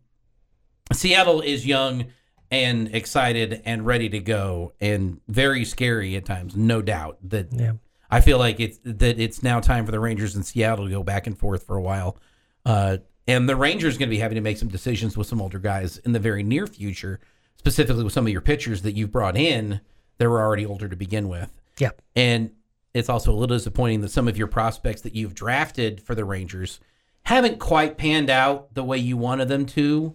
Seattle 0.92 1.40
is 1.40 1.66
young 1.66 2.06
and 2.50 2.94
excited 2.94 3.62
and 3.64 3.84
ready 3.84 4.08
to 4.10 4.20
go 4.20 4.72
and 4.80 5.20
very 5.26 5.64
scary 5.64 6.14
at 6.14 6.24
times, 6.24 6.54
no 6.56 6.80
doubt. 6.80 7.18
That 7.22 7.52
Yeah. 7.52 7.72
I 8.14 8.20
feel 8.20 8.38
like 8.38 8.60
it's 8.60 8.78
that 8.84 9.18
it's 9.18 9.42
now 9.42 9.58
time 9.58 9.84
for 9.84 9.90
the 9.90 9.98
Rangers 9.98 10.36
and 10.36 10.46
Seattle 10.46 10.84
to 10.84 10.90
go 10.90 11.02
back 11.02 11.26
and 11.26 11.36
forth 11.36 11.64
for 11.64 11.76
a 11.76 11.82
while. 11.82 12.16
Uh, 12.64 12.98
and 13.26 13.48
the 13.48 13.56
Rangers 13.56 13.98
going 13.98 14.08
to 14.08 14.14
be 14.14 14.20
having 14.20 14.36
to 14.36 14.40
make 14.40 14.56
some 14.56 14.68
decisions 14.68 15.16
with 15.16 15.26
some 15.26 15.42
older 15.42 15.58
guys 15.58 15.98
in 15.98 16.12
the 16.12 16.20
very 16.20 16.44
near 16.44 16.68
future, 16.68 17.18
specifically 17.56 18.04
with 18.04 18.12
some 18.12 18.24
of 18.24 18.32
your 18.32 18.40
pitchers 18.40 18.82
that 18.82 18.92
you've 18.92 19.10
brought 19.10 19.36
in 19.36 19.80
that 20.18 20.28
were 20.28 20.40
already 20.40 20.64
older 20.64 20.88
to 20.88 20.94
begin 20.94 21.28
with. 21.28 21.50
Yeah. 21.78 21.90
And 22.14 22.52
it's 22.94 23.08
also 23.08 23.32
a 23.32 23.34
little 23.34 23.56
disappointing 23.56 24.02
that 24.02 24.12
some 24.12 24.28
of 24.28 24.38
your 24.38 24.46
prospects 24.46 25.00
that 25.00 25.16
you've 25.16 25.34
drafted 25.34 26.00
for 26.00 26.14
the 26.14 26.24
Rangers 26.24 26.78
haven't 27.24 27.58
quite 27.58 27.98
panned 27.98 28.30
out 28.30 28.72
the 28.74 28.84
way 28.84 28.98
you 28.98 29.16
wanted 29.16 29.48
them 29.48 29.66
to, 29.66 30.14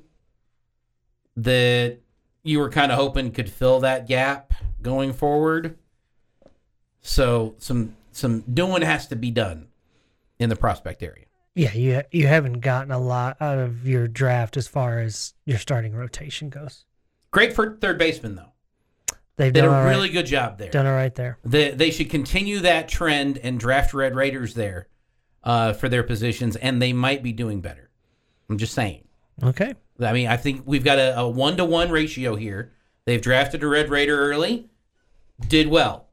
that 1.36 1.98
you 2.44 2.60
were 2.60 2.70
kind 2.70 2.94
of 2.94 2.98
hoping 2.98 3.32
could 3.32 3.50
fill 3.50 3.82
that 3.82 4.08
gap 4.08 4.54
going 4.82 5.12
forward. 5.12 5.78
So 7.02 7.56
some 7.60 7.96
some 8.12 8.42
doing 8.42 8.82
has 8.82 9.08
to 9.08 9.16
be 9.16 9.32
done 9.32 9.68
in 10.40 10.50
the 10.50 10.56
prospect 10.56 11.02
area. 11.04 11.26
Yeah, 11.56 11.74
you 11.74 12.02
you 12.12 12.28
haven't 12.28 12.60
gotten 12.60 12.92
a 12.92 13.00
lot 13.00 13.38
out 13.42 13.58
of 13.58 13.88
your 13.88 14.08
draft 14.08 14.58
as 14.58 14.68
far 14.68 15.00
as 15.00 15.34
your 15.46 15.58
starting 15.58 15.94
rotation 15.96 16.50
goes. 16.50 16.86
Great 17.32 17.54
for 17.54 17.78
third 17.78 17.98
baseman 17.98 18.36
though. 18.36 18.54
They've 19.38 19.54
Did 19.54 19.62
done 19.62 19.70
a 19.70 19.84
right- 19.86 19.90
really 19.90 20.10
good 20.10 20.26
job 20.26 20.58
there. 20.58 20.70
done 20.70 20.86
it 20.86 20.92
right 20.92 21.16
there. 21.16 21.38
They, 21.46 21.72
they 21.72 21.92
should 21.92 22.10
continue 22.10 22.60
that 22.60 22.90
trend 22.90 23.38
and 23.38 23.58
draft 23.58 23.94
Red 23.94 24.14
Raiders 24.14 24.54
there 24.54 24.88
uh, 25.46 25.72
for 25.72 25.88
their 25.88 26.04
positions, 26.04 26.58
and 26.58 26.82
they 26.82 26.92
might 26.92 27.24
be 27.24 27.32
doing 27.32 27.62
better. 27.62 27.90
I'm 28.50 28.58
just 28.58 28.74
saying. 28.74 29.08
Okay. 29.42 29.76
I 30.02 30.12
mean, 30.12 30.28
I 30.28 30.36
think 30.36 30.64
we've 30.66 30.84
got 30.84 30.96
a 30.98 31.26
one 31.26 31.56
to 31.56 31.64
one 31.64 31.90
ratio 31.90 32.36
here. 32.36 32.74
They've 33.06 33.22
drafted 33.22 33.64
a 33.64 33.68
Red 33.68 33.90
Raider 33.90 34.20
early, 34.20 34.70
did 35.48 35.68
well. 35.70 36.09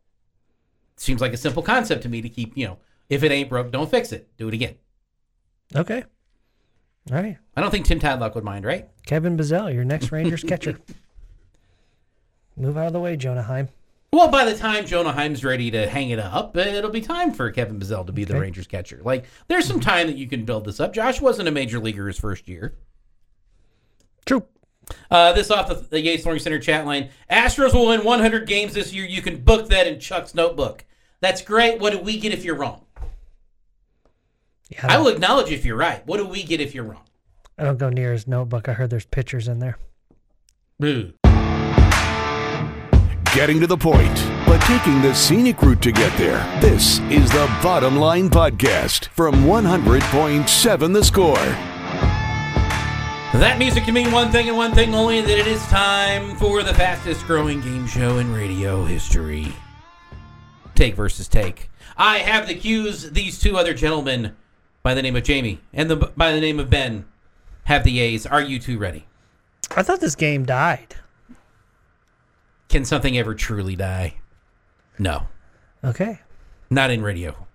Seems 0.96 1.20
like 1.20 1.32
a 1.32 1.36
simple 1.36 1.62
concept 1.62 2.02
to 2.02 2.08
me 2.08 2.22
to 2.22 2.28
keep, 2.28 2.56
you 2.56 2.66
know, 2.66 2.78
if 3.08 3.22
it 3.22 3.30
ain't 3.30 3.48
broke, 3.48 3.70
don't 3.70 3.90
fix 3.90 4.12
it. 4.12 4.28
Do 4.36 4.48
it 4.48 4.54
again. 4.54 4.74
Okay. 5.74 6.04
All 7.10 7.16
right. 7.16 7.36
I 7.56 7.60
don't 7.60 7.70
think 7.70 7.86
Tim 7.86 8.00
Tadlock 8.00 8.34
would 8.34 8.44
mind, 8.44 8.64
right? 8.64 8.88
Kevin 9.04 9.36
Bazzell, 9.36 9.72
your 9.72 9.84
next 9.84 10.10
Rangers 10.10 10.42
catcher. 10.42 10.78
Move 12.56 12.76
out 12.76 12.86
of 12.88 12.92
the 12.92 13.00
way, 13.00 13.16
Jonah 13.16 13.42
Heim. 13.42 13.68
Well, 14.12 14.28
by 14.28 14.44
the 14.46 14.56
time 14.56 14.86
Jonah 14.86 15.12
Heim's 15.12 15.44
ready 15.44 15.70
to 15.72 15.88
hang 15.88 16.10
it 16.10 16.18
up, 16.18 16.56
uh, 16.56 16.60
it'll 16.60 16.90
be 16.90 17.02
time 17.02 17.32
for 17.32 17.50
Kevin 17.50 17.78
Bazzell 17.78 18.06
to 18.06 18.12
be 18.12 18.24
the 18.24 18.40
Rangers 18.40 18.66
catcher. 18.66 19.00
Like, 19.04 19.26
there's 19.48 19.66
some 19.66 19.80
time 19.80 20.06
that 20.06 20.16
you 20.16 20.26
can 20.26 20.44
build 20.44 20.64
this 20.64 20.80
up. 20.80 20.94
Josh 20.94 21.20
wasn't 21.20 21.48
a 21.48 21.52
major 21.52 21.78
leaguer 21.78 22.06
his 22.06 22.18
first 22.18 22.48
year. 22.48 22.74
True. 24.24 24.44
Uh, 25.10 25.32
this 25.32 25.50
off 25.50 25.68
the, 25.68 25.74
the 25.74 26.00
Yates 26.00 26.22
Flooring 26.22 26.40
Center 26.40 26.58
chat 26.58 26.86
line. 26.86 27.10
Astros 27.30 27.74
will 27.74 27.86
win 27.88 28.04
100 28.04 28.46
games 28.46 28.74
this 28.74 28.92
year. 28.92 29.04
You 29.04 29.22
can 29.22 29.42
book 29.42 29.68
that 29.68 29.86
in 29.86 30.00
Chuck's 30.00 30.34
notebook. 30.34 30.84
That's 31.20 31.42
great. 31.42 31.80
What 31.80 31.92
do 31.92 31.98
we 31.98 32.18
get 32.18 32.32
if 32.32 32.44
you're 32.44 32.54
wrong? 32.56 32.82
Yeah, 34.68 34.86
I 34.88 34.98
will 34.98 35.08
acknowledge 35.08 35.50
if 35.50 35.64
you're 35.64 35.76
right. 35.76 36.04
What 36.06 36.18
do 36.18 36.26
we 36.26 36.42
get 36.42 36.60
if 36.60 36.74
you're 36.74 36.84
wrong? 36.84 37.04
I 37.58 37.64
don't 37.64 37.78
go 37.78 37.88
near 37.88 38.12
his 38.12 38.26
notebook. 38.26 38.68
I 38.68 38.72
heard 38.74 38.90
there's 38.90 39.06
pictures 39.06 39.48
in 39.48 39.60
there. 39.60 39.78
Boo. 40.78 41.12
Getting 43.34 43.60
to 43.60 43.66
the 43.66 43.76
point, 43.76 44.14
but 44.46 44.58
taking 44.62 45.02
the 45.02 45.14
scenic 45.14 45.60
route 45.62 45.82
to 45.82 45.92
get 45.92 46.16
there. 46.16 46.38
This 46.60 47.00
is 47.10 47.30
the 47.30 47.46
Bottom 47.62 47.96
Line 47.96 48.30
Podcast 48.30 49.06
from 49.08 49.44
100.7 49.44 50.92
The 50.92 51.04
Score. 51.04 51.75
That 53.38 53.58
music 53.58 53.84
can 53.84 53.92
mean 53.92 54.12
one 54.12 54.32
thing 54.32 54.48
and 54.48 54.56
one 54.56 54.72
thing 54.72 54.94
only 54.94 55.20
that 55.20 55.38
it 55.38 55.46
is 55.46 55.62
time 55.66 56.36
for 56.36 56.62
the 56.62 56.72
fastest 56.72 57.26
growing 57.26 57.60
game 57.60 57.86
show 57.86 58.16
in 58.16 58.32
radio 58.32 58.84
history. 58.84 59.52
Take 60.74 60.94
versus 60.94 61.28
take. 61.28 61.70
I 61.98 62.18
have 62.18 62.48
the 62.48 62.54
cues. 62.54 63.10
These 63.10 63.38
two 63.38 63.58
other 63.58 63.74
gentlemen 63.74 64.34
by 64.82 64.94
the 64.94 65.02
name 65.02 65.16
of 65.16 65.22
Jamie 65.22 65.60
and 65.74 65.90
the 65.90 65.96
by 65.96 66.32
the 66.32 66.40
name 66.40 66.58
of 66.58 66.70
Ben 66.70 67.04
have 67.64 67.84
the 67.84 68.00
A's. 68.00 68.26
Are 68.26 68.42
you 68.42 68.58
two 68.58 68.78
ready? 68.78 69.06
I 69.76 69.82
thought 69.82 70.00
this 70.00 70.16
game 70.16 70.46
died. 70.46 70.96
Can 72.68 72.84
something 72.84 73.18
ever 73.18 73.34
truly 73.34 73.76
die? 73.76 74.14
No. 74.98 75.28
Okay. 75.84 76.20
Not 76.70 76.90
in 76.90 77.02
radio. 77.02 77.46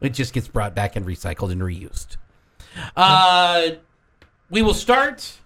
It 0.00 0.14
just 0.14 0.32
gets 0.32 0.48
brought 0.48 0.74
back 0.74 0.96
and 0.96 1.06
recycled 1.06 1.52
and 1.52 1.60
reused. 1.60 2.16
Uh, 2.96 3.72
we 4.50 4.62
will 4.62 4.74
start 4.74 5.38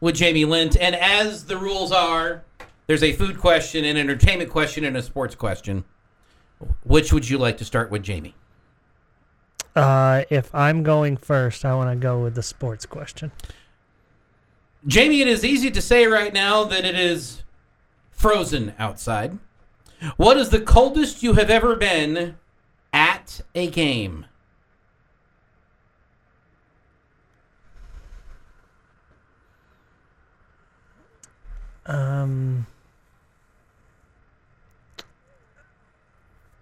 with 0.00 0.16
Jamie 0.16 0.44
Lent, 0.44 0.76
and 0.76 0.94
as 0.94 1.46
the 1.46 1.56
rules 1.56 1.92
are, 1.92 2.44
there's 2.86 3.02
a 3.02 3.12
food 3.12 3.38
question, 3.38 3.84
an 3.84 3.96
entertainment 3.96 4.50
question, 4.50 4.84
and 4.84 4.96
a 4.96 5.02
sports 5.02 5.34
question. 5.34 5.84
Which 6.84 7.12
would 7.12 7.28
you 7.28 7.38
like 7.38 7.58
to 7.58 7.64
start 7.64 7.90
with, 7.90 8.02
Jamie? 8.02 8.34
Uh, 9.76 10.24
if 10.30 10.52
I'm 10.54 10.82
going 10.82 11.16
first, 11.16 11.64
I 11.64 11.74
want 11.74 11.90
to 11.90 11.96
go 12.02 12.22
with 12.22 12.34
the 12.34 12.42
sports 12.42 12.86
question. 12.86 13.30
Jamie, 14.86 15.20
it 15.20 15.28
is 15.28 15.44
easy 15.44 15.70
to 15.70 15.82
say 15.82 16.06
right 16.06 16.32
now 16.32 16.64
that 16.64 16.84
it 16.84 16.94
is 16.94 17.42
frozen 18.10 18.74
outside. 18.78 19.38
What 20.16 20.36
is 20.36 20.50
the 20.50 20.60
coldest 20.60 21.22
you 21.22 21.34
have 21.34 21.50
ever 21.50 21.76
been 21.76 22.36
at 22.92 23.40
a 23.54 23.68
game? 23.68 24.26
Um, 31.88 32.66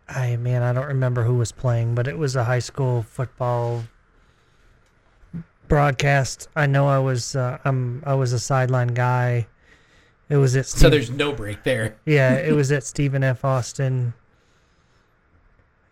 I 0.09 0.37
man, 0.37 0.63
I 0.63 0.73
don't 0.73 0.87
remember 0.87 1.25
who 1.25 1.35
was 1.35 1.53
playing, 1.53 1.95
but 1.95 2.07
it 2.07 2.17
was 2.17 2.37
a 2.37 2.45
high 2.45 2.61
school 2.61 3.03
football 3.03 3.85
broadcast. 5.69 6.49
I 6.55 6.67
know 6.67 6.87
I 6.87 7.01
was 7.01 7.35
uh, 7.35 7.59
I'm 7.65 8.03
I 8.07 8.15
was 8.15 8.33
a 8.33 8.39
sideline 8.39 8.95
guy. 8.95 9.49
It 10.29 10.37
was 10.37 10.57
at 10.57 10.67
So 10.67 10.89
there's 10.89 11.11
no 11.11 11.33
break 11.33 11.65
there. 11.65 11.97
yeah, 12.05 12.35
it 12.35 12.53
was 12.53 12.71
at 12.71 12.85
Stephen 12.93 13.25
F. 13.25 13.45
Austin 13.45 14.15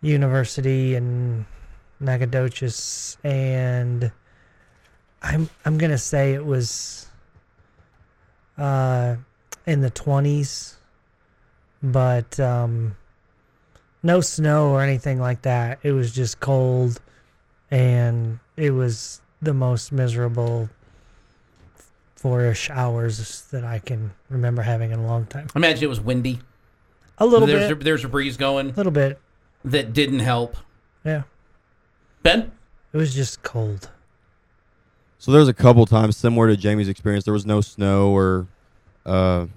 University 0.01 0.95
in 0.95 1.45
Nacogdoches, 1.99 3.17
and 3.23 4.11
I'm 5.21 5.49
I'm 5.65 5.77
gonna 5.77 5.97
say 5.97 6.33
it 6.33 6.45
was 6.45 7.04
uh, 8.57 9.15
in 9.65 9.81
the 9.81 9.89
twenties, 9.89 10.75
but 11.83 12.39
um, 12.39 12.95
no 14.03 14.21
snow 14.21 14.69
or 14.69 14.81
anything 14.81 15.19
like 15.19 15.41
that. 15.43 15.79
It 15.83 15.91
was 15.91 16.11
just 16.13 16.39
cold, 16.39 16.99
and 17.71 18.39
it 18.57 18.71
was 18.71 19.21
the 19.41 19.53
most 19.53 19.91
miserable 19.91 20.69
four-ish 22.15 22.69
hours 22.71 23.41
that 23.51 23.63
I 23.63 23.79
can 23.79 24.11
remember 24.29 24.61
having 24.63 24.91
in 24.91 24.99
a 24.99 25.05
long 25.05 25.25
time. 25.27 25.47
I 25.55 25.59
imagine 25.59 25.83
it 25.83 25.87
was 25.87 25.99
windy. 26.01 26.39
A 27.17 27.25
little 27.25 27.47
there's 27.47 27.69
bit. 27.69 27.81
A, 27.81 27.83
there's 27.83 28.03
a 28.03 28.09
breeze 28.09 28.35
going 28.37 28.71
A 28.71 28.73
little 28.73 28.91
bit. 28.91 29.19
that 29.63 29.93
didn't 29.93 30.19
help. 30.19 30.57
Yeah. 31.03 31.23
Ben? 32.23 32.51
It 32.93 32.97
was 32.97 33.13
just 33.13 33.43
cold. 33.43 33.89
So 35.25 35.31
there's 35.31 35.47
a 35.47 35.55
couple 35.55 35.87
times 35.87 36.15
similar 36.15 36.49
to 36.49 36.55
Jamie's 36.55 36.87
experience. 36.87 37.25
There 37.25 37.33
was 37.33 37.47
no 37.47 37.59
snow 37.59 38.15
or 38.15 38.45
uh, 39.07 39.47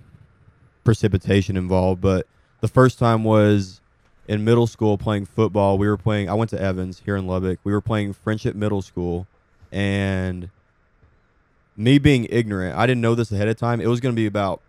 precipitation 0.82 1.58
involved, 1.58 2.00
but 2.00 2.26
the 2.62 2.68
first 2.68 2.98
time 2.98 3.22
was 3.22 3.82
in 4.26 4.44
middle 4.44 4.66
school 4.66 4.96
playing 4.96 5.26
football. 5.26 5.76
We 5.76 5.86
were 5.86 5.98
playing. 5.98 6.30
I 6.30 6.32
went 6.32 6.48
to 6.52 6.58
Evans 6.58 7.02
here 7.04 7.16
in 7.16 7.26
Lubbock. 7.26 7.58
We 7.64 7.72
were 7.72 7.82
playing 7.82 8.14
Friendship 8.14 8.56
Middle 8.56 8.80
School, 8.80 9.26
and 9.70 10.48
me 11.76 11.98
being 11.98 12.26
ignorant, 12.30 12.74
I 12.74 12.86
didn't 12.86 13.02
know 13.02 13.14
this 13.14 13.30
ahead 13.30 13.48
of 13.48 13.58
time. 13.58 13.82
It 13.82 13.88
was 13.88 14.00
going 14.00 14.14
to 14.14 14.18
be 14.18 14.24
about 14.24 14.62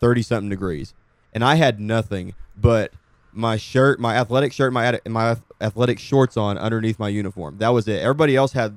thirty 0.00 0.22
something 0.22 0.48
degrees, 0.48 0.94
and 1.34 1.44
I 1.44 1.56
had 1.56 1.78
nothing 1.78 2.32
but 2.56 2.92
my 3.30 3.58
shirt, 3.58 4.00
my 4.00 4.16
athletic 4.16 4.54
shirt, 4.54 4.72
my 4.72 4.98
my 5.06 5.36
athletic 5.60 5.98
shorts 5.98 6.38
on 6.38 6.56
underneath 6.56 6.98
my 6.98 7.10
uniform. 7.10 7.58
That 7.58 7.74
was 7.74 7.86
it. 7.88 8.00
Everybody 8.00 8.36
else 8.36 8.52
had 8.52 8.74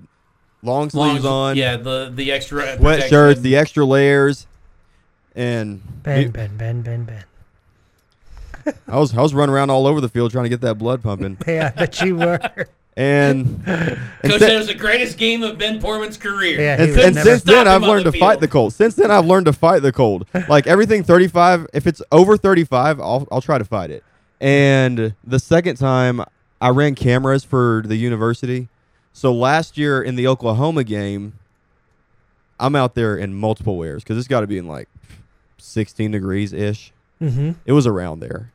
long 0.63 0.89
sleeves 0.89 1.23
Long- 1.23 1.51
on, 1.51 1.55
Yeah, 1.57 1.77
the 1.77 2.11
the 2.13 2.31
extra 2.31 2.63
uh, 2.63 2.77
sweatshirts, 2.77 3.09
protection. 3.09 3.43
the 3.43 3.55
extra 3.57 3.85
layers, 3.85 4.47
and 5.35 5.81
Ben, 6.03 6.19
it- 6.21 6.33
Ben, 6.33 6.57
Ben, 6.57 6.81
Ben, 6.81 7.03
Ben. 7.05 7.23
I 8.87 8.97
was 8.97 9.15
I 9.15 9.21
was 9.21 9.33
running 9.33 9.53
around 9.53 9.69
all 9.71 9.85
over 9.87 9.99
the 9.99 10.07
field 10.09 10.31
trying 10.31 10.43
to 10.45 10.49
get 10.49 10.61
that 10.61 10.75
blood 10.75 11.03
pumping. 11.03 11.37
Yeah, 11.47 11.71
I 11.75 11.79
bet 11.79 12.01
you 12.01 12.15
were. 12.15 12.39
And 12.95 13.65
Coach 13.65 13.97
and, 14.23 14.31
said 14.33 14.39
si- 14.39 14.53
it 14.53 14.57
was 14.57 14.67
the 14.67 14.75
greatest 14.75 15.17
game 15.17 15.41
of 15.43 15.57
Ben 15.57 15.81
Portman's 15.81 16.15
career. 16.15 16.61
Yeah, 16.61 16.81
and, 16.81 16.91
and 16.99 17.15
since 17.17 17.41
then 17.43 17.67
I've 17.67 17.81
learned 17.81 18.05
the 18.05 18.11
to 18.11 18.19
fight 18.19 18.39
the 18.39 18.47
cold. 18.47 18.71
Since 18.73 18.95
then 18.95 19.09
I've 19.11 19.25
learned 19.25 19.47
to 19.47 19.53
fight 19.53 19.81
the 19.81 19.91
cold. 19.91 20.27
Like 20.47 20.67
everything 20.67 21.03
35, 21.03 21.67
if 21.73 21.87
it's 21.87 22.01
over 22.11 22.37
35, 22.37 22.99
I'll 23.01 23.27
I'll 23.31 23.41
try 23.41 23.57
to 23.57 23.65
fight 23.65 23.89
it. 23.89 24.03
And 24.39 25.15
the 25.25 25.39
second 25.39 25.77
time 25.77 26.23
I 26.61 26.69
ran 26.69 26.93
cameras 26.95 27.43
for 27.43 27.81
the 27.85 27.95
university. 27.95 28.69
So 29.13 29.31
last 29.31 29.77
year 29.77 30.01
in 30.01 30.15
the 30.15 30.27
Oklahoma 30.27 30.83
game, 30.83 31.33
I'm 32.59 32.75
out 32.75 32.95
there 32.95 33.15
in 33.15 33.33
multiple 33.35 33.77
wears 33.77 34.03
because 34.03 34.17
it's 34.17 34.27
got 34.27 34.41
to 34.41 34.47
be 34.47 34.57
in 34.57 34.67
like 34.67 34.89
16 35.57 36.11
degrees 36.11 36.51
ish. 36.51 36.91
Mm-hmm. 37.21 37.51
It 37.65 37.71
was 37.71 37.87
around 37.87 38.19
there. 38.19 38.51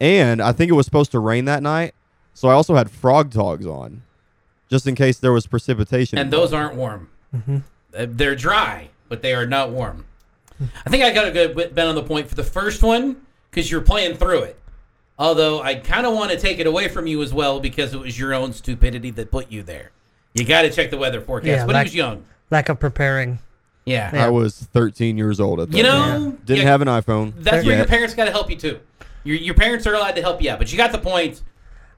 And 0.00 0.40
I 0.40 0.52
think 0.52 0.70
it 0.70 0.74
was 0.74 0.86
supposed 0.86 1.10
to 1.12 1.18
rain 1.18 1.46
that 1.46 1.62
night. 1.62 1.94
So 2.34 2.48
I 2.48 2.52
also 2.52 2.74
had 2.74 2.90
frog 2.90 3.32
togs 3.32 3.66
on 3.66 4.02
just 4.68 4.86
in 4.86 4.94
case 4.94 5.18
there 5.18 5.32
was 5.32 5.46
precipitation. 5.46 6.18
And 6.18 6.32
those 6.32 6.52
aren't 6.52 6.76
warm. 6.76 7.08
Mm-hmm. 7.34 7.58
Uh, 7.96 8.06
They're 8.08 8.36
dry, 8.36 8.90
but 9.08 9.22
they 9.22 9.34
are 9.34 9.46
not 9.46 9.70
warm. 9.70 10.04
I 10.86 10.90
think 10.90 11.02
I 11.04 11.12
got 11.12 11.26
a 11.26 11.30
good 11.30 11.54
bit 11.54 11.74
Ben 11.74 11.88
on 11.88 11.94
the 11.94 12.02
point 12.02 12.28
for 12.28 12.34
the 12.34 12.44
first 12.44 12.82
one 12.82 13.16
because 13.50 13.70
you're 13.70 13.82
playing 13.82 14.16
through 14.16 14.40
it. 14.42 14.60
Although 15.18 15.62
I 15.62 15.76
kind 15.76 16.06
of 16.06 16.14
want 16.14 16.30
to 16.32 16.38
take 16.38 16.58
it 16.58 16.66
away 16.66 16.88
from 16.88 17.06
you 17.06 17.22
as 17.22 17.32
well 17.32 17.58
because 17.60 17.94
it 17.94 18.00
was 18.00 18.18
your 18.18 18.34
own 18.34 18.52
stupidity 18.52 19.10
that 19.12 19.30
put 19.30 19.50
you 19.50 19.62
there. 19.62 19.90
You 20.34 20.44
got 20.44 20.62
to 20.62 20.70
check 20.70 20.90
the 20.90 20.98
weather 20.98 21.20
forecast. 21.20 21.48
Yeah, 21.48 21.66
but 21.66 21.74
like- 21.74 21.86
he 21.86 21.90
was 21.90 21.94
young. 21.94 22.24
Lack 22.50 22.68
of 22.68 22.78
preparing. 22.78 23.38
Yeah. 23.86 24.10
Yeah. 24.12 24.26
I 24.26 24.30
was 24.30 24.56
13 24.72 25.16
years 25.16 25.40
old 25.40 25.60
at 25.60 25.70
that 25.70 25.76
You 25.76 25.82
time. 25.84 26.24
know, 26.24 26.30
Didn't 26.44 26.64
yeah, 26.64 26.68
have 26.70 26.82
an 26.82 26.88
iPhone. 26.88 27.32
that's 27.38 27.64
where 27.64 27.76
your 27.76 27.86
parents 27.86 28.14
got 28.14 28.26
to 28.26 28.30
help 28.30 28.50
you 28.50 28.56
too. 28.56 28.80
Your, 29.24 29.36
your 29.36 29.54
parents 29.54 29.86
are 29.86 29.94
allowed 29.94 30.16
to 30.16 30.22
help 30.22 30.42
you 30.42 30.50
out, 30.50 30.58
but 30.58 30.70
you 30.70 30.76
got 30.76 30.92
the 30.92 30.98
point. 30.98 31.42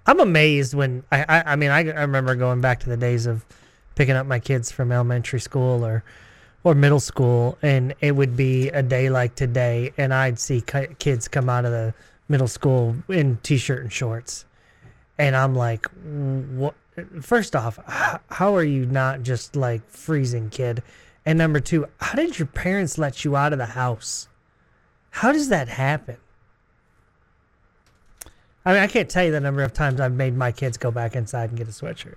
I'm 0.07 0.21
amazed 0.21 0.73
when 0.75 1.03
I, 1.12 1.25
I, 1.29 1.53
I 1.53 1.57
mean, 1.57 1.71
I, 1.71 1.81
I 1.81 2.01
remember 2.03 2.35
going 2.35 2.61
back 2.61 2.81
to 2.81 2.89
the 2.89 2.97
days 2.97 3.27
of 3.27 3.45
picking 3.95 4.14
up 4.14 4.27
my 4.27 4.39
kids 4.39 4.71
from 4.71 4.93
elementary 4.93 5.41
school 5.41 5.85
or, 5.85 6.05
or 6.64 6.75
middle 6.75 7.01
school, 7.01 7.59
and 7.62 7.95
it 8.01 8.12
would 8.12 8.37
be 8.37 8.69
a 8.69 8.83
day 8.83 9.11
like 9.11 9.35
today, 9.35 9.93
and 9.99 10.14
I'd 10.14 10.39
see 10.39 10.62
kids 10.99 11.29
come 11.29 11.49
out 11.51 11.64
of 11.66 11.73
the 11.73 11.93
middle 12.29 12.49
school 12.49 12.97
in 13.09 13.39
t-shirt 13.43 13.83
and 13.83 13.93
shorts, 13.93 14.45
and 15.18 15.35
I'm 15.37 15.55
like, 15.55 15.87
what? 15.87 16.74
First 17.20 17.55
off, 17.55 17.79
how 18.29 18.57
are 18.57 18.64
you 18.64 18.85
not 18.85 19.22
just 19.22 19.55
like 19.55 19.89
freezing, 19.89 20.51
kid? 20.51 20.83
And 21.24 21.39
number 21.39 21.61
two, 21.61 21.87
how 22.01 22.14
did 22.16 22.39
your 22.39 22.47
parents 22.47 22.99
let 22.99 23.24
you 23.24 23.37
out 23.37 23.53
of 23.53 23.59
the 23.59 23.66
house? 23.66 24.29
How 25.11 25.31
does 25.31 25.49
that 25.49 25.68
happen? 25.68 26.16
I 28.64 28.72
mean, 28.74 28.83
I 28.83 28.87
can't 28.89 29.09
tell 29.09 29.24
you 29.24 29.31
the 29.31 29.41
number 29.41 29.62
of 29.62 29.72
times 29.72 30.01
I've 30.01 30.12
made 30.14 30.37
my 30.37 30.53
kids 30.53 30.76
go 30.76 30.91
back 30.91 31.14
inside 31.16 31.51
and 31.51 31.59
get 31.59 31.68
a 31.68 31.70
sweatshirt. 31.70 32.16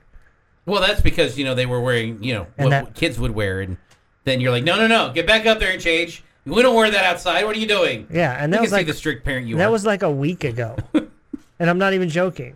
Well, 0.66 0.82
that's 0.82 1.02
because 1.02 1.38
you 1.38 1.46
know 1.46 1.56
they 1.56 1.66
were 1.66 1.80
wearing 1.82 2.24
you 2.24 2.34
know 2.34 2.48
And 2.58 2.66
what 2.66 2.86
that- 2.86 2.96
kids 2.96 3.20
would 3.20 3.32
wear, 3.32 3.62
and 3.62 3.78
then 4.24 4.42
you're 4.42 4.52
like, 4.52 4.64
no, 4.64 4.76
no, 4.78 4.88
no, 4.88 5.12
get 5.14 5.26
back 5.28 5.46
up 5.46 5.60
there 5.60 5.72
and 5.72 5.82
change. 5.82 6.24
We 6.46 6.62
don't 6.64 6.76
wear 6.76 6.90
that 6.90 7.06
outside. 7.06 7.44
What 7.46 7.56
are 7.56 7.60
you 7.60 7.68
doing? 7.68 8.08
Yeah, 8.12 8.32
and 8.38 8.52
that 8.54 8.62
was 8.62 8.72
like 8.72 8.88
the 8.88 8.94
strict 8.94 9.24
parent 9.24 9.48
you 9.48 9.58
that 9.58 9.68
are. 9.68 9.72
was 9.72 9.86
like 9.86 10.02
a 10.02 10.10
week 10.12 10.44
ago, 10.44 10.76
and 10.94 11.70
I'm 11.70 11.78
not 11.78 11.94
even 11.94 12.10
joking. 12.10 12.56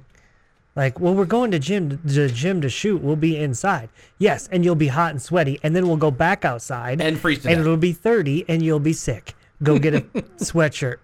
Like, 0.75 0.99
well, 0.99 1.13
we're 1.15 1.25
going 1.25 1.51
to 1.51 1.59
gym 1.59 1.89
to 1.91 1.95
the 1.97 2.27
gym 2.27 2.59
to 2.61 2.67
shoot. 2.69 3.01
We'll 3.01 3.15
be 3.15 3.37
inside, 3.37 3.89
yes, 4.17 4.49
and 4.51 4.65
you'll 4.65 4.75
be 4.75 4.87
hot 4.87 5.11
and 5.11 5.21
sweaty, 5.21 5.59
and 5.63 5.75
then 5.75 5.87
we'll 5.87 5.95
go 5.97 6.11
back 6.11 6.43
outside 6.43 6.99
And 6.99 7.17
freeze 7.19 7.43
to 7.43 7.47
and 7.49 7.57
death. 7.57 7.65
it'll 7.65 7.77
be 7.77 7.93
30, 7.93 8.45
and 8.49 8.61
you'll 8.63 8.79
be 8.79 8.91
sick. 8.93 9.35
Go 9.63 9.77
get 9.79 9.93
a 9.93 10.01
sweatshirt. 10.37 10.97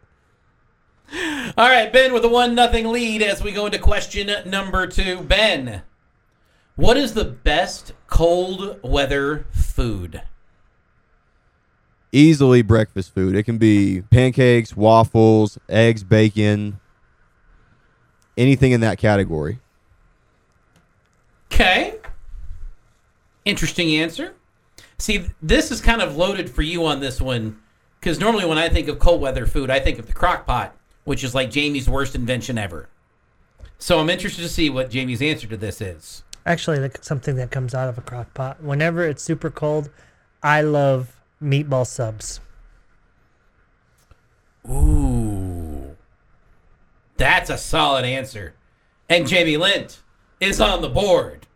All 1.57 1.69
right, 1.69 1.91
Ben 1.91 2.13
with 2.13 2.25
a 2.25 2.29
one 2.29 2.55
nothing 2.55 2.87
lead 2.91 3.21
as 3.21 3.43
we 3.43 3.51
go 3.51 3.65
into 3.65 3.79
question 3.79 4.29
number 4.49 4.87
two. 4.87 5.21
Ben, 5.21 5.83
what 6.75 6.97
is 6.97 7.13
the 7.13 7.25
best 7.25 7.93
cold 8.07 8.79
weather 8.81 9.45
food? 9.51 10.21
Easily 12.11 12.61
breakfast 12.61 13.13
food. 13.13 13.35
It 13.35 13.43
can 13.43 13.57
be 13.57 14.01
pancakes, 14.11 14.75
waffles, 14.75 15.57
eggs, 15.69 16.03
bacon, 16.03 16.79
anything 18.37 18.73
in 18.73 18.81
that 18.81 18.97
category. 18.97 19.59
Okay. 21.51 21.95
Interesting 23.45 23.95
answer. 23.95 24.33
See, 24.97 25.25
this 25.41 25.71
is 25.71 25.81
kind 25.81 26.01
of 26.01 26.15
loaded 26.15 26.49
for 26.49 26.61
you 26.61 26.85
on 26.85 26.99
this 26.99 27.21
one 27.21 27.59
because 27.99 28.19
normally 28.19 28.45
when 28.45 28.57
I 28.57 28.69
think 28.69 28.87
of 28.87 28.99
cold 28.99 29.21
weather 29.21 29.45
food, 29.45 29.69
I 29.69 29.79
think 29.79 29.99
of 29.99 30.07
the 30.07 30.13
crock 30.13 30.45
pot, 30.45 30.75
which 31.05 31.23
is 31.23 31.33
like 31.33 31.49
Jamie's 31.49 31.89
worst 31.89 32.15
invention 32.15 32.57
ever. 32.57 32.89
So 33.77 33.99
I'm 33.99 34.09
interested 34.09 34.41
to 34.41 34.49
see 34.49 34.69
what 34.69 34.89
Jamie's 34.89 35.21
answer 35.21 35.47
to 35.47 35.57
this 35.57 35.81
is. 35.81 36.23
Actually, 36.45 36.79
like 36.79 37.03
something 37.03 37.35
that 37.35 37.51
comes 37.51 37.73
out 37.73 37.89
of 37.89 37.97
a 37.97 38.01
crock 38.01 38.33
pot. 38.33 38.61
Whenever 38.63 39.07
it's 39.07 39.23
super 39.23 39.49
cold, 39.49 39.89
I 40.43 40.61
love 40.61 41.15
meatball 41.41 41.85
subs. 41.85 42.39
Ooh. 44.69 45.95
That's 47.17 47.49
a 47.49 47.57
solid 47.57 48.05
answer. 48.05 48.53
And 49.09 49.27
Jamie 49.27 49.57
Lent 49.57 50.01
is 50.39 50.61
on 50.61 50.81
the 50.81 50.89
board 50.89 51.47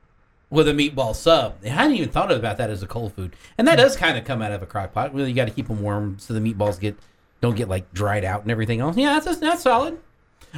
with 0.50 0.68
a 0.68 0.74
meatball 0.74 1.16
sub. 1.16 1.58
I 1.64 1.70
hadn't 1.70 1.96
even 1.96 2.10
thought 2.10 2.32
about 2.32 2.58
that 2.58 2.70
as 2.70 2.84
a 2.84 2.88
cold 2.88 3.14
food. 3.14 3.36
And 3.58 3.68
that 3.68 3.80
hmm. 3.80 3.84
does 3.84 3.96
kind 3.96 4.18
of 4.18 4.26
come 4.26 4.42
out 4.42 4.52
of 4.52 4.62
a 4.62 4.66
crock 4.66 4.94
pot. 4.94 5.14
Well, 5.14 5.28
you 5.28 5.34
got 5.34 5.46
to 5.46 5.54
keep 5.54 5.68
them 5.68 5.82
warm 5.82 6.18
so 6.20 6.34
the 6.34 6.40
meatballs 6.40 6.80
get 6.80 6.96
don't 7.42 7.56
get 7.56 7.70
like 7.70 7.92
dried 7.94 8.26
out 8.26 8.42
and 8.42 8.52
everything 8.52 8.80
else. 8.80 8.98
Yeah, 8.98 9.20
that's 9.20 9.38
that's 9.38 9.64
solid. 9.64 10.00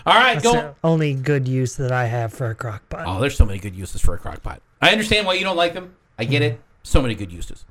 All 0.06 0.14
right, 0.14 0.36
That's 0.36 0.44
go. 0.44 0.54
the 0.54 0.76
only 0.84 1.16
good 1.16 1.48
use 1.48 1.76
that 1.78 1.92
I 1.92 2.06
have 2.06 2.32
for 2.32 2.52
a 2.52 2.56
crock 2.56 2.88
pot. 2.88 3.06
Oh, 3.08 3.20
there's 3.20 3.36
so 3.36 3.46
many 3.48 3.58
good 3.58 3.76
uses 3.76 4.00
for 4.00 4.14
a 4.14 4.20
crock 4.20 4.44
pot. 4.44 4.62
I 4.80 4.92
understand 4.92 5.26
why 5.26 5.34
you 5.34 5.44
don't 5.44 5.58
like 5.58 5.74
them. 5.74 5.96
I 6.20 6.26
get 6.26 6.44
hmm. 6.44 6.50
it. 6.50 6.62
So 6.84 7.02
many 7.02 7.16
good 7.16 7.32
uses. 7.32 7.66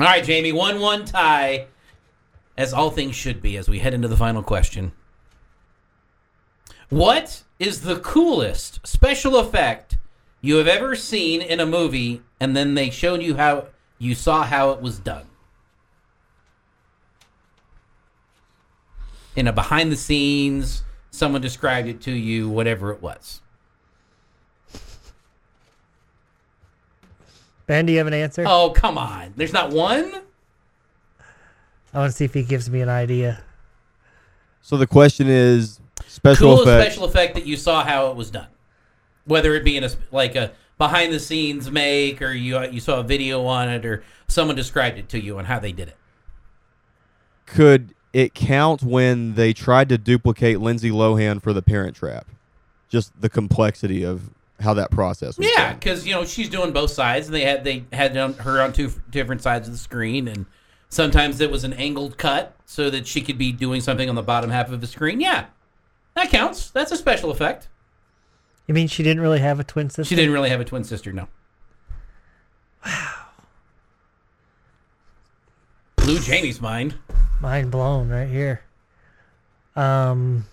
All 0.00 0.06
right, 0.06 0.24
Jamie, 0.24 0.50
1 0.50 0.80
1 0.80 1.04
tie, 1.04 1.66
as 2.58 2.72
all 2.72 2.90
things 2.90 3.14
should 3.14 3.40
be 3.40 3.56
as 3.56 3.68
we 3.68 3.78
head 3.78 3.94
into 3.94 4.08
the 4.08 4.16
final 4.16 4.42
question. 4.42 4.90
What 6.88 7.44
is 7.60 7.82
the 7.82 8.00
coolest 8.00 8.84
special 8.84 9.36
effect 9.36 9.96
you 10.40 10.56
have 10.56 10.66
ever 10.66 10.96
seen 10.96 11.40
in 11.40 11.60
a 11.60 11.66
movie 11.66 12.22
and 12.40 12.56
then 12.56 12.74
they 12.74 12.90
showed 12.90 13.22
you 13.22 13.36
how 13.36 13.66
you 13.98 14.16
saw 14.16 14.42
how 14.42 14.70
it 14.72 14.80
was 14.80 14.98
done? 14.98 15.26
In 19.36 19.46
a 19.46 19.52
behind 19.52 19.92
the 19.92 19.96
scenes, 19.96 20.82
someone 21.12 21.40
described 21.40 21.86
it 21.86 22.00
to 22.02 22.12
you, 22.12 22.48
whatever 22.48 22.90
it 22.90 23.00
was. 23.00 23.42
Ben, 27.66 27.86
do 27.86 27.92
you 27.92 27.98
have 27.98 28.06
an 28.06 28.14
answer? 28.14 28.44
Oh, 28.46 28.70
come 28.70 28.98
on. 28.98 29.32
There's 29.36 29.52
not 29.52 29.70
one? 29.70 30.12
I 31.92 31.98
want 31.98 32.10
to 32.10 32.16
see 32.16 32.24
if 32.24 32.34
he 32.34 32.42
gives 32.42 32.68
me 32.68 32.80
an 32.80 32.88
idea. 32.88 33.42
So 34.60 34.76
the 34.76 34.86
question 34.86 35.28
is 35.28 35.80
special 36.06 36.56
Coolest 36.56 36.68
effect. 36.68 36.92
special 36.92 37.04
effect 37.04 37.34
that 37.34 37.46
you 37.46 37.56
saw 37.56 37.84
how 37.84 38.08
it 38.10 38.16
was 38.16 38.30
done. 38.30 38.48
Whether 39.26 39.54
it 39.54 39.64
be 39.64 39.76
in 39.76 39.84
a 39.84 39.90
like 40.10 40.34
a 40.34 40.52
behind 40.76 41.12
the 41.12 41.20
scenes 41.20 41.70
make 41.70 42.20
or 42.20 42.32
you 42.32 42.60
you 42.70 42.80
saw 42.80 43.00
a 43.00 43.02
video 43.02 43.44
on 43.44 43.68
it 43.68 43.86
or 43.86 44.02
someone 44.26 44.56
described 44.56 44.98
it 44.98 45.08
to 45.10 45.20
you 45.22 45.38
on 45.38 45.44
how 45.44 45.58
they 45.58 45.72
did 45.72 45.88
it. 45.88 45.96
Could 47.46 47.94
it 48.12 48.34
count 48.34 48.82
when 48.82 49.34
they 49.34 49.52
tried 49.52 49.88
to 49.90 49.98
duplicate 49.98 50.60
Lindsay 50.60 50.90
Lohan 50.90 51.42
for 51.42 51.52
the 51.52 51.62
Parent 51.62 51.96
Trap? 51.96 52.26
Just 52.88 53.18
the 53.20 53.28
complexity 53.28 54.04
of 54.04 54.30
how 54.64 54.74
that 54.74 54.90
process 54.90 55.38
was 55.38 55.46
Yeah, 55.56 55.74
because 55.74 56.06
you 56.06 56.12
know 56.14 56.24
she's 56.24 56.48
doing 56.48 56.72
both 56.72 56.90
sides, 56.90 57.26
and 57.26 57.34
they 57.34 57.42
had 57.42 57.62
they 57.62 57.84
had 57.92 58.16
on- 58.16 58.34
her 58.34 58.60
on 58.60 58.72
two 58.72 58.90
different 59.10 59.42
sides 59.42 59.68
of 59.68 59.74
the 59.74 59.78
screen, 59.78 60.26
and 60.26 60.46
sometimes 60.88 61.40
it 61.40 61.50
was 61.50 61.62
an 61.64 61.72
angled 61.74 62.18
cut 62.18 62.56
so 62.64 62.90
that 62.90 63.06
she 63.06 63.20
could 63.20 63.38
be 63.38 63.52
doing 63.52 63.80
something 63.80 64.08
on 64.08 64.14
the 64.14 64.22
bottom 64.22 64.50
half 64.50 64.70
of 64.70 64.80
the 64.80 64.86
screen. 64.86 65.20
Yeah, 65.20 65.46
that 66.14 66.30
counts. 66.30 66.70
That's 66.70 66.90
a 66.90 66.96
special 66.96 67.30
effect. 67.30 67.68
You 68.66 68.74
mean 68.74 68.88
she 68.88 69.02
didn't 69.02 69.22
really 69.22 69.40
have 69.40 69.60
a 69.60 69.64
twin 69.64 69.90
sister? 69.90 70.08
She 70.08 70.16
didn't 70.16 70.32
really 70.32 70.48
have 70.50 70.60
a 70.60 70.64
twin 70.64 70.84
sister, 70.84 71.12
no. 71.12 71.28
Wow. 72.84 73.10
Blew 75.96 76.18
Jamie's 76.20 76.60
mind. 76.60 76.94
Mind 77.40 77.70
blown 77.70 78.08
right 78.08 78.28
here. 78.28 78.62
Um, 79.76 80.46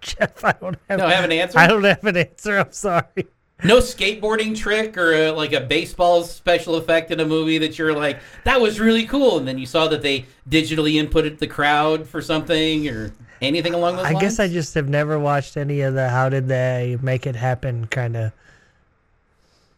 Jeff, 0.18 0.44
I 0.44 0.52
don't 0.52 0.78
have. 0.88 0.98
No, 0.98 1.08
have 1.08 1.24
an 1.24 1.32
answer? 1.32 1.58
I 1.58 1.66
don't 1.66 1.84
have 1.84 2.04
an 2.04 2.16
answer. 2.16 2.58
I'm 2.58 2.72
sorry. 2.72 3.26
No 3.62 3.76
skateboarding 3.76 4.56
trick 4.56 4.96
or 4.96 5.12
a, 5.12 5.30
like 5.32 5.52
a 5.52 5.60
baseball 5.60 6.22
special 6.22 6.76
effect 6.76 7.10
in 7.10 7.20
a 7.20 7.26
movie 7.26 7.58
that 7.58 7.78
you're 7.78 7.94
like, 7.94 8.20
that 8.44 8.58
was 8.58 8.80
really 8.80 9.04
cool. 9.04 9.36
And 9.36 9.46
then 9.46 9.58
you 9.58 9.66
saw 9.66 9.86
that 9.88 10.00
they 10.00 10.24
digitally 10.48 10.94
inputted 10.94 11.38
the 11.38 11.46
crowd 11.46 12.08
for 12.08 12.22
something 12.22 12.88
or 12.88 13.12
anything 13.42 13.74
along 13.74 13.96
those 13.96 14.06
I 14.06 14.12
lines? 14.12 14.22
guess 14.22 14.40
I 14.40 14.48
just 14.48 14.72
have 14.74 14.88
never 14.88 15.18
watched 15.18 15.58
any 15.58 15.82
of 15.82 15.92
the 15.92 16.08
"How 16.08 16.30
did 16.30 16.48
they 16.48 16.96
make 17.02 17.26
it 17.26 17.36
happen" 17.36 17.86
kind 17.86 18.16
of 18.16 18.32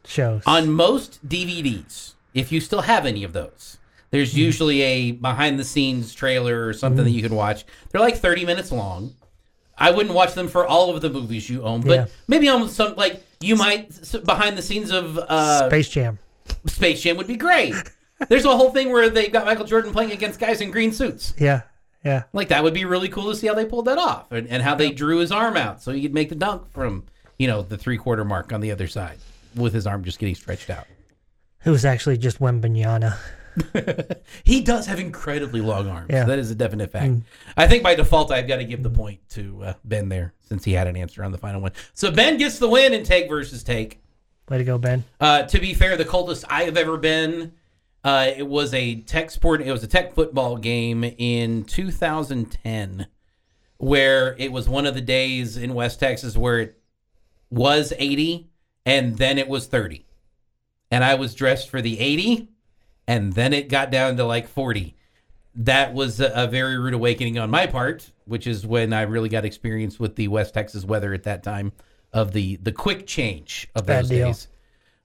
shows. 0.07 0.43
On 0.47 0.71
most 0.71 1.27
DVDs, 1.27 2.15
if 2.35 2.53
you 2.53 2.61
still 2.61 2.83
have 2.83 3.07
any 3.07 3.25
of 3.25 3.33
those, 3.33 3.79
there's 4.11 4.33
hmm. 4.33 4.41
usually 4.41 4.83
a 4.83 5.13
behind 5.13 5.59
the 5.59 5.65
scenes 5.65 6.15
trailer 6.15 6.67
or 6.67 6.73
something 6.73 7.05
that 7.05 7.11
hmm. 7.11 7.17
you 7.17 7.23
can 7.23 7.35
watch. 7.35 7.65
They're 7.91 8.01
like 8.01 8.17
30 8.17 8.45
minutes 8.45 8.73
long. 8.73 9.15
I 9.83 9.91
wouldn't 9.91 10.15
watch 10.15 10.35
them 10.35 10.49
for 10.49 10.67
all 10.67 10.95
of 10.95 11.01
the 11.03 11.11
movies 11.11 11.51
you 11.51 11.63
own, 11.63 11.81
but 11.83 11.91
Yeah. 11.93 12.07
maybe 12.29 12.49
on 12.49 12.69
some 12.69 12.95
like 12.97 13.23
you 13.41 13.57
might 13.57 13.91
s- 13.91 14.17
behind 14.17 14.57
the 14.57 14.63
scenes 14.63 14.91
of 14.91 15.19
uh, 15.19 15.69
Space 15.69 15.89
Jam. 15.89 16.19
Space 16.67 17.03
Jam 17.03 17.17
would 17.17 17.27
be 17.27 17.37
great. 17.37 17.75
There's 18.29 18.45
a 18.45 18.57
whole 18.57 18.71
thing 18.71 18.91
where 18.93 19.11
they've 19.11 19.33
got 19.33 19.45
Michael 19.45 19.65
Jordan 19.67 19.93
playing 19.93 20.13
against 20.13 20.39
guys 20.39 20.61
in 20.61 20.71
green 20.71 20.93
suits. 20.93 21.35
Yeah, 21.37 21.63
yeah. 22.05 22.23
Like 22.33 22.49
that 22.49 22.63
would 22.63 22.75
be 22.75 22.85
really 22.85 23.09
cool 23.09 23.29
to 23.31 23.37
see 23.37 23.49
how 23.49 23.55
they 23.55 23.65
pulled 23.65 23.87
that 23.87 23.99
off 23.99 24.31
and, 24.31 24.47
and 24.49 24.63
how 24.63 24.75
they 24.77 24.91
drew 24.93 25.19
his 25.19 25.33
arm 25.33 25.57
out 25.57 25.83
so 25.83 25.91
he 25.93 26.01
could 26.03 26.15
make 26.15 26.29
the 26.29 26.35
dunk 26.37 26.71
from 26.71 27.05
you 27.39 27.49
know 27.49 27.63
the 27.63 27.77
three 27.77 27.97
quarter 27.99 28.25
mark 28.25 28.53
on 28.53 28.61
the 28.61 28.71
other 28.71 28.87
side 28.87 29.19
with 29.57 29.75
his 29.75 29.87
arm 29.87 30.05
just 30.05 30.19
getting 30.21 30.35
stretched 30.37 30.71
out. 30.71 30.87
It 31.65 31.71
was 31.71 31.85
actually 31.85 32.19
just 32.19 32.39
Wembanyama. 32.41 33.17
He 34.45 34.61
does 34.61 34.87
have 34.87 34.99
incredibly 34.99 35.61
long 35.61 35.89
arms. 35.89 36.09
Yeah. 36.11 36.25
That 36.25 36.39
is 36.39 36.51
a 36.51 36.55
definite 36.55 36.91
fact. 36.91 37.15
I 37.57 37.67
think 37.67 37.83
by 37.83 37.95
default 37.95 38.31
I've 38.31 38.49
got 38.49 38.57
to 38.57 38.65
give 38.65 38.83
the 38.83 38.91
point 38.91 39.21
to 39.31 39.63
uh, 39.65 39.75
Ben 39.85 40.09
there 40.09 40.35
since 40.41 40.65
he 40.65 40.73
had 40.73 40.87
an 40.87 40.97
answer 40.97 41.23
on 41.23 41.33
the 41.33 41.39
final 41.39 41.61
one. 41.61 41.73
So 41.93 42.11
Ben 42.11 42.39
gets 42.39 42.59
the 42.59 42.69
win 42.69 42.93
in 42.93 43.05
take 43.05 43.29
versus 43.29 43.63
take. 43.63 44.01
Way 44.49 44.59
to 44.59 44.65
go, 44.65 44.79
Ben. 44.79 45.05
Uh, 45.21 45.43
to 45.45 45.61
be 45.61 45.75
fair, 45.75 45.97
the 45.97 46.05
coldest 46.05 46.45
I 46.49 46.65
have 46.65 46.77
ever 46.77 46.97
been. 46.97 47.53
Uh, 48.05 48.31
it 48.37 48.47
was 48.47 48.75
a 48.75 48.97
tech 49.03 49.31
sport. 49.31 49.63
It 49.63 49.71
was 49.71 49.85
a 49.85 49.87
tech 49.87 50.15
football 50.15 50.57
game 50.57 51.05
in 51.05 51.65
2010 51.65 53.07
where 53.79 54.35
it 54.39 54.51
was 54.51 54.69
one 54.69 54.87
of 54.87 54.95
the 54.95 55.01
days 55.01 55.57
in 55.57 55.75
West 55.75 56.01
Texas 56.01 56.37
where 56.37 56.59
it 56.59 56.79
was 57.51 57.93
80 57.97 58.51
and 58.85 59.19
then 59.19 59.39
it 59.39 59.49
was 59.49 59.67
30. 59.67 60.05
And 60.91 61.05
I 61.05 61.15
was 61.15 61.35
dressed 61.35 61.69
for 61.71 61.81
the 61.81 61.99
80 61.99 62.49
and 63.07 63.33
then 63.33 63.53
it 63.53 63.69
got 63.69 63.91
down 63.91 64.17
to 64.17 64.25
like 64.25 64.49
40. 64.49 64.95
That 65.55 65.93
was 65.93 66.21
a, 66.21 66.33
a 66.35 66.47
very 66.47 66.79
rude 66.79 66.95
awakening 66.95 67.39
on 67.39 67.51
my 67.51 67.67
part, 67.67 68.11
which 68.25 68.47
is 68.47 68.67
when 68.67 68.93
I 68.93 69.03
really 69.03 69.29
got 69.29 69.45
experience 69.45 70.01
with 70.01 70.17
the 70.17 70.29
West 70.29 70.55
Texas 70.55 70.85
weather 70.85 71.13
at 71.13 71.25
that 71.25 71.43
time 71.43 71.73
of 72.13 72.33
the 72.33 72.57
the 72.57 72.73
quick 72.73 73.07
change 73.07 73.69
of 73.75 73.87
Bad 73.87 74.05
those 74.05 74.09
deal. 74.09 74.27
days. 74.29 74.49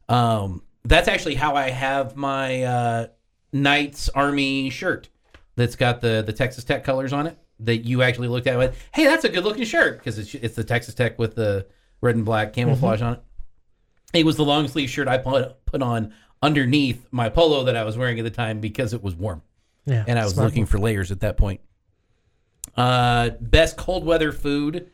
Um, 0.09 0.63
that's 0.85 1.07
actually 1.07 1.35
how 1.35 1.55
I 1.55 1.69
have 1.69 2.15
my 2.15 2.63
uh, 2.63 3.07
Knights 3.51 4.09
Army 4.09 4.69
shirt 4.69 5.09
that's 5.55 5.75
got 5.75 5.99
the 6.01 6.23
the 6.25 6.33
Texas 6.33 6.63
Tech 6.63 6.83
colors 6.83 7.13
on 7.13 7.27
it. 7.27 7.37
That 7.61 7.77
you 7.77 8.03
actually 8.03 8.27
looked 8.27 8.45
at 8.45 8.51
and 8.51 8.59
went, 8.59 8.73
hey, 8.93 9.05
that's 9.05 9.25
a 9.25 9.29
good 9.29 9.43
looking 9.43 9.65
shirt 9.65 9.97
because 9.97 10.19
it's 10.19 10.33
it's 10.35 10.55
the 10.55 10.63
Texas 10.63 10.93
Tech 10.93 11.17
with 11.17 11.35
the 11.35 11.65
red 12.01 12.15
and 12.15 12.23
black 12.23 12.53
camouflage 12.53 13.01
on 13.01 13.13
it. 13.13 13.23
It 14.13 14.25
was 14.25 14.37
the 14.37 14.45
long 14.45 14.67
sleeve 14.67 14.89
shirt 14.89 15.07
I 15.07 15.17
put 15.17 15.65
put 15.65 15.81
on 15.81 16.13
underneath 16.41 17.05
my 17.11 17.29
polo 17.29 17.63
that 17.65 17.75
I 17.75 17.83
was 17.83 17.97
wearing 17.97 18.19
at 18.19 18.23
the 18.23 18.29
time 18.31 18.59
because 18.59 18.93
it 18.93 19.01
was 19.03 19.15
warm 19.15 19.41
Yeah, 19.85 20.03
and 20.07 20.19
I 20.19 20.23
was 20.23 20.33
smart 20.33 20.45
looking 20.49 20.63
move. 20.63 20.69
for 20.69 20.79
layers 20.79 21.11
at 21.11 21.19
that 21.21 21.37
point. 21.37 21.61
Uh, 22.75 23.31
best 23.41 23.77
cold 23.77 24.05
weather 24.05 24.31
food. 24.31 24.89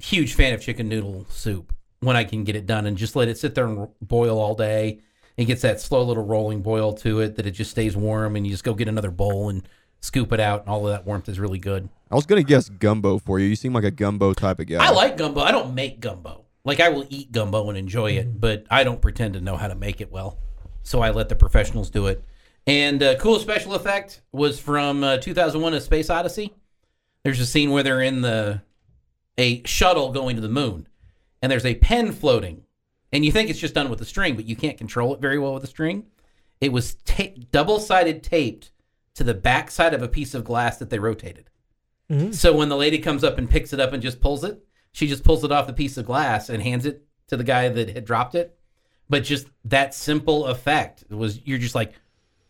Huge 0.00 0.34
fan 0.34 0.52
of 0.52 0.60
chicken 0.60 0.88
noodle 0.88 1.26
soup 1.28 1.72
when 2.00 2.14
I 2.16 2.24
can 2.24 2.44
get 2.44 2.56
it 2.56 2.66
done 2.66 2.86
and 2.86 2.96
just 2.96 3.16
let 3.16 3.28
it 3.28 3.38
sit 3.38 3.54
there 3.54 3.66
and 3.66 3.88
boil 4.00 4.38
all 4.38 4.54
day. 4.54 5.00
It 5.36 5.46
gets 5.46 5.62
that 5.62 5.80
slow 5.80 6.02
little 6.02 6.24
rolling 6.24 6.60
boil 6.62 6.92
to 6.94 7.20
it 7.20 7.36
that 7.36 7.46
it 7.46 7.52
just 7.52 7.70
stays 7.70 7.96
warm 7.96 8.36
and 8.36 8.46
you 8.46 8.52
just 8.52 8.64
go 8.64 8.74
get 8.74 8.86
another 8.86 9.10
bowl 9.10 9.48
and 9.48 9.66
scoop 10.00 10.32
it 10.32 10.40
out 10.40 10.60
and 10.62 10.68
all 10.68 10.86
of 10.86 10.92
that 10.92 11.06
warmth 11.06 11.28
is 11.28 11.40
really 11.40 11.58
good. 11.58 11.88
I 12.10 12.14
was 12.14 12.26
gonna 12.26 12.42
guess 12.42 12.68
gumbo 12.68 13.18
for 13.18 13.38
you. 13.40 13.46
You 13.46 13.56
seem 13.56 13.72
like 13.72 13.84
a 13.84 13.90
gumbo 13.90 14.34
type 14.34 14.60
of 14.60 14.66
guy. 14.66 14.84
I 14.84 14.90
like 14.90 15.16
gumbo. 15.16 15.40
I 15.40 15.50
don't 15.52 15.74
make 15.74 16.00
gumbo. 16.00 16.41
Like 16.64 16.80
I 16.80 16.90
will 16.90 17.06
eat 17.08 17.32
gumbo 17.32 17.68
and 17.68 17.76
enjoy 17.76 18.12
it, 18.12 18.40
but 18.40 18.64
I 18.70 18.84
don't 18.84 19.00
pretend 19.00 19.34
to 19.34 19.40
know 19.40 19.56
how 19.56 19.68
to 19.68 19.74
make 19.74 20.00
it 20.00 20.12
well. 20.12 20.38
So 20.82 21.00
I 21.00 21.10
let 21.10 21.28
the 21.28 21.34
professionals 21.34 21.90
do 21.90 22.06
it. 22.06 22.24
And 22.66 23.02
uh, 23.02 23.16
cool 23.16 23.38
special 23.40 23.74
effect 23.74 24.22
was 24.30 24.60
from 24.60 25.02
uh, 25.02 25.18
2001: 25.18 25.74
A 25.74 25.80
Space 25.80 26.10
Odyssey. 26.10 26.54
There's 27.24 27.40
a 27.40 27.46
scene 27.46 27.70
where 27.70 27.82
they're 27.82 28.00
in 28.02 28.20
the 28.20 28.62
a 29.38 29.62
shuttle 29.64 30.12
going 30.12 30.36
to 30.36 30.42
the 30.42 30.48
moon, 30.48 30.86
and 31.40 31.50
there's 31.50 31.66
a 31.66 31.74
pen 31.76 32.12
floating, 32.12 32.62
and 33.12 33.24
you 33.24 33.32
think 33.32 33.50
it's 33.50 33.58
just 33.58 33.74
done 33.74 33.90
with 33.90 34.00
a 34.00 34.04
string, 34.04 34.36
but 34.36 34.44
you 34.44 34.54
can't 34.54 34.78
control 34.78 35.14
it 35.14 35.20
very 35.20 35.38
well 35.38 35.54
with 35.54 35.64
a 35.64 35.68
string. 35.68 36.06
It 36.60 36.72
was 36.72 36.94
ta- 37.04 37.34
double-sided 37.50 38.22
taped 38.22 38.70
to 39.14 39.24
the 39.24 39.34
backside 39.34 39.94
of 39.94 40.02
a 40.02 40.08
piece 40.08 40.32
of 40.34 40.44
glass 40.44 40.76
that 40.78 40.90
they 40.90 40.98
rotated. 41.00 41.50
So 42.32 42.54
when 42.54 42.68
the 42.68 42.76
lady 42.76 42.98
comes 42.98 43.24
up 43.24 43.38
and 43.38 43.48
picks 43.50 43.72
it 43.72 43.80
up 43.80 43.92
and 43.92 44.02
just 44.02 44.20
pulls 44.20 44.44
it, 44.44 44.64
she 44.92 45.06
just 45.08 45.24
pulls 45.24 45.42
it 45.44 45.52
off 45.52 45.66
the 45.66 45.72
piece 45.72 45.96
of 45.96 46.06
glass 46.06 46.48
and 46.48 46.62
hands 46.62 46.86
it 46.86 47.02
to 47.28 47.36
the 47.36 47.44
guy 47.44 47.68
that 47.68 47.90
had 47.90 48.04
dropped 48.04 48.34
it. 48.34 48.56
But 49.08 49.24
just 49.24 49.46
that 49.64 49.94
simple 49.94 50.46
effect 50.46 51.04
was 51.10 51.40
you're 51.44 51.58
just 51.58 51.74
like, 51.74 51.92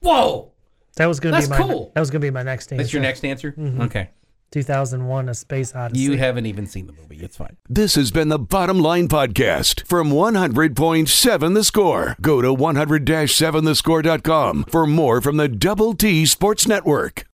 whoa, 0.01 0.53
That 0.97 1.07
was 1.07 1.20
gonna 1.20 1.36
That's 1.36 1.47
be 1.47 1.51
my 1.51 1.59
cool. 1.59 1.93
that 1.95 2.01
was 2.01 2.11
gonna 2.11 2.20
be 2.20 2.30
my 2.30 2.43
next 2.43 2.72
answer. 2.72 2.82
that's 2.82 2.93
your 2.93 3.03
next 3.03 3.24
answer. 3.24 3.53
Mm-hmm. 3.53 3.82
Okay, 3.82 4.11
2001: 4.53 5.28
A 5.28 5.34
Space 5.34 5.74
Odyssey. 5.74 6.03
you 6.03 6.16
haven't 6.18 6.47
even 6.47 6.66
seen 6.66 6.86
the 6.86 6.93
movie. 6.93 7.18
It's 7.24 7.36
fine. 7.36 7.57
This 7.68 7.95
has 7.97 8.11
been 8.11 8.28
the 8.28 8.38
Bottom 8.38 8.78
Line 8.80 9.09
Podcast 9.09 9.86
from 9.86 10.11
100.7 10.11 11.55
The 11.55 11.64
Score. 11.64 12.16
Go 12.20 12.43
to 12.43 12.49
100-7thescore.com 12.55 14.64
for 14.64 14.86
more 14.86 15.20
from 15.20 15.36
the 15.38 15.49
Double 15.49 15.95
T 15.95 16.26
Sports 16.26 16.66
Network. 16.68 17.24